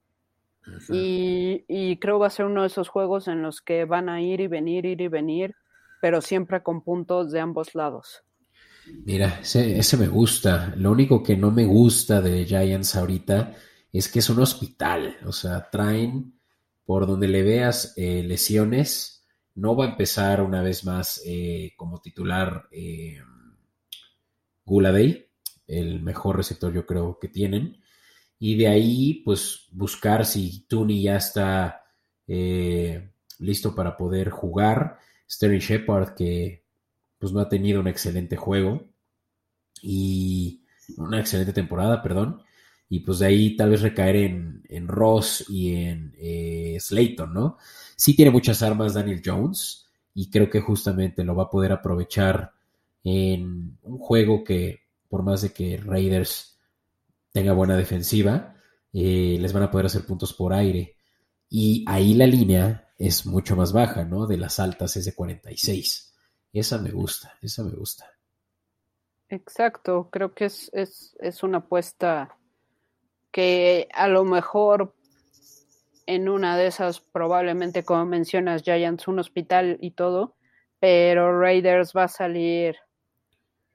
Y, 0.90 1.66
y, 1.68 1.98
creo 1.98 2.20
va 2.20 2.28
a 2.28 2.30
ser 2.30 2.46
uno 2.46 2.62
de 2.62 2.68
esos 2.68 2.88
juegos 2.88 3.28
en 3.28 3.42
los 3.42 3.62
que 3.62 3.84
van 3.84 4.08
a 4.08 4.22
ir 4.22 4.40
y 4.40 4.48
venir, 4.48 4.86
ir 4.86 5.02
y 5.02 5.10
venir, 5.10 5.56
pero 6.02 6.22
siempre 6.22 6.64
con 6.64 6.82
puntos 6.82 7.32
de 7.32 7.42
ambos 7.42 7.76
lados. 7.76 8.24
Mira, 9.06 9.40
ese, 9.42 9.78
ese 9.78 9.98
me 9.98 10.08
gusta. 10.08 10.74
Lo 10.78 10.92
único 10.92 11.22
que 11.22 11.36
no 11.36 11.52
me 11.52 11.66
gusta 11.66 12.22
de 12.22 12.46
Giants 12.46 12.96
ahorita 12.96 13.54
es 13.92 14.10
que 14.10 14.20
es 14.20 14.30
un 14.30 14.40
hospital. 14.40 15.18
O 15.26 15.32
sea, 15.32 15.70
traen 15.70 16.40
por 16.86 17.08
donde 17.08 17.28
le 17.28 17.44
veas 17.44 17.94
eh, 17.98 18.24
lesiones, 18.24 19.26
no 19.56 19.76
va 19.76 19.86
a 19.86 19.90
empezar 19.90 20.42
una 20.42 20.62
vez 20.62 20.84
más 20.84 21.22
eh, 21.26 21.74
como 21.78 22.02
titular 22.02 22.68
eh, 22.72 23.20
Guladay, 24.66 25.28
el 25.68 26.02
mejor 26.02 26.38
receptor 26.38 26.74
yo 26.74 26.86
creo 26.86 27.20
que 27.20 27.28
tienen. 27.28 27.82
Y 28.40 28.58
de 28.58 28.68
ahí, 28.68 29.22
pues 29.26 29.68
buscar 29.72 30.26
si 30.26 30.66
Tooney 30.68 31.04
ya 31.04 31.18
está 31.18 31.84
listo 33.40 33.76
para 33.76 33.98
poder 33.98 34.30
jugar. 34.30 34.98
Sterling 35.30 35.60
Shepard, 35.60 36.16
que 36.16 36.64
pues 37.18 37.32
no 37.32 37.40
ha 37.40 37.50
tenido 37.50 37.80
un 37.80 37.88
excelente 37.88 38.36
juego 38.36 38.86
y 39.82 40.64
una 40.98 41.20
excelente 41.20 41.54
temporada, 41.54 42.02
perdón. 42.02 42.42
Y 42.90 43.00
pues 43.00 43.20
de 43.20 43.28
ahí 43.28 43.56
tal 43.56 43.72
vez 43.72 43.82
recaer 43.82 44.18
en, 44.18 44.64
en 44.70 44.88
Ross 44.88 45.46
y 45.50 45.76
en 45.76 46.14
eh, 46.18 46.78
Slayton, 46.80 47.34
¿no? 47.34 47.58
Sí 47.96 48.16
tiene 48.16 48.32
muchas 48.32 48.62
armas 48.62 48.94
Daniel 48.94 49.22
Jones 49.24 49.88
y 50.14 50.30
creo 50.30 50.50
que 50.50 50.60
justamente 50.60 51.24
lo 51.24 51.36
va 51.36 51.44
a 51.44 51.50
poder 51.50 51.72
aprovechar 51.72 52.52
en 53.04 53.78
un 53.82 53.98
juego 53.98 54.44
que 54.44 54.82
por 55.10 55.24
más 55.24 55.42
de 55.42 55.54
que 55.54 55.78
Raiders 55.78 56.60
tenga 57.32 57.54
buena 57.54 57.78
defensiva, 57.78 58.56
eh, 58.94 59.38
les 59.40 59.54
van 59.54 59.64
a 59.64 59.72
poder 59.72 59.88
hacer 59.88 60.06
puntos 60.06 60.34
por 60.34 60.54
aire. 60.54 60.98
Y 61.50 61.86
ahí 61.88 62.14
la 62.14 62.28
línea 62.28 62.94
es 62.98 63.26
mucho 63.26 63.56
más 63.56 63.74
baja, 63.74 64.06
¿no? 64.06 64.28
De 64.28 64.38
las 64.38 64.60
altas 64.60 64.96
es 64.98 65.06
de 65.06 65.14
46. 65.14 66.14
Esa 66.52 66.78
me 66.78 66.92
gusta, 66.92 67.38
esa 67.42 67.64
me 67.64 67.72
gusta. 67.72 68.06
Exacto, 69.30 70.10
creo 70.12 70.34
que 70.34 70.46
es, 70.46 70.70
es, 70.74 71.16
es 71.20 71.44
una 71.44 71.60
apuesta 71.60 72.38
que 73.32 73.88
a 73.94 74.08
lo 74.08 74.24
mejor 74.24 74.94
en 76.06 76.30
una 76.30 76.58
de 76.58 76.68
esas, 76.68 77.00
probablemente 77.00 77.84
como 77.84 78.06
mencionas, 78.06 78.64
Giants, 78.64 79.08
un 79.08 79.20
hospital 79.20 79.78
y 79.82 79.92
todo, 79.92 80.36
pero 80.80 81.40
Raiders 81.40 81.94
va 81.96 82.04
a 82.04 82.10
salir, 82.10 82.78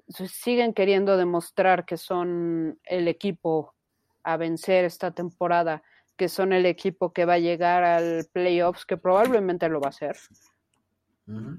siguen 0.09 0.73
queriendo 0.73 1.17
demostrar 1.17 1.85
que 1.85 1.97
son 1.97 2.79
el 2.85 3.09
equipo 3.09 3.75
a 4.23 4.37
vencer 4.37 4.85
esta 4.85 5.11
temporada, 5.13 5.83
que 6.17 6.29
son 6.29 6.53
el 6.53 6.67
equipo 6.67 7.13
que 7.13 7.25
va 7.25 7.35
a 7.35 7.39
llegar 7.39 7.85
al 7.85 8.27
playoffs, 8.33 8.85
que 8.85 8.97
probablemente 8.97 9.69
lo 9.69 9.81
va 9.81 9.89
a 9.89 9.91
hacer, 9.91 10.17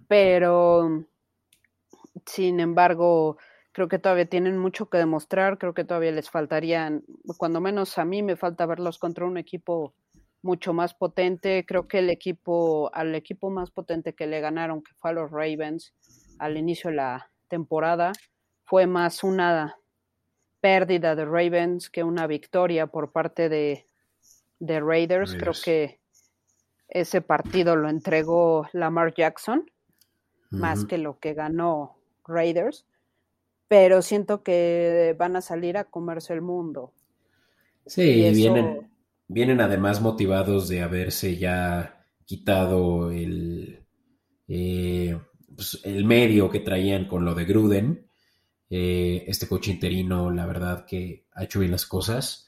pero 0.08 1.06
sin 2.26 2.60
embargo, 2.60 3.38
creo 3.72 3.88
que 3.88 4.00
todavía 4.00 4.26
tienen 4.26 4.58
mucho 4.58 4.90
que 4.90 4.98
demostrar, 4.98 5.58
creo 5.58 5.74
que 5.74 5.86
todavía 5.86 6.12
les 6.12 6.30
faltarían, 6.30 7.04
cuando 7.38 7.62
menos 7.62 7.98
a 7.98 8.06
mí 8.06 8.24
me 8.24 8.36
falta 8.36 8.66
verlos 8.66 8.98
contra 8.98 9.26
un 9.26 9.38
equipo 9.38 9.94
mucho 10.42 10.74
más 10.74 10.94
potente, 10.94 11.66
creo 11.68 11.88
que 11.88 12.00
el 12.00 12.10
equipo, 12.10 12.90
al 12.94 13.14
equipo 13.16 13.50
más 13.50 13.72
potente 13.72 14.14
que 14.14 14.28
le 14.28 14.40
ganaron, 14.42 14.82
que 14.82 14.94
fue 14.96 15.12
a 15.12 15.14
los 15.14 15.32
Ravens 15.32 15.94
al 16.40 16.58
inicio 16.58 16.90
de 16.90 16.98
la 16.98 17.32
temporada, 17.48 18.14
fue 18.70 18.88
más 18.88 19.24
una 19.24 19.78
pérdida 20.62 21.16
de 21.16 21.26
Ravens 21.26 21.90
que 21.90 22.04
una 22.04 22.28
victoria 22.28 22.88
por 22.88 23.12
parte 23.12 23.50
de, 23.50 23.86
de 24.60 24.80
Raiders. 24.80 25.36
Creo 25.36 25.54
que 25.64 26.00
ese 26.88 27.22
partido 27.22 27.76
lo 27.76 27.90
entregó 27.90 28.68
Lamar 28.74 29.14
Jackson, 29.14 29.70
más 30.50 30.86
que 30.86 30.98
lo 30.98 31.20
que 31.20 31.34
ganó 31.34 31.98
Raiders 32.26 32.86
pero 33.70 34.02
siento 34.02 34.42
que 34.44 35.16
van 35.18 35.38
a 35.38 35.42
salir 35.42 35.78
a 35.78 35.86
comerse 35.86 36.34
el 36.34 36.42
mundo. 36.42 36.92
Sí, 37.86 38.30
vienen, 38.32 38.90
vienen 39.28 39.62
además 39.62 40.02
motivados 40.02 40.68
de 40.68 40.82
haberse 40.82 41.38
ya 41.38 42.04
quitado 42.26 43.12
el, 43.12 43.86
eh, 44.48 45.18
pues, 45.56 45.80
el 45.84 46.04
medio 46.04 46.50
que 46.50 46.60
traían 46.60 47.08
con 47.08 47.24
lo 47.24 47.36
de 47.36 47.46
Gruden. 47.46 48.09
Eh, 48.70 49.26
este 49.28 49.48
coche 49.48 49.72
interino, 49.72 50.30
la 50.32 50.46
verdad 50.46 50.86
que 50.86 51.26
ha 51.34 51.44
hecho 51.44 51.60
bien 51.60 51.72
las 51.72 51.86
cosas. 51.86 52.48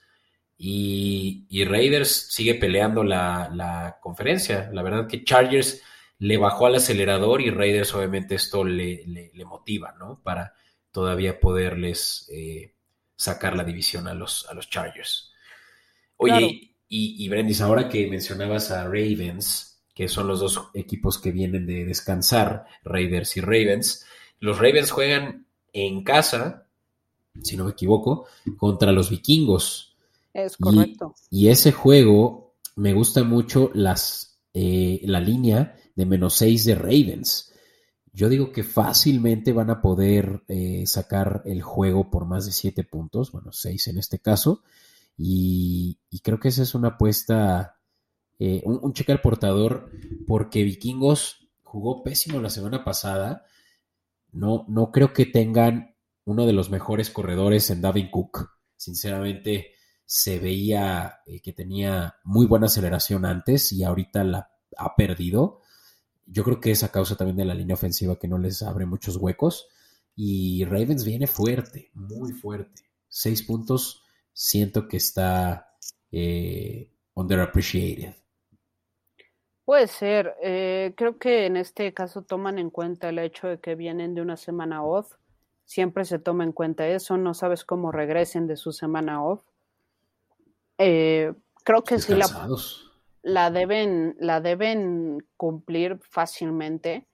Y, 0.58 1.48
Raiders 1.66 2.10
sigue 2.30 2.56
peleando 2.56 3.04
la, 3.04 3.98
conferencia. 4.02 4.70
La 4.74 4.84
verdad 4.84 5.08
que 5.08 5.24
Chargers 5.24 5.82
le 6.20 6.38
bajó 6.38 6.68
al 6.68 6.76
acelerador 6.76 7.42
y 7.42 7.50
Raiders 7.50 7.96
obviamente 7.96 8.36
esto 8.36 8.64
le, 8.64 9.04
le 9.34 9.46
motiva, 9.46 9.96
¿no? 9.98 10.22
Para, 10.22 10.54
todavía 10.92 11.40
poderles 11.40 12.30
eh, 12.32 12.76
sacar 13.16 13.56
la 13.56 13.64
división 13.64 14.08
a 14.08 14.14
los, 14.14 14.48
a 14.50 14.54
los 14.54 14.70
Chargers. 14.70 15.32
Oye, 16.18 16.76
y, 16.88 17.26
y 17.26 17.30
Brendis, 17.30 17.62
ahora 17.62 17.90
que 17.90 18.08
mencionabas 18.08 18.72
a 18.72 18.84
Ravens, 18.84 19.82
que 19.96 20.08
son 20.08 20.28
los 20.28 20.40
dos 20.40 20.70
equipos 20.74 21.18
que 21.20 21.32
vienen 21.32 21.66
de 21.66 21.86
descansar, 21.86 22.66
Raiders 22.84 23.38
y 23.38 23.42
Ravens, 23.42 24.06
los 24.40 24.58
Ravens 24.58 24.92
juegan 24.92 25.48
en 25.74 26.04
casa, 26.04 26.68
si 27.42 27.58
no 27.58 27.66
me 27.66 27.72
equivoco, 27.72 28.26
contra 28.58 28.92
los 28.92 29.10
vikingos. 29.10 29.96
Es 30.34 30.58
correcto. 30.58 31.16
Y, 31.30 31.50
ese 31.50 31.72
juego 31.72 32.56
me 32.76 32.94
gusta 32.94 33.24
mucho 33.24 33.72
las, 33.74 34.40
eh, 34.54 35.02
la 35.04 35.20
línea 35.20 35.76
de 35.96 36.06
menos 36.06 36.36
6 36.36 36.66
de 36.66 36.76
Ravens 36.76 37.52
yo 38.14 38.30
digo 38.30 38.52
que 38.52 38.64
fácilmente 38.64 39.54
van 39.54 39.70
a 39.70 39.82
poder 39.82 40.44
eh, 40.48 40.84
sacar 40.86 41.44
el 41.46 41.62
juego 41.62 42.10
por 42.10 42.26
más 42.26 42.46
de 42.46 42.52
siete 42.52 42.84
puntos, 42.84 43.32
bueno, 43.32 43.52
seis 43.54 43.88
en 43.88 43.98
este 43.98 44.20
caso, 44.20 44.64
y, 45.18 45.98
creo 46.24 46.40
que 46.40 46.50
esa 46.50 46.64
es 46.64 46.76
una 46.76 46.90
apuesta, 46.90 47.80
eh, 48.40 48.62
un, 48.66 48.94
cheque 48.94 49.12
al 49.12 49.22
portador, 49.22 49.90
porque 50.28 50.64
Vikingos 50.64 51.48
jugó 51.64 52.04
pésimo 52.04 52.42
la 52.42 52.50
semana 52.50 52.84
pasada, 52.84 53.46
no, 54.32 54.66
no 54.68 54.92
creo 54.92 55.14
que 55.14 55.26
tengan 55.26 55.96
uno 56.26 56.46
de 56.46 56.54
los 56.54 56.70
mejores 56.70 57.10
corredores 57.10 57.70
en 57.70 57.82
Davin 57.82 58.10
Cook, 58.10 58.50
sinceramente 58.78 59.74
se 60.06 60.40
veía 60.40 61.20
eh, 61.26 61.42
que 61.42 61.54
tenía 61.54 62.16
muy 62.24 62.46
buena 62.46 62.66
aceleración 62.66 63.26
antes 63.26 63.72
y 63.72 63.84
ahorita 63.84 64.24
la 64.24 64.52
ha 64.78 64.96
perdido 64.96 65.62
yo 66.32 66.46
creo 66.46 66.62
que 66.62 66.72
es 66.72 66.84
a 66.84 66.92
causa 66.92 67.16
también 67.16 67.36
de 67.36 67.46
la 67.46 67.54
línea 67.54 67.74
ofensiva 67.74 68.18
que 68.18 68.28
no 68.28 68.38
les 68.38 68.62
abre 68.64 68.86
muchos 68.86 69.18
huecos. 69.18 69.68
Y 70.16 70.64
Ravens 70.66 71.04
viene 71.04 71.28
fuerte, 71.28 71.92
muy 71.94 72.32
fuerte. 72.32 72.84
Seis 73.10 73.44
puntos, 73.44 74.04
siento 74.32 74.88
que 74.88 74.98
está 74.98 75.76
eh, 76.12 76.90
underappreciated. 77.14 78.16
Puede 79.66 79.88
ser. 79.88 80.36
Eh, 80.42 80.94
creo 80.96 81.18
que 81.18 81.46
en 81.46 81.58
este 81.58 81.94
caso 81.94 82.24
toman 82.24 82.60
en 82.60 82.70
cuenta 82.70 83.10
el 83.10 83.20
hecho 83.20 83.48
de 83.48 83.60
que 83.60 83.76
vienen 83.76 84.16
de 84.16 84.22
una 84.22 84.38
semana 84.38 84.84
off. 84.84 85.14
Siempre 85.66 86.06
se 86.06 86.20
toma 86.20 86.44
en 86.44 86.52
cuenta 86.52 86.88
eso. 86.88 87.18
No 87.18 87.34
sabes 87.34 87.64
cómo 87.64 87.92
regresen 87.92 88.48
de 88.48 88.58
su 88.58 88.72
semana 88.72 89.24
off. 89.24 89.44
Eh, 90.78 91.34
creo 91.64 91.84
que 91.84 92.00
sí 92.00 92.16
la 92.16 92.28
la 93.24 93.52
deben, 93.52 94.16
la 94.20 94.42
deben 94.42 95.26
cumplir 95.38 96.00
fácilmente. 96.02 97.06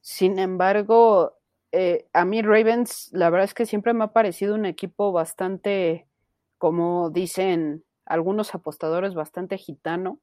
Sin 0.00 0.38
embargo, 0.38 1.38
eh, 1.70 2.06
a 2.12 2.24
mí 2.24 2.42
Ravens, 2.42 3.10
la 3.12 3.30
verdad 3.30 3.44
es 3.44 3.54
que 3.54 3.66
siempre 3.66 3.94
me 3.94 4.04
ha 4.04 4.12
parecido 4.12 4.54
un 4.54 4.66
equipo 4.66 5.12
bastante, 5.12 6.06
como 6.58 7.10
dicen 7.10 7.84
algunos 8.04 8.54
apostadores, 8.54 9.14
bastante 9.14 9.56
gitano, 9.56 10.18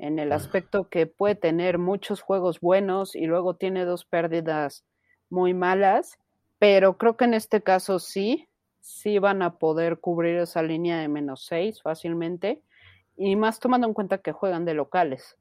en 0.00 0.18
el 0.18 0.32
aspecto 0.32 0.88
que 0.88 1.06
puede 1.06 1.34
tener 1.34 1.76
muchos 1.76 2.22
juegos 2.22 2.60
buenos 2.60 3.14
y 3.14 3.26
luego 3.26 3.56
tiene 3.56 3.84
dos 3.84 4.06
pérdidas 4.06 4.84
muy 5.28 5.52
malas, 5.52 6.18
pero 6.58 6.96
creo 6.96 7.18
que 7.18 7.26
en 7.26 7.34
este 7.34 7.62
caso 7.62 7.98
sí, 7.98 8.48
sí 8.80 9.18
van 9.18 9.42
a 9.42 9.58
poder 9.58 10.00
cubrir 10.00 10.38
esa 10.38 10.62
línea 10.62 10.98
de 10.98 11.08
menos 11.08 11.44
seis 11.44 11.82
fácilmente 11.82 12.62
y 13.16 13.36
más 13.36 13.60
tomando 13.60 13.86
en 13.86 13.92
cuenta 13.92 14.18
que 14.18 14.32
juegan 14.32 14.64
de 14.64 14.72
locales. 14.72 15.36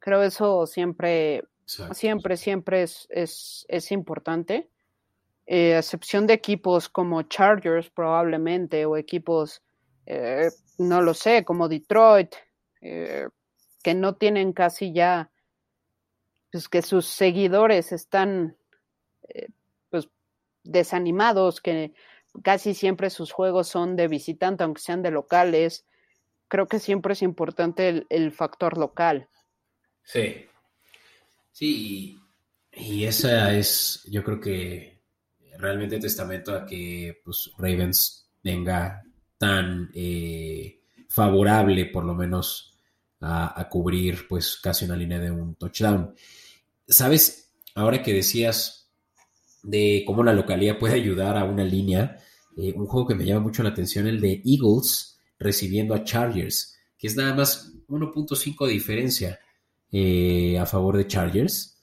Creo 0.00 0.22
eso 0.22 0.66
siempre, 0.66 1.44
siempre, 1.64 2.36
siempre 2.36 2.82
es, 2.82 3.06
es, 3.10 3.92
importante. 3.92 4.68
Eh, 5.46 5.76
excepción 5.78 6.26
de 6.26 6.34
equipos 6.34 6.88
como 6.88 7.22
Chargers 7.22 7.90
probablemente 7.90 8.86
o 8.86 8.96
equipos, 8.96 9.62
eh, 10.06 10.50
no 10.78 11.00
lo 11.00 11.14
sé, 11.14 11.44
como 11.44 11.68
Detroit, 11.68 12.34
eh, 12.80 13.28
que 13.82 13.94
no 13.94 14.16
tienen 14.16 14.52
casi 14.52 14.92
ya, 14.92 15.30
pues 16.52 16.68
que 16.68 16.82
sus 16.82 17.06
seguidores 17.06 17.92
están 17.92 18.56
pues 19.90 20.08
desanimados, 20.64 21.60
que 21.60 21.92
casi 22.42 22.74
siempre 22.74 23.10
sus 23.10 23.32
juegos 23.32 23.68
son 23.68 23.96
de 23.96 24.08
visitante, 24.08 24.64
aunque 24.64 24.82
sean 24.82 25.02
de 25.02 25.10
locales 25.10 25.86
creo 26.50 26.66
que 26.66 26.80
siempre 26.80 27.14
es 27.14 27.22
importante 27.22 28.04
el, 28.10 28.32
factor 28.32 28.76
local. 28.76 29.28
Sí, 30.02 30.44
sí, 31.52 32.18
y, 32.72 33.04
esa 33.04 33.54
es, 33.54 34.02
yo 34.10 34.22
creo 34.24 34.40
que 34.40 35.00
realmente 35.58 36.00
testamento 36.00 36.54
a 36.54 36.66
que 36.66 37.20
pues, 37.24 37.52
Ravens 37.56 38.28
venga 38.42 39.02
tan 39.38 39.90
eh, 39.94 40.80
favorable, 41.08 41.86
por 41.86 42.04
lo 42.04 42.14
menos, 42.14 42.69
a, 43.20 43.68
cubrir 43.68 44.26
pues 44.28 44.58
casi 44.62 44.84
una 44.84 44.96
línea 44.96 45.18
de 45.18 45.30
un 45.30 45.54
touchdown. 45.54 46.14
¿Sabes? 46.88 47.52
Ahora 47.74 48.02
que 48.02 48.14
decías 48.14 48.90
de 49.62 50.04
cómo 50.06 50.24
la 50.24 50.32
localidad 50.32 50.78
puede 50.78 50.94
ayudar 50.94 51.36
a 51.36 51.44
una 51.44 51.64
línea, 51.64 52.18
eh, 52.56 52.72
un 52.74 52.86
juego 52.86 53.08
que 53.08 53.14
me 53.14 53.24
llama 53.24 53.40
mucho 53.40 53.62
la 53.62 53.70
atención, 53.70 54.06
el 54.06 54.20
de 54.20 54.42
Eagles 54.44 55.18
recibiendo 55.38 55.94
a 55.94 56.04
Chargers, 56.04 56.76
que 56.98 57.06
es 57.06 57.16
nada 57.16 57.34
más 57.34 57.72
1.5 57.88 58.66
de 58.66 58.72
diferencia 58.72 59.40
eh, 59.92 60.58
a 60.58 60.66
favor 60.66 60.96
de 60.96 61.06
Chargers, 61.06 61.78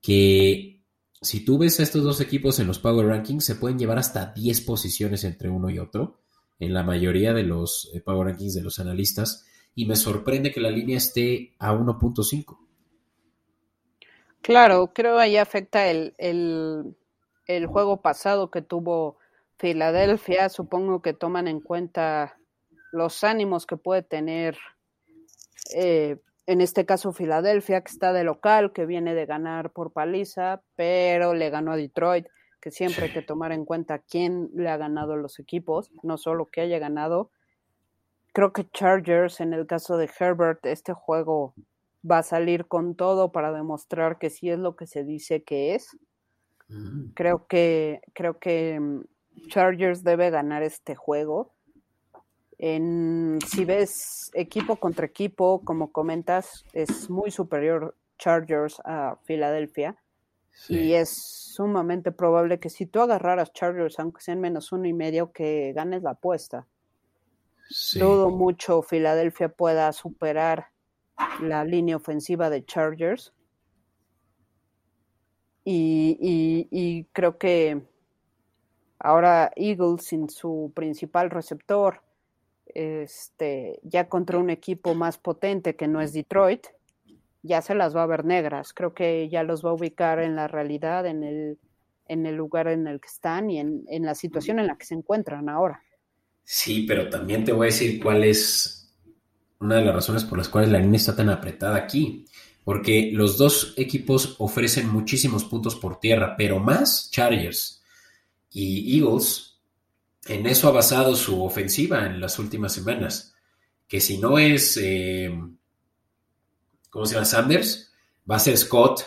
que 0.00 0.82
si 1.20 1.44
tú 1.44 1.58
ves 1.58 1.80
a 1.80 1.82
estos 1.82 2.04
dos 2.04 2.20
equipos 2.20 2.58
en 2.58 2.66
los 2.66 2.78
Power 2.78 3.06
Rankings, 3.06 3.44
se 3.44 3.56
pueden 3.56 3.78
llevar 3.78 3.98
hasta 3.98 4.32
10 4.32 4.60
posiciones 4.62 5.24
entre 5.24 5.48
uno 5.48 5.70
y 5.70 5.78
otro, 5.78 6.20
en 6.58 6.72
la 6.72 6.82
mayoría 6.82 7.34
de 7.34 7.42
los 7.42 7.90
eh, 7.94 8.00
Power 8.00 8.28
Rankings 8.28 8.54
de 8.54 8.62
los 8.62 8.78
analistas, 8.78 9.44
y 9.76 9.84
me 9.84 9.94
sorprende 9.94 10.50
que 10.50 10.60
la 10.60 10.70
línea 10.70 10.96
esté 10.96 11.52
a 11.58 11.74
1.5. 11.74 12.58
Claro, 14.40 14.90
creo 14.94 15.18
ahí 15.18 15.36
afecta 15.36 15.88
el, 15.88 16.14
el, 16.16 17.66
juego 17.66 18.00
pasado 18.00 18.50
que 18.50 18.62
tuvo 18.62 19.18
Filadelfia. 19.58 20.48
Supongo 20.48 21.02
que 21.02 21.12
toman 21.12 21.46
en 21.46 21.60
cuenta 21.60 22.38
los 22.90 23.22
ánimos 23.22 23.66
que 23.66 23.76
puede 23.76 24.02
tener, 24.02 24.56
eh, 25.74 26.16
en 26.46 26.60
este 26.62 26.86
caso 26.86 27.12
Filadelfia, 27.12 27.82
que 27.82 27.92
está 27.92 28.14
de 28.14 28.24
local, 28.24 28.72
que 28.72 28.86
viene 28.86 29.14
de 29.14 29.26
ganar 29.26 29.72
por 29.72 29.92
paliza, 29.92 30.62
pero 30.74 31.34
le 31.34 31.50
ganó 31.50 31.72
a 31.72 31.76
Detroit, 31.76 32.26
que 32.62 32.70
siempre 32.70 33.06
hay 33.06 33.12
que 33.12 33.22
tomar 33.22 33.52
en 33.52 33.66
cuenta 33.66 33.98
quién 33.98 34.48
le 34.54 34.70
ha 34.70 34.78
ganado 34.78 35.16
los 35.16 35.38
equipos, 35.38 35.90
no 36.02 36.16
solo 36.16 36.46
que 36.46 36.62
haya 36.62 36.78
ganado, 36.78 37.30
creo 38.36 38.52
que 38.52 38.70
Chargers, 38.70 39.40
en 39.40 39.54
el 39.54 39.66
caso 39.66 39.96
de 39.96 40.10
Herbert, 40.20 40.66
este 40.66 40.92
juego 40.92 41.54
va 42.08 42.18
a 42.18 42.22
salir 42.22 42.66
con 42.66 42.94
todo 42.94 43.32
para 43.32 43.50
demostrar 43.50 44.18
que 44.18 44.28
sí 44.28 44.50
es 44.50 44.58
lo 44.58 44.76
que 44.76 44.86
se 44.86 45.04
dice 45.04 45.42
que 45.42 45.74
es. 45.74 45.96
Mm. 46.68 47.12
Creo 47.14 47.46
que, 47.46 48.02
creo 48.12 48.38
que 48.38 48.78
mm, 48.78 49.04
Chargers 49.48 50.04
debe 50.04 50.28
ganar 50.28 50.62
este 50.62 50.94
juego. 50.94 51.54
En, 52.58 53.38
si 53.46 53.64
ves 53.64 54.30
equipo 54.34 54.76
contra 54.76 55.06
equipo, 55.06 55.62
como 55.64 55.90
comentas, 55.90 56.66
es 56.74 57.08
muy 57.08 57.30
superior 57.30 57.96
Chargers 58.18 58.82
a 58.84 59.16
Filadelfia. 59.24 59.96
Y 60.68 60.92
es 60.92 61.08
sumamente 61.54 62.12
probable 62.12 62.60
que 62.60 62.68
si 62.68 62.84
tú 62.84 63.00
agarraras 63.00 63.54
Chargers, 63.54 63.98
aunque 63.98 64.20
sean 64.20 64.42
menos 64.42 64.72
uno 64.72 64.86
y 64.86 64.92
medio, 64.92 65.32
que 65.32 65.72
ganes 65.74 66.02
la 66.02 66.10
apuesta. 66.10 66.66
Dudo 67.94 68.30
mucho 68.30 68.82
Filadelfia 68.82 69.48
pueda 69.48 69.92
superar 69.92 70.68
la 71.40 71.64
línea 71.64 71.96
ofensiva 71.96 72.50
de 72.50 72.64
Chargers. 72.64 73.32
Y, 75.64 77.08
creo 77.12 77.38
que 77.38 77.82
ahora 79.00 79.50
Eagles 79.56 80.04
sin 80.04 80.28
su 80.28 80.72
principal 80.74 81.30
receptor, 81.30 82.02
este, 82.66 83.80
ya 83.82 84.08
contra 84.08 84.38
un 84.38 84.50
equipo 84.50 84.94
más 84.94 85.18
potente 85.18 85.74
que 85.74 85.88
no 85.88 86.00
es 86.00 86.12
Detroit, 86.12 86.68
ya 87.42 87.62
se 87.62 87.74
las 87.74 87.96
va 87.96 88.04
a 88.04 88.06
ver 88.06 88.24
negras. 88.24 88.72
Creo 88.72 88.94
que 88.94 89.28
ya 89.28 89.42
los 89.42 89.64
va 89.64 89.70
a 89.70 89.74
ubicar 89.74 90.20
en 90.20 90.36
la 90.36 90.46
realidad, 90.46 91.04
en 91.06 91.24
el, 91.24 91.58
en 92.06 92.26
el 92.26 92.36
lugar 92.36 92.68
en 92.68 92.86
el 92.86 93.00
que 93.00 93.08
están 93.08 93.50
y 93.50 93.58
en 93.58 94.04
la 94.04 94.14
situación 94.14 94.60
en 94.60 94.68
la 94.68 94.78
que 94.78 94.86
se 94.86 94.94
encuentran 94.94 95.48
ahora. 95.48 95.82
Sí, 96.48 96.84
pero 96.86 97.10
también 97.10 97.44
te 97.44 97.50
voy 97.52 97.66
a 97.66 97.72
decir 97.72 98.00
cuál 98.00 98.22
es 98.22 98.94
una 99.58 99.76
de 99.76 99.84
las 99.84 99.96
razones 99.96 100.22
por 100.22 100.38
las 100.38 100.48
cuales 100.48 100.70
la 100.70 100.78
línea 100.78 100.96
está 100.96 101.16
tan 101.16 101.28
apretada 101.28 101.76
aquí. 101.76 102.24
Porque 102.62 103.10
los 103.12 103.36
dos 103.36 103.74
equipos 103.76 104.36
ofrecen 104.38 104.88
muchísimos 104.88 105.44
puntos 105.44 105.74
por 105.74 105.98
tierra, 105.98 106.36
pero 106.36 106.60
más 106.60 107.10
Chargers 107.10 107.82
y 108.52 108.96
Eagles. 108.96 109.58
En 110.26 110.46
eso 110.46 110.68
ha 110.68 110.72
basado 110.72 111.16
su 111.16 111.42
ofensiva 111.44 112.06
en 112.06 112.20
las 112.20 112.38
últimas 112.38 112.72
semanas. 112.72 113.34
Que 113.88 114.00
si 114.00 114.18
no 114.18 114.38
es, 114.38 114.78
eh, 114.80 115.36
¿cómo 116.90 117.06
se 117.06 117.14
llama? 117.14 117.26
Sanders, 117.26 117.92
va 118.28 118.36
a 118.36 118.40
ser 118.40 118.56
Scott, 118.56 119.02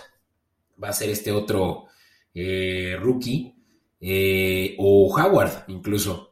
va 0.81 0.89
a 0.89 0.93
ser 0.93 1.09
este 1.09 1.31
otro 1.31 1.85
eh, 2.33 2.97
rookie, 2.99 3.55
eh, 4.01 4.75
o 4.77 5.13
Howard 5.17 5.65
incluso. 5.69 6.28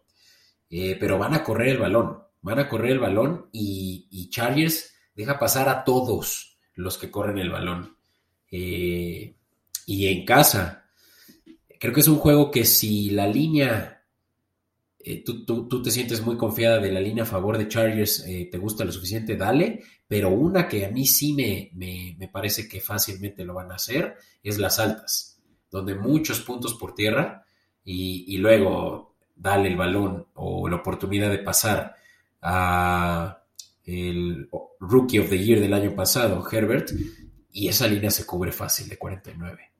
Eh, 0.69 0.97
pero 0.99 1.17
van 1.17 1.33
a 1.33 1.43
correr 1.43 1.69
el 1.69 1.77
balón, 1.77 2.19
van 2.41 2.59
a 2.59 2.67
correr 2.67 2.91
el 2.91 2.99
balón 2.99 3.49
y, 3.51 4.29
Chargers 4.29 4.93
deja 5.15 5.39
pasar 5.39 5.69
a 5.69 5.83
todos 5.83 6.59
los 6.75 6.97
que 6.97 7.09
corren 7.09 7.37
el 7.37 7.49
balón. 7.49 7.95
Eh, 8.51 9.35
y 9.85 10.07
en 10.07 10.25
casa, 10.25 10.89
creo 11.79 11.93
que 11.93 12.01
es 12.01 12.07
un 12.07 12.17
juego 12.17 12.51
que 12.51 12.65
si 12.65 13.09
la 13.11 13.27
línea, 13.27 14.03
eh, 14.99 15.23
tú, 15.23 15.81
te 15.81 15.91
sientes 15.91 16.21
muy 16.21 16.35
confiada 16.35 16.79
de 16.79 16.91
la 16.91 16.99
línea 16.99 17.23
a 17.23 17.27
favor 17.27 17.57
de 17.57 17.69
Chargers, 17.69 18.25
te 18.25 18.57
gusta 18.57 18.83
lo 18.83 18.91
suficiente, 18.91 19.37
dale, 19.37 19.81
pero 20.07 20.29
una 20.29 20.67
que 20.67 20.85
a 20.85 20.91
mí 20.91 21.05
sí 21.05 21.33
me, 21.33 21.71
me 22.17 22.27
parece 22.27 22.67
que 22.67 22.81
fácilmente 22.81 23.45
lo 23.45 23.53
van 23.53 23.71
a 23.71 23.75
hacer 23.75 24.17
es 24.43 24.57
las 24.59 24.79
altas, 24.79 25.41
donde 25.71 25.95
muchos 25.95 26.41
puntos 26.41 26.73
por 26.73 26.93
tierra 26.93 27.45
y 27.85 28.37
luego 28.37 29.16
dale 29.37 29.69
el 29.69 29.77
balón 29.77 30.27
o 30.33 30.67
la 30.67 30.77
oportunidad 30.77 31.29
de 31.29 31.39
pasar 31.39 31.95
a 32.41 33.43
el 33.85 34.49
Rookie 34.79 35.19
of 35.19 35.29
the 35.29 35.37
Year 35.37 35.59
del 35.59 35.73
año 35.73 35.95
pasado, 35.95 36.43
Herbert, 36.51 36.89
y 37.51 37.69
esa 37.69 37.87
línea 37.87 38.11
se 38.11 38.25
cubre 38.25 38.51
fácil 38.51 38.89
de 38.89 38.97
49. 38.97 39.71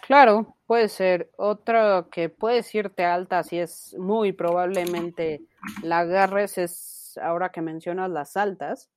Claro, 0.00 0.56
puede 0.66 0.88
ser. 0.88 1.30
Otra 1.36 2.08
que 2.10 2.28
puedes 2.28 2.74
irte 2.74 3.04
alta, 3.04 3.44
si 3.44 3.58
es 3.58 3.94
muy 3.96 4.32
probablemente 4.32 5.42
la 5.82 6.00
agarres, 6.00 6.58
es 6.58 7.18
ahora 7.22 7.50
que 7.50 7.62
mencionas 7.62 8.10
las 8.10 8.36
altas. 8.36 8.90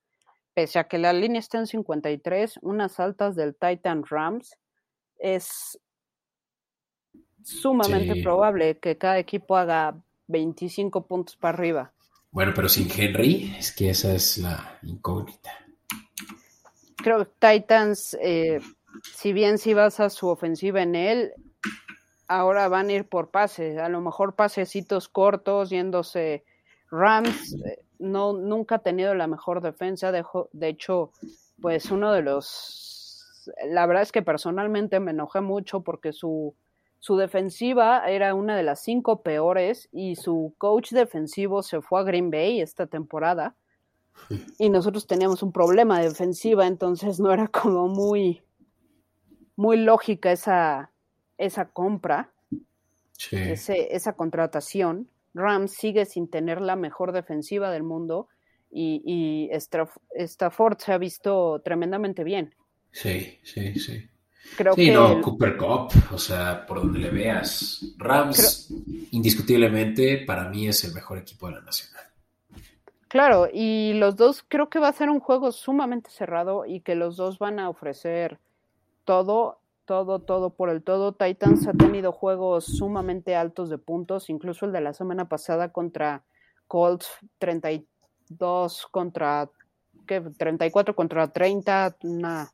Pese 0.56 0.80
a 0.80 0.86
que 0.86 0.98
la 0.98 1.14
línea 1.14 1.40
está 1.40 1.60
en 1.60 1.68
53, 1.68 2.60
unas 2.62 3.00
altas 3.00 3.36
del 3.36 3.56
Titan 3.56 4.04
Rams 4.10 4.58
es 5.20 5.80
sumamente 7.44 8.22
probable 8.22 8.78
que 8.78 8.98
cada 8.98 9.20
equipo 9.20 9.56
haga 9.56 9.96
25 10.28 11.06
puntos 11.06 11.36
para 11.36 11.58
arriba. 11.58 11.92
Bueno, 12.32 12.54
pero 12.56 12.68
sin 12.68 12.90
Henry, 12.90 13.56
es 13.58 13.72
que 13.72 13.90
esa 13.90 14.14
es 14.14 14.40
la 14.40 14.80
incógnita. 14.82 15.52
Creo 16.98 17.20
que 17.20 17.32
Titans, 17.40 18.18
eh, 18.22 18.60
si 19.14 19.34
bien 19.34 19.58
si 19.58 19.74
vas 19.74 20.00
a 20.00 20.10
su 20.10 20.28
ofensiva 20.30 20.82
en 20.82 20.96
él, 20.96 21.34
ahora 22.28 22.68
van 22.70 22.90
a 22.90 22.94
ir 22.94 23.08
por 23.08 23.30
pases, 23.30 23.78
a 23.78 23.90
lo 23.90 24.02
mejor 24.02 24.36
pasecitos 24.36 25.10
cortos, 25.10 25.70
yéndose 25.70 26.44
Rams, 26.90 27.54
eh, 27.66 27.84
no, 28.00 28.34
nunca 28.34 28.76
ha 28.76 28.80
tenido 28.80 29.14
la 29.14 29.28
mejor 29.28 29.62
defensa, 29.62 30.12
de, 30.12 30.24
de 30.54 30.68
hecho, 30.68 31.12
pues 31.62 31.92
uno 31.92 32.12
de 32.12 32.22
los, 32.22 33.52
la 33.68 33.86
verdad 33.86 34.04
es 34.04 34.12
que 34.12 34.22
personalmente 34.22 35.00
me 35.00 35.12
enojé 35.12 35.42
mucho 35.42 35.82
porque 35.82 36.14
su 36.14 36.56
su 37.04 37.18
defensiva 37.18 38.06
era 38.08 38.34
una 38.34 38.56
de 38.56 38.64
las 38.64 38.82
cinco 38.82 39.24
peores 39.24 39.90
y 39.92 40.16
su 40.16 40.56
coach 40.58 40.94
defensivo 40.94 41.62
se 41.62 41.82
fue 41.82 42.00
a 42.00 42.04
Green 42.04 42.32
Bay 42.32 42.62
esta 42.62 42.88
temporada 42.88 43.58
y 44.58 44.70
nosotros 44.70 45.06
teníamos 45.06 45.44
un 45.44 45.52
problema 45.52 46.00
de 46.00 46.08
defensiva, 46.08 46.66
entonces 46.66 47.20
no 47.20 47.34
era 47.34 47.50
como 47.50 47.90
muy, 47.90 48.42
muy 49.58 49.76
lógica 49.76 50.32
esa, 50.32 50.92
esa 51.38 51.66
compra, 51.72 52.32
esa 53.34 54.14
contratación. 54.14 55.10
Rams 55.34 55.74
sigue 55.74 56.06
sin 56.06 56.30
tener 56.30 56.62
la 56.62 56.78
mejor 56.78 57.12
defensiva 57.12 57.70
del 57.70 57.84
mundo 57.84 58.30
y, 58.72 59.02
y 59.06 59.50
Stafford 59.52 60.78
se 60.78 60.94
ha 60.94 60.98
visto 60.98 61.62
tremendamente 61.66 62.24
bien. 62.24 62.56
Sí, 62.94 63.40
sí, 63.44 63.78
sí. 63.78 64.10
Creo 64.58 64.76
sí, 64.76 64.92
no, 64.92 65.22
Cooper 65.22 65.58
Cup, 65.58 65.92
o 66.12 66.18
sea, 66.18 66.66
por 66.66 66.80
donde 66.80 67.00
le 67.00 67.10
veas. 67.10 67.94
Rams, 67.98 68.72
indiscutiblemente, 69.12 70.24
para 70.26 70.50
mí 70.50 70.68
es 70.68 70.84
el 70.84 70.94
mejor 70.94 71.18
equipo 71.18 71.48
de 71.48 71.54
la 71.54 71.62
Nacional. 71.62 72.04
Claro, 73.08 73.48
y 73.52 73.94
los 73.94 74.16
dos 74.16 74.44
creo 74.48 74.70
que 74.70 74.80
va 74.80 74.88
a 74.88 74.94
ser 74.94 75.10
un 75.10 75.20
juego 75.20 75.52
sumamente 75.52 76.10
cerrado 76.10 76.66
y 76.66 76.82
que 76.82 76.96
los 76.96 77.16
dos 77.16 77.38
van 77.38 77.60
a 77.60 77.70
ofrecer 77.70 78.40
todo, 79.06 79.60
todo, 79.86 80.20
todo 80.20 80.50
por 80.52 80.70
el 80.70 80.84
todo. 80.84 81.14
Titans 81.14 81.68
ha 81.68 81.74
tenido 81.74 82.12
juegos 82.12 82.66
sumamente 82.66 83.36
altos 83.36 83.70
de 83.70 83.78
puntos, 83.78 84.30
incluso 84.30 84.66
el 84.66 84.72
de 84.72 84.82
la 84.82 84.94
semana 84.94 85.30
pasada 85.30 85.72
contra 85.72 86.24
Colts, 86.68 87.08
32 87.38 88.88
contra, 88.90 89.50
¿qué? 90.08 90.22
34 90.22 90.96
contra 90.96 91.32
30, 91.32 91.98
una 92.04 92.52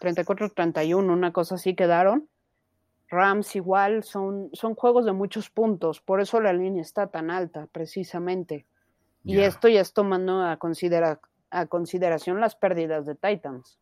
34-31, 0.00 0.96
una 0.96 1.32
cosa 1.32 1.56
así 1.56 1.74
quedaron. 1.74 2.28
Rams 3.08 3.56
igual, 3.56 4.04
son, 4.04 4.50
son 4.52 4.74
juegos 4.74 5.04
de 5.04 5.12
muchos 5.12 5.48
puntos, 5.48 6.00
por 6.00 6.20
eso 6.20 6.40
la 6.40 6.52
línea 6.52 6.82
está 6.82 7.06
tan 7.06 7.30
alta, 7.30 7.66
precisamente. 7.72 8.66
Y 9.24 9.40
esto 9.40 9.68
ya 9.68 9.80
es 9.80 9.92
tomando 9.92 10.42
a 10.42 10.58
a 11.50 11.66
consideración 11.66 12.40
las 12.40 12.56
pérdidas 12.56 13.06
de 13.06 13.14
Titans. 13.14 13.78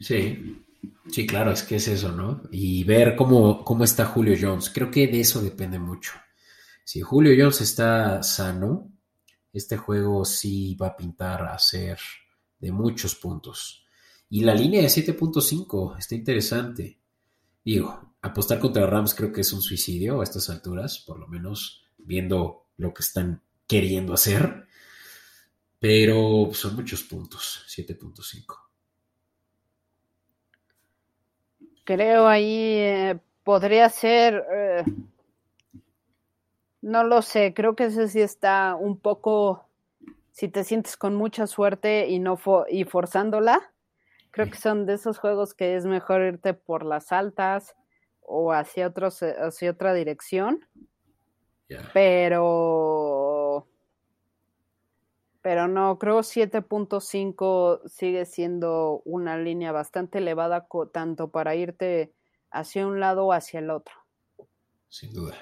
Sí, 0.00 0.64
sí, 1.10 1.26
claro, 1.26 1.50
es 1.50 1.62
que 1.64 1.76
es 1.76 1.88
eso, 1.88 2.12
¿no? 2.12 2.42
Y 2.50 2.84
ver 2.84 3.16
cómo, 3.16 3.64
cómo 3.64 3.84
está 3.84 4.04
Julio 4.04 4.36
Jones. 4.40 4.70
Creo 4.70 4.90
que 4.90 5.08
de 5.08 5.20
eso 5.20 5.42
depende 5.42 5.78
mucho. 5.78 6.12
Si 6.84 7.00
Julio 7.00 7.34
Jones 7.36 7.60
está 7.60 8.22
sano, 8.22 8.90
este 9.52 9.76
juego 9.76 10.24
sí 10.24 10.76
va 10.80 10.88
a 10.88 10.96
pintar 10.96 11.42
a 11.42 11.58
ser 11.58 11.98
de 12.60 12.70
muchos 12.72 13.14
puntos. 13.16 13.87
Y 14.30 14.42
la 14.42 14.54
línea 14.54 14.82
de 14.82 14.88
7.5 14.88 15.98
está 15.98 16.14
interesante. 16.14 16.98
Digo, 17.64 18.14
apostar 18.20 18.58
contra 18.58 18.86
Rams 18.86 19.14
creo 19.14 19.32
que 19.32 19.40
es 19.40 19.52
un 19.52 19.62
suicidio 19.62 20.20
a 20.20 20.24
estas 20.24 20.50
alturas, 20.50 20.98
por 20.98 21.18
lo 21.18 21.26
menos 21.28 21.84
viendo 21.96 22.66
lo 22.76 22.92
que 22.92 23.02
están 23.02 23.42
queriendo 23.66 24.12
hacer. 24.12 24.66
Pero 25.78 26.50
son 26.52 26.76
muchos 26.76 27.04
puntos, 27.04 27.64
7.5. 27.68 28.56
Creo 31.84 32.26
ahí 32.26 32.74
eh, 32.80 33.18
podría 33.44 33.88
ser, 33.88 34.44
eh, 34.52 34.84
no 36.82 37.04
lo 37.04 37.22
sé, 37.22 37.54
creo 37.54 37.74
que 37.74 37.84
ese 37.84 38.08
sí 38.08 38.20
está 38.20 38.74
un 38.74 38.98
poco, 38.98 39.64
si 40.32 40.48
te 40.48 40.64
sientes 40.64 40.98
con 40.98 41.14
mucha 41.14 41.46
suerte 41.46 42.08
y 42.08 42.18
no 42.18 42.38
y 42.68 42.84
forzándola, 42.84 43.72
creo 44.38 44.50
que 44.52 44.58
son 44.58 44.86
de 44.86 44.94
esos 44.94 45.18
juegos 45.18 45.52
que 45.52 45.74
es 45.74 45.84
mejor 45.84 46.22
irte 46.22 46.54
por 46.54 46.84
las 46.84 47.10
altas 47.10 47.74
o 48.20 48.52
hacia, 48.52 48.86
otros, 48.86 49.20
hacia 49.20 49.72
otra 49.72 49.92
dirección. 49.94 50.64
Pero 51.92 53.66
pero 55.42 55.66
no, 55.66 55.98
creo 55.98 56.20
7.5 56.20 57.80
sigue 57.88 58.26
siendo 58.26 59.02
una 59.04 59.36
línea 59.36 59.72
bastante 59.72 60.18
elevada 60.18 60.68
tanto 60.92 61.32
para 61.32 61.56
irte 61.56 62.14
hacia 62.52 62.86
un 62.86 63.00
lado 63.00 63.26
o 63.26 63.32
hacia 63.32 63.58
el 63.58 63.70
otro. 63.70 63.94
Sin 64.88 65.12
duda. 65.12 65.34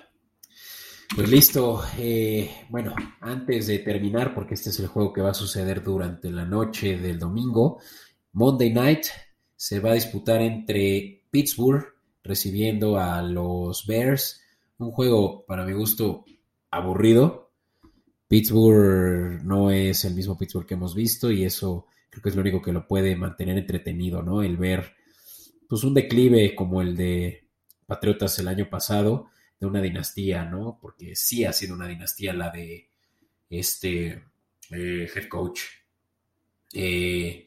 Pues 1.15 1.31
listo. 1.31 1.83
Eh, 1.99 2.51
bueno, 2.71 2.95
antes 3.21 3.67
de 3.67 3.79
terminar, 3.81 4.35
porque 4.35 4.55
este 4.55 4.71
es 4.71 4.81
el 4.81 4.87
juego 4.87 5.13
que 5.13 5.21
va 5.21 5.31
a 5.31 5.35
suceder 5.35 5.83
durante 5.83 6.31
la 6.31 6.47
noche 6.47 6.97
del 6.97 7.19
domingo, 7.19 7.79
Monday 8.37 8.71
Night 8.71 9.07
se 9.57 9.81
va 9.81 9.93
a 9.93 9.95
disputar 9.95 10.43
entre 10.43 11.23
Pittsburgh 11.31 11.87
recibiendo 12.23 12.99
a 12.99 13.23
los 13.23 13.87
Bears. 13.87 14.43
Un 14.77 14.91
juego, 14.91 15.47
para 15.47 15.65
mi 15.65 15.73
gusto, 15.73 16.27
aburrido, 16.71 17.51
Pittsburgh 18.29 19.43
no 19.43 19.71
es 19.71 20.05
el 20.05 20.15
mismo 20.15 20.37
Pittsburgh 20.37 20.67
que 20.67 20.75
hemos 20.75 20.95
visto 20.95 21.31
y 21.31 21.45
eso 21.45 21.87
creo 22.11 22.23
que 22.23 22.29
es 22.29 22.35
lo 22.35 22.43
único 22.43 22.61
que 22.61 22.75
lo 22.75 22.87
puede 22.87 23.17
mantener 23.17 23.57
entretenido, 23.57 24.23
¿no? 24.23 24.43
El 24.43 24.59
ver 24.59 24.93
pues 25.67 25.83
un 25.83 25.95
declive 25.95 26.55
como 26.55 26.83
el 26.83 26.95
de 26.95 27.49
Patriotas 27.87 28.39
el 28.39 28.49
año 28.49 28.69
pasado 28.69 29.31
de 29.59 29.67
una 29.67 29.81
dinastía, 29.81 30.45
¿no? 30.45 30.79
Porque 30.79 31.17
sí 31.17 31.47
ha 31.47 31.55
sido 31.55 31.75
una 31.75 31.89
dinastía 31.89 32.35
la 32.35 32.51
de 32.51 32.91
este 33.49 34.25
eh, 34.73 35.09
head 35.15 35.29
coach 35.31 35.61
eh, 36.75 37.46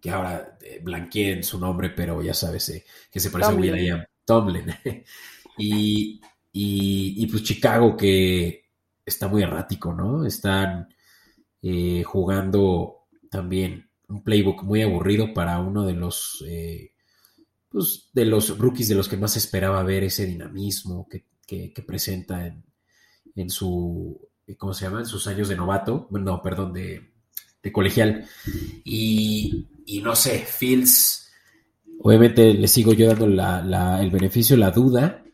que 0.00 0.10
ahora 0.10 0.58
eh, 0.60 0.82
en 1.14 1.42
su 1.42 1.58
nombre, 1.58 1.90
pero 1.90 2.22
ya 2.22 2.34
sabes 2.34 2.68
eh, 2.70 2.84
que 3.10 3.20
se 3.20 3.30
parece 3.30 3.50
a 3.50 3.54
William 3.54 4.04
Tomlin. 4.24 4.66
y, 5.58 6.20
y, 6.52 7.22
y 7.22 7.26
pues 7.26 7.42
Chicago 7.42 7.96
que 7.96 8.68
está 9.08 9.26
muy 9.28 9.42
errático, 9.42 9.92
¿no? 9.92 10.24
Están 10.24 10.88
eh, 11.62 12.04
jugando 12.04 13.08
también 13.30 13.90
un 14.08 14.22
playbook 14.22 14.62
muy 14.62 14.82
aburrido 14.82 15.34
para 15.34 15.58
uno 15.58 15.84
de 15.84 15.94
los, 15.94 16.44
eh, 16.46 16.92
pues, 17.68 18.10
de 18.12 18.24
los 18.24 18.56
rookies 18.56 18.88
de 18.88 18.94
los 18.94 19.08
que 19.08 19.16
más 19.16 19.36
esperaba 19.36 19.82
ver 19.82 20.04
ese 20.04 20.24
dinamismo 20.26 21.08
que, 21.08 21.26
presenta 21.86 22.46
en, 23.34 23.50
su, 23.50 24.28
¿cómo 24.58 24.74
se 24.74 24.84
llama? 24.84 25.00
En 25.00 25.06
sus 25.06 25.26
años 25.26 25.48
de 25.48 25.56
novato, 25.56 26.06
no, 26.10 26.42
perdón, 26.42 26.72
de, 26.72 27.12
colegial. 27.72 28.26
Y, 28.84 29.66
no 30.02 30.14
sé, 30.14 30.38
Fields, 30.40 31.30
obviamente 32.00 32.54
le 32.54 32.68
sigo 32.68 32.92
yo 32.92 33.08
dando 33.08 33.26
el 33.26 34.10
beneficio, 34.10 34.56
la 34.56 34.70
duda, 34.70 35.24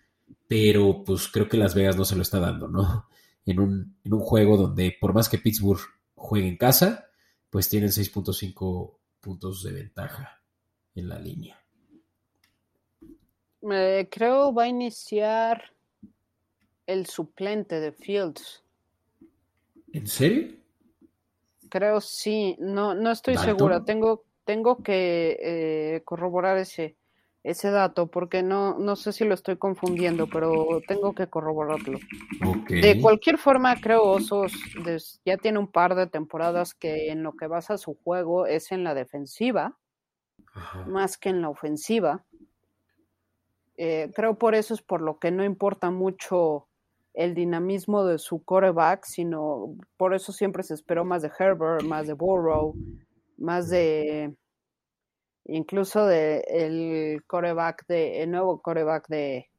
pero 0.46 1.02
pues 1.04 1.28
creo 1.28 1.48
que 1.48 1.56
Las 1.56 1.74
Vegas 1.74 1.96
no 1.96 2.04
se 2.04 2.16
lo 2.16 2.22
está 2.22 2.38
dando, 2.40 2.68
¿no? 2.68 3.08
en 3.46 3.60
un, 3.60 3.96
en 4.04 4.14
un 4.14 4.20
juego 4.20 4.56
donde 4.56 4.96
por 4.98 5.12
más 5.12 5.28
que 5.28 5.38
Pittsburgh 5.38 5.80
juegue 6.14 6.48
en 6.48 6.56
casa, 6.56 7.10
pues 7.50 7.68
tienen 7.68 7.90
6.5 7.90 8.96
puntos 9.20 9.62
de 9.62 9.72
ventaja 9.72 10.42
en 10.94 11.08
la 11.08 11.18
línea. 11.18 11.60
Eh, 13.70 14.08
creo 14.10 14.52
va 14.52 14.64
a 14.64 14.68
iniciar 14.68 15.72
el 16.86 17.06
suplente 17.06 17.80
de 17.80 17.92
Fields. 17.92 18.62
¿En 19.92 20.06
serio? 20.06 20.54
Creo 21.70 22.00
sí, 22.00 22.56
no, 22.58 22.94
no 22.94 23.10
estoy 23.10 23.36
segura. 23.36 23.84
Tengo, 23.84 24.24
tengo 24.44 24.82
que 24.82 25.38
eh, 25.40 26.02
corroborar 26.04 26.58
ese, 26.58 26.96
ese 27.42 27.70
dato 27.70 28.06
porque 28.06 28.42
no, 28.42 28.78
no 28.78 28.96
sé 28.96 29.12
si 29.12 29.24
lo 29.24 29.34
estoy 29.34 29.56
confundiendo, 29.56 30.26
pero 30.28 30.80
tengo 30.88 31.14
que 31.14 31.28
corroborarlo. 31.28 31.98
De 32.68 33.00
cualquier 33.00 33.38
forma, 33.38 33.76
creo 33.80 34.02
Osos 34.02 34.52
ya 35.24 35.36
tiene 35.36 35.58
un 35.58 35.68
par 35.68 35.94
de 35.94 36.06
temporadas 36.06 36.74
que 36.74 37.10
en 37.10 37.22
lo 37.22 37.32
que 37.34 37.46
basa 37.46 37.76
su 37.76 37.94
juego 38.02 38.46
es 38.46 38.72
en 38.72 38.82
la 38.82 38.94
defensiva, 38.94 39.76
más 40.86 41.18
que 41.18 41.28
en 41.28 41.42
la 41.42 41.50
ofensiva. 41.50 42.24
Eh, 43.76 44.10
creo 44.14 44.38
por 44.38 44.54
eso 44.54 44.72
es 44.72 44.82
por 44.82 45.02
lo 45.02 45.18
que 45.18 45.30
no 45.30 45.44
importa 45.44 45.90
mucho 45.90 46.68
el 47.12 47.34
dinamismo 47.34 48.04
de 48.04 48.18
su 48.18 48.42
coreback, 48.42 49.04
sino 49.04 49.76
por 49.96 50.14
eso 50.14 50.32
siempre 50.32 50.62
se 50.62 50.74
esperó 50.74 51.04
más 51.04 51.22
de 51.22 51.30
Herbert, 51.38 51.84
más 51.84 52.06
de 52.06 52.12
Burrow, 52.12 52.74
más 53.36 53.68
de 53.68 54.34
incluso 55.46 56.06
de 56.06 56.44
el 56.48 57.22
coreback 57.26 57.86
de 57.86 58.22
el 58.22 58.30
nuevo 58.30 58.62
coreback 58.62 59.08
de, 59.08 59.50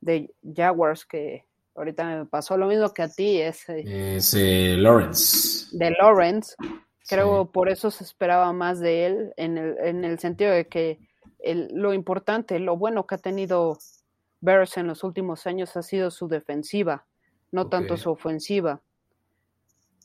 de 0.00 0.34
Jaguars 0.54 1.04
que 1.04 1.44
ahorita 1.74 2.04
me 2.04 2.26
pasó 2.26 2.56
lo 2.56 2.66
mismo 2.66 2.92
que 2.92 3.02
a 3.02 3.08
ti 3.08 3.40
ese 3.40 4.16
es 4.16 4.34
Lawrence. 4.78 5.76
de 5.76 5.90
Lawrence. 5.90 6.54
Creo 7.08 7.50
por 7.50 7.68
eso 7.68 7.90
se 7.90 8.04
esperaba 8.04 8.52
más 8.52 8.80
de 8.80 9.06
él 9.06 9.34
en 9.36 9.58
el, 9.58 9.76
en 9.78 10.04
el 10.04 10.18
sentido 10.18 10.52
de 10.52 10.66
que 10.68 10.98
lo 11.44 11.92
importante 11.92 12.58
lo 12.58 12.76
bueno 12.76 13.06
que 13.06 13.16
ha 13.16 13.18
tenido 13.18 13.78
Bears 14.40 14.76
en 14.76 14.86
los 14.86 15.04
últimos 15.04 15.46
años 15.46 15.76
ha 15.76 15.82
sido 15.82 16.10
su 16.10 16.28
defensiva 16.28 17.06
no 17.50 17.68
tanto 17.68 17.96
su 17.96 18.10
ofensiva 18.10 18.80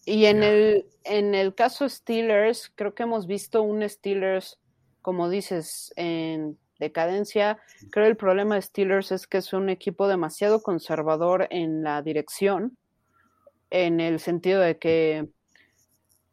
y 0.08 0.26
en 0.26 0.41
el 0.41 0.86
en 1.03 1.36
el 1.36 1.53
caso 1.53 1.88
Steelers 1.88 2.72
creo 2.76 2.95
que 2.95 3.03
hemos 3.03 3.28
visto 3.28 3.62
un 3.62 3.88
Steelers 3.88 4.60
como 5.08 5.30
dices, 5.30 5.93
en 5.95 6.58
decadencia. 6.80 7.60
Creo 7.91 8.08
el 8.08 8.18
problema 8.18 8.55
de 8.55 8.62
Steelers 8.62 9.14
es 9.14 9.26
que 9.26 9.38
es 9.38 9.53
un 9.53 9.70
equipo 9.70 10.10
demasiado 10.10 10.62
conservador 10.62 11.47
en 11.49 11.82
la 11.82 12.01
dirección, 12.01 12.78
en 13.70 14.01
el 14.01 14.20
sentido 14.20 14.60
de 14.60 14.78
que 14.78 15.30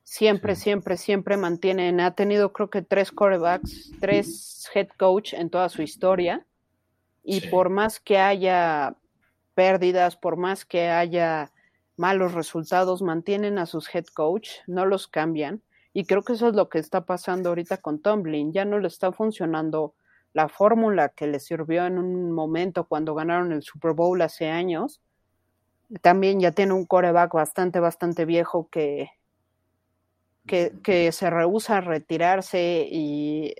siempre, 0.03 0.57
siempre, 0.57 0.97
siempre 0.97 1.37
mantienen, 1.37 2.01
ha 2.01 2.17
tenido 2.17 2.53
creo 2.53 2.69
que 2.69 2.83
tres 2.83 3.13
quarterbacks, 3.13 3.93
tres 4.01 4.69
head 4.75 4.89
coach 4.99 5.35
en 5.35 5.51
toda 5.51 5.69
su 5.69 5.81
historia, 5.81 6.45
y 7.23 7.43
por 7.43 7.71
más 7.71 8.01
que 8.01 8.19
haya 8.19 8.97
pérdidas, 9.55 10.17
por 10.17 10.37
más 10.37 10.65
que 10.65 10.89
haya 10.89 11.53
malos 11.97 12.35
resultados, 12.35 13.03
mantienen 13.03 13.59
a 13.59 13.67
sus 13.67 13.93
head 13.95 14.07
coach, 14.07 14.51
no 14.67 14.87
los 14.87 15.09
cambian. 15.09 15.63
Y 15.93 16.05
creo 16.07 16.23
que 16.23 16.33
eso 16.33 16.49
es 16.49 16.55
lo 16.55 16.69
que 16.69 16.79
está 16.79 17.05
pasando 17.07 17.51
ahorita 17.51 17.77
con 17.79 18.01
Tomlin. 18.01 18.53
Ya 18.53 18.65
no 18.65 18.79
le 18.79 18.89
está 18.89 19.13
funcionando 19.13 19.95
la 20.33 20.49
fórmula 20.49 21.11
que 21.11 21.29
le 21.29 21.39
sirvió 21.39 21.87
en 21.87 21.99
un 21.99 22.33
momento 22.33 22.85
cuando 22.85 23.15
ganaron 23.15 23.53
el 23.53 23.63
Super 23.63 23.93
Bowl 23.93 24.21
hace 24.21 24.49
años. 24.51 25.01
También 26.03 26.41
ya 26.41 26.51
tiene 26.51 26.73
un 26.73 26.87
coreback 26.87 27.33
bastante, 27.33 27.79
bastante 27.79 28.25
viejo 28.25 28.69
que, 28.69 29.11
que, 30.47 31.13
se 31.13 31.31
rehúsa 31.31 31.79
a 31.79 31.81
retirarse 31.81 32.89
y, 32.91 33.55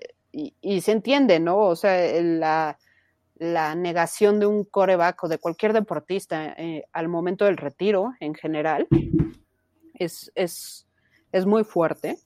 se 0.81 0.91
entiende, 0.91 1.39
¿no? 1.39 1.59
O 1.59 1.75
sea, 1.77 2.21
la, 2.21 2.77
la 3.35 3.75
negación 3.75 4.39
de 4.39 4.45
un 4.45 4.63
coreback 4.63 5.23
o 5.23 5.27
de 5.27 5.37
cualquier 5.37 5.73
deportista 5.73 6.53
eh, 6.57 6.85
al 6.93 7.09
momento 7.09 7.45
del 7.45 7.57
retiro 7.57 8.13
en 8.19 8.33
general 8.33 8.87
es, 9.93 10.31
es 10.35 10.85
es 11.35 11.45
muy 11.45 11.65
fuerte, 11.65 12.17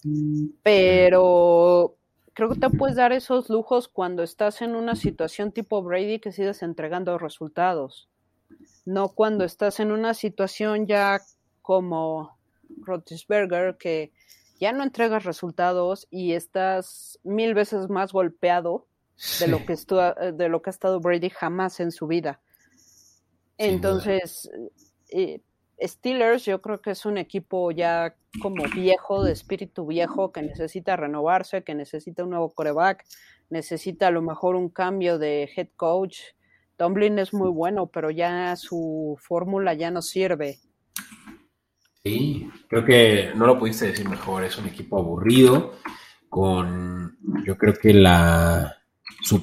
pero 0.61 1.95
creo 2.33 2.49
que 2.49 2.59
te 2.59 2.69
puedes 2.69 2.95
dar 2.95 3.11
esos 3.11 3.49
lujos 3.49 3.87
cuando 3.87 4.21
estás 4.21 4.61
en 4.61 4.75
una 4.75 4.95
situación 4.95 5.51
tipo 5.51 5.81
Brady 5.81 6.19
que 6.19 6.31
sigues 6.31 6.61
entregando 6.61 7.17
resultados, 7.17 8.07
no 8.85 9.09
cuando 9.09 9.45
estás 9.45 9.79
en 9.79 9.91
una 9.91 10.13
situación 10.13 10.85
ya 10.85 11.21
como 11.63 12.37
Rotisberger 12.81 13.77
que 13.77 14.11
ya 14.59 14.73
no 14.73 14.83
entregas 14.83 15.23
resultados 15.23 16.07
y 16.11 16.33
estás 16.33 17.19
mil 17.23 17.55
veces 17.55 17.89
más 17.89 18.13
golpeado 18.13 18.85
de, 19.39 19.47
lo 19.47 19.65
que 19.65 19.75
de 20.33 20.49
lo 20.49 20.61
que 20.61 20.69
ha 20.69 20.71
estado 20.71 20.99
Brady 20.99 21.29
jamás 21.29 21.79
en 21.79 21.91
su 21.91 22.07
vida. 22.07 22.39
Entonces, 23.57 24.49
eh, 25.09 25.41
Steelers 25.81 26.45
yo 26.45 26.61
creo 26.61 26.81
que 26.81 26.91
es 26.91 27.05
un 27.05 27.17
equipo 27.17 27.71
ya 27.71 28.15
como 28.41 28.63
viejo, 28.73 29.23
de 29.23 29.33
espíritu 29.33 29.85
viejo, 29.85 30.31
que 30.31 30.41
necesita 30.41 30.95
renovarse, 30.95 31.63
que 31.63 31.75
necesita 31.75 32.23
un 32.23 32.31
nuevo 32.31 32.49
coreback, 32.49 33.05
necesita 33.49 34.07
a 34.07 34.11
lo 34.11 34.21
mejor 34.21 34.55
un 34.55 34.69
cambio 34.69 35.17
de 35.17 35.49
head 35.55 35.69
coach. 35.75 36.19
Tomlin 36.77 37.19
es 37.19 37.33
muy 37.33 37.49
bueno, 37.49 37.87
pero 37.87 38.11
ya 38.11 38.55
su 38.55 39.17
fórmula 39.19 39.73
ya 39.73 39.91
no 39.91 40.01
sirve. 40.01 40.59
Sí, 42.03 42.49
creo 42.69 42.85
que 42.85 43.31
no 43.35 43.45
lo 43.45 43.59
pudiste 43.59 43.87
decir 43.87 44.07
mejor, 44.07 44.45
es 44.45 44.57
un 44.57 44.67
equipo 44.67 44.97
aburrido, 44.97 45.73
con, 46.29 47.17
yo 47.45 47.57
creo 47.57 47.73
que 47.73 47.93
la, 47.93 48.78
su, 49.21 49.41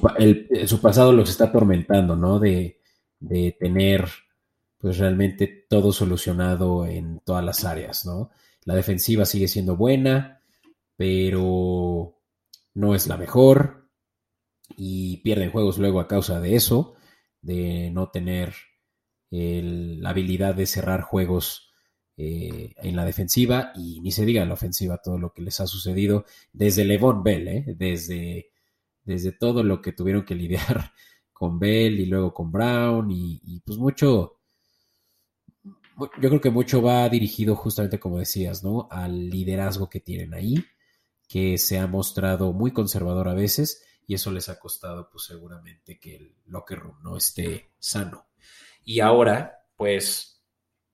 su 0.65 0.81
pasado 0.81 1.11
los 1.11 1.29
está 1.29 1.45
atormentando, 1.45 2.15
¿no? 2.15 2.39
De, 2.39 2.79
de 3.19 3.55
tener 3.59 4.09
pues 4.77 4.97
realmente 4.97 5.65
todo 5.69 5.91
solucionado 5.91 6.85
en 6.85 7.19
todas 7.25 7.43
las 7.43 7.65
áreas, 7.65 8.05
¿no? 8.05 8.29
La 8.63 8.75
defensiva 8.75 9.25
sigue 9.25 9.47
siendo 9.47 9.75
buena, 9.75 10.41
pero 10.95 12.19
no 12.73 12.95
es 12.95 13.07
la 13.07 13.17
mejor 13.17 13.89
y 14.75 15.17
pierden 15.17 15.51
juegos 15.51 15.77
luego 15.77 15.99
a 15.99 16.07
causa 16.07 16.39
de 16.39 16.55
eso, 16.55 16.95
de 17.41 17.89
no 17.91 18.09
tener 18.09 18.53
la 19.29 20.09
habilidad 20.09 20.55
de 20.55 20.67
cerrar 20.67 21.01
juegos 21.01 21.71
eh, 22.15 22.73
en 22.77 22.95
la 22.95 23.05
defensiva 23.05 23.71
y 23.75 23.99
ni 24.01 24.11
se 24.11 24.25
diga 24.25 24.41
en 24.41 24.47
la 24.47 24.55
ofensiva 24.55 25.01
todo 25.03 25.17
lo 25.17 25.33
que 25.33 25.41
les 25.41 25.59
ha 25.59 25.67
sucedido 25.67 26.25
desde 26.53 26.85
Levon 26.85 27.23
Bell, 27.23 27.47
¿eh? 27.47 27.65
desde, 27.77 28.51
desde 29.07 29.31
todo 29.31 29.63
lo 29.63 29.81
que 29.81 29.93
tuvieron 29.93 30.25
que 30.25 30.35
lidiar 30.35 30.91
con 31.33 31.57
Bell 31.57 31.99
y 31.99 32.05
luego 32.05 32.33
con 32.33 32.51
Brown 32.51 33.09
y, 33.09 33.61
pues 33.65 33.77
mucho 33.77 34.33
yo 35.63 36.29
creo 36.29 36.41
que 36.41 36.51
mucho 36.51 36.79
va 36.79 37.09
dirigido 37.09 37.55
justamente, 37.55 37.99
como 37.99 38.19
decías, 38.19 38.63
¿no? 38.63 38.87
Al 38.91 39.31
liderazgo 39.31 39.89
que 39.89 39.99
tienen 39.99 40.35
ahí, 40.35 40.63
que 41.27 41.57
se 41.57 41.79
ha 41.79 41.87
mostrado 41.87 42.53
muy 42.53 42.71
conservador 42.71 43.29
a 43.29 43.33
veces 43.33 43.83
y 44.05 44.13
eso 44.13 44.31
les 44.31 44.47
ha 44.47 44.59
costado, 44.59 45.09
pues 45.09 45.23
seguramente 45.23 45.99
que 45.99 46.17
el 46.17 46.35
locker 46.45 46.77
room 46.77 46.97
no 47.01 47.17
esté 47.17 47.71
sano. 47.79 48.27
Y 48.83 48.99
ahora, 48.99 49.65
pues, 49.75 50.43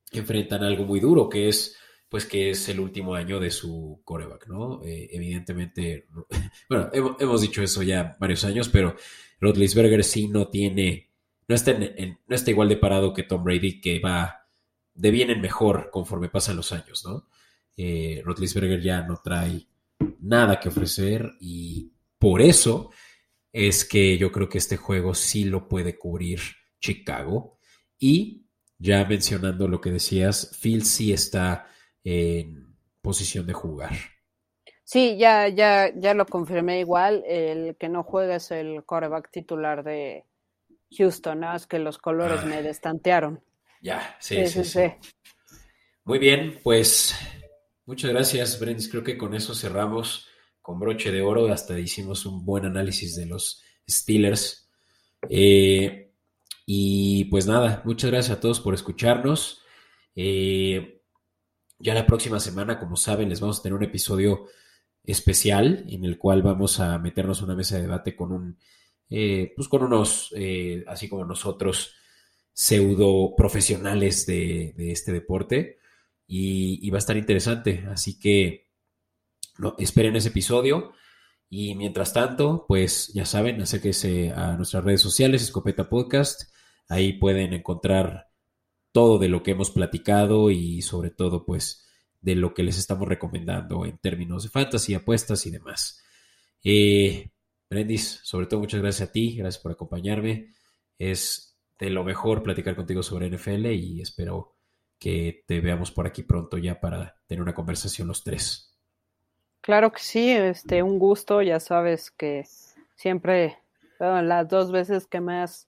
enfrentan 0.09 0.63
algo 0.63 0.85
muy 0.85 1.01
duro, 1.01 1.27
que 1.27 1.49
es, 1.49 1.75
pues, 2.13 2.27
que 2.27 2.51
es 2.51 2.69
el 2.69 2.79
último 2.79 3.15
año 3.15 3.39
de 3.39 3.49
su 3.49 4.03
coreback, 4.05 4.45
¿no? 4.45 4.83
Eh, 4.83 5.09
evidentemente, 5.13 6.05
bueno, 6.69 6.91
hemos, 6.93 7.41
dicho 7.41 7.63
eso 7.63 7.81
ya 7.81 8.15
varios 8.19 8.43
años, 8.45 8.69
pero 8.69 8.95
Rodlisberger 9.41 10.03
sí 10.03 10.27
no 10.27 10.47
tiene, 10.49 11.09
no 11.47 11.55
está, 11.55 11.73
no 11.73 12.35
está 12.35 12.51
igual 12.51 12.69
de 12.69 12.77
parado 12.77 13.15
que 13.15 13.23
Tom 13.23 13.43
Brady, 13.43 13.81
que 13.81 13.99
va 13.99 14.45
devienen 14.93 15.41
mejor 15.41 15.89
conforme 15.91 16.29
pasan 16.29 16.55
los 16.55 16.71
años, 16.71 17.03
¿no? 17.03 17.29
Eh, 17.75 18.21
Rotlisberger 18.23 18.79
ya 18.79 19.01
no 19.01 19.19
trae 19.23 19.65
nada 20.19 20.59
que 20.59 20.69
ofrecer 20.69 21.31
y 21.41 21.93
por 22.19 22.43
eso 22.43 22.91
es 23.51 23.85
que 23.85 24.19
yo 24.19 24.31
creo 24.31 24.47
que 24.47 24.59
este 24.59 24.77
juego 24.77 25.15
sí 25.15 25.45
lo 25.45 25.67
puede 25.67 25.97
cubrir 25.97 26.41
Chicago. 26.79 27.57
Y 27.97 28.45
ya 28.77 29.03
mencionando 29.03 29.67
lo 29.67 29.81
que 29.81 29.89
decías, 29.89 30.55
Phil 30.61 30.85
sí 30.85 31.11
está 31.11 31.72
en 32.03 32.75
posición 33.01 33.45
de 33.45 33.53
jugar. 33.53 33.91
Sí, 34.83 35.17
ya, 35.17 35.47
ya, 35.47 35.91
ya 35.95 36.13
lo 36.13 36.25
confirmé 36.25 36.79
igual. 36.79 37.23
El 37.25 37.75
que 37.77 37.89
no 37.89 38.03
juega 38.03 38.35
es 38.35 38.51
el 38.51 38.83
coreback 38.83 39.31
titular 39.31 39.83
de 39.83 40.25
Houston, 40.97 41.39
¿no? 41.39 41.55
es 41.55 41.67
que 41.67 41.79
los 41.79 41.97
colores 41.97 42.41
ah. 42.43 42.45
me 42.45 42.61
destantearon. 42.61 43.43
Ya, 43.81 44.15
sí 44.19 44.47
sí, 44.47 44.63
sí, 44.63 44.79
Muy 46.05 46.19
bien, 46.19 46.57
pues 46.63 47.15
muchas 47.85 48.11
gracias, 48.11 48.59
Brendis. 48.59 48.89
Creo 48.89 49.03
que 49.03 49.17
con 49.17 49.33
eso 49.33 49.53
cerramos 49.53 50.27
con 50.61 50.79
broche 50.79 51.11
de 51.11 51.21
oro. 51.21 51.51
Hasta 51.51 51.77
hicimos 51.79 52.25
un 52.25 52.45
buen 52.45 52.65
análisis 52.65 53.15
de 53.15 53.25
los 53.25 53.63
Steelers. 53.89 54.69
Eh, 55.29 56.11
y 56.65 57.25
pues 57.25 57.45
nada, 57.47 57.81
muchas 57.83 58.11
gracias 58.11 58.37
a 58.37 58.39
todos 58.39 58.59
por 58.59 58.73
escucharnos. 58.73 59.61
Eh, 60.15 60.92
ya 61.83 61.93
la 61.93 62.07
próxima 62.07 62.39
semana, 62.39 62.79
como 62.79 62.95
saben, 62.95 63.29
les 63.29 63.41
vamos 63.41 63.59
a 63.59 63.61
tener 63.61 63.75
un 63.75 63.83
episodio 63.83 64.45
especial 65.03 65.85
en 65.89 66.05
el 66.05 66.17
cual 66.17 66.41
vamos 66.41 66.79
a 66.79 66.97
meternos 66.97 67.41
una 67.41 67.55
mesa 67.55 67.75
de 67.75 67.81
debate 67.81 68.15
con 68.15 68.31
un, 68.31 68.57
eh, 69.09 69.51
pues 69.55 69.67
con 69.67 69.83
unos, 69.83 70.33
así 70.87 71.09
como 71.09 71.25
nosotros, 71.25 71.93
pseudo 72.53 73.35
profesionales 73.35 74.25
de, 74.25 74.73
este 74.77 75.11
deporte 75.11 75.79
y, 76.27 76.89
va 76.89 76.97
a 76.97 76.99
estar 76.99 77.17
interesante. 77.17 77.85
Así 77.89 78.19
que 78.19 78.69
esperen 79.77 80.15
ese 80.15 80.29
episodio. 80.29 80.93
Y 81.49 81.75
mientras 81.75 82.13
tanto, 82.13 82.65
pues 82.67 83.11
ya 83.13 83.25
saben, 83.25 83.61
acérquense 83.61 84.31
a 84.31 84.55
nuestras 84.55 84.83
redes 84.83 85.01
sociales, 85.01 85.43
Escopeta 85.43 85.89
Podcast. 85.89 86.53
Ahí 86.87 87.13
pueden 87.13 87.53
encontrar 87.53 88.32
todo 88.93 89.19
de 89.19 89.27
lo 89.27 89.43
que 89.43 89.51
hemos 89.51 89.71
platicado 89.71 90.49
y 90.49 90.81
sobre 90.81 91.09
todo, 91.09 91.45
pues, 91.45 91.85
de 92.21 92.35
lo 92.35 92.53
que 92.53 92.63
les 92.63 92.77
estamos 92.77 93.07
recomendando 93.07 93.85
en 93.85 93.97
términos 93.97 94.43
de 94.43 94.49
fantasy, 94.49 94.93
apuestas 94.93 95.45
y 95.45 95.51
demás. 95.51 96.01
Eh, 96.63 97.31
Brendis, 97.69 98.21
sobre 98.23 98.45
todo 98.45 98.61
muchas 98.61 98.81
gracias 98.81 99.09
a 99.09 99.11
ti, 99.11 99.35
gracias 99.35 99.61
por 99.61 99.73
acompañarme. 99.73 100.53
Es 100.97 101.57
de 101.79 101.89
lo 101.89 102.05
mejor 102.05 102.43
platicar 102.43 102.75
contigo 102.75 103.03
sobre 103.03 103.29
NFL 103.29 103.65
y 103.73 103.99
espero 104.01 104.55
que 104.99 105.43
te 105.47 105.59
veamos 105.59 105.91
por 105.91 106.07
aquí 106.07 106.23
pronto 106.23 106.57
ya 106.57 106.79
para 106.79 107.15
tener 107.27 107.41
una 107.41 107.53
conversación 107.53 108.07
los 108.07 108.23
tres. 108.23 108.73
Claro 109.59 109.91
que 109.91 109.99
sí, 109.99 110.29
este, 110.29 110.83
un 110.83 110.99
gusto, 110.99 111.41
ya 111.41 111.59
sabes 111.59 112.11
que 112.11 112.45
siempre, 112.95 113.57
las 113.99 114.47
dos 114.47 114.71
veces 114.71 115.07
que 115.07 115.19
me 115.19 115.41
has 115.41 115.67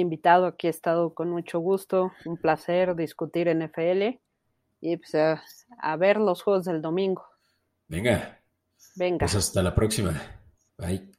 invitado 0.00 0.46
aquí 0.46 0.66
he 0.66 0.70
estado 0.70 1.14
con 1.14 1.30
mucho 1.30 1.58
gusto, 1.58 2.12
un 2.24 2.36
placer 2.36 2.94
discutir 2.94 3.48
NFL 3.54 4.18
y 4.80 4.96
pues 4.96 5.14
a, 5.14 5.42
a 5.80 5.96
ver 5.96 6.18
los 6.18 6.42
juegos 6.42 6.64
del 6.64 6.82
domingo. 6.82 7.24
Venga. 7.88 8.40
Venga. 8.96 9.18
Pues 9.18 9.34
hasta 9.34 9.62
la 9.62 9.74
próxima. 9.74 10.20
Bye. 10.78 11.12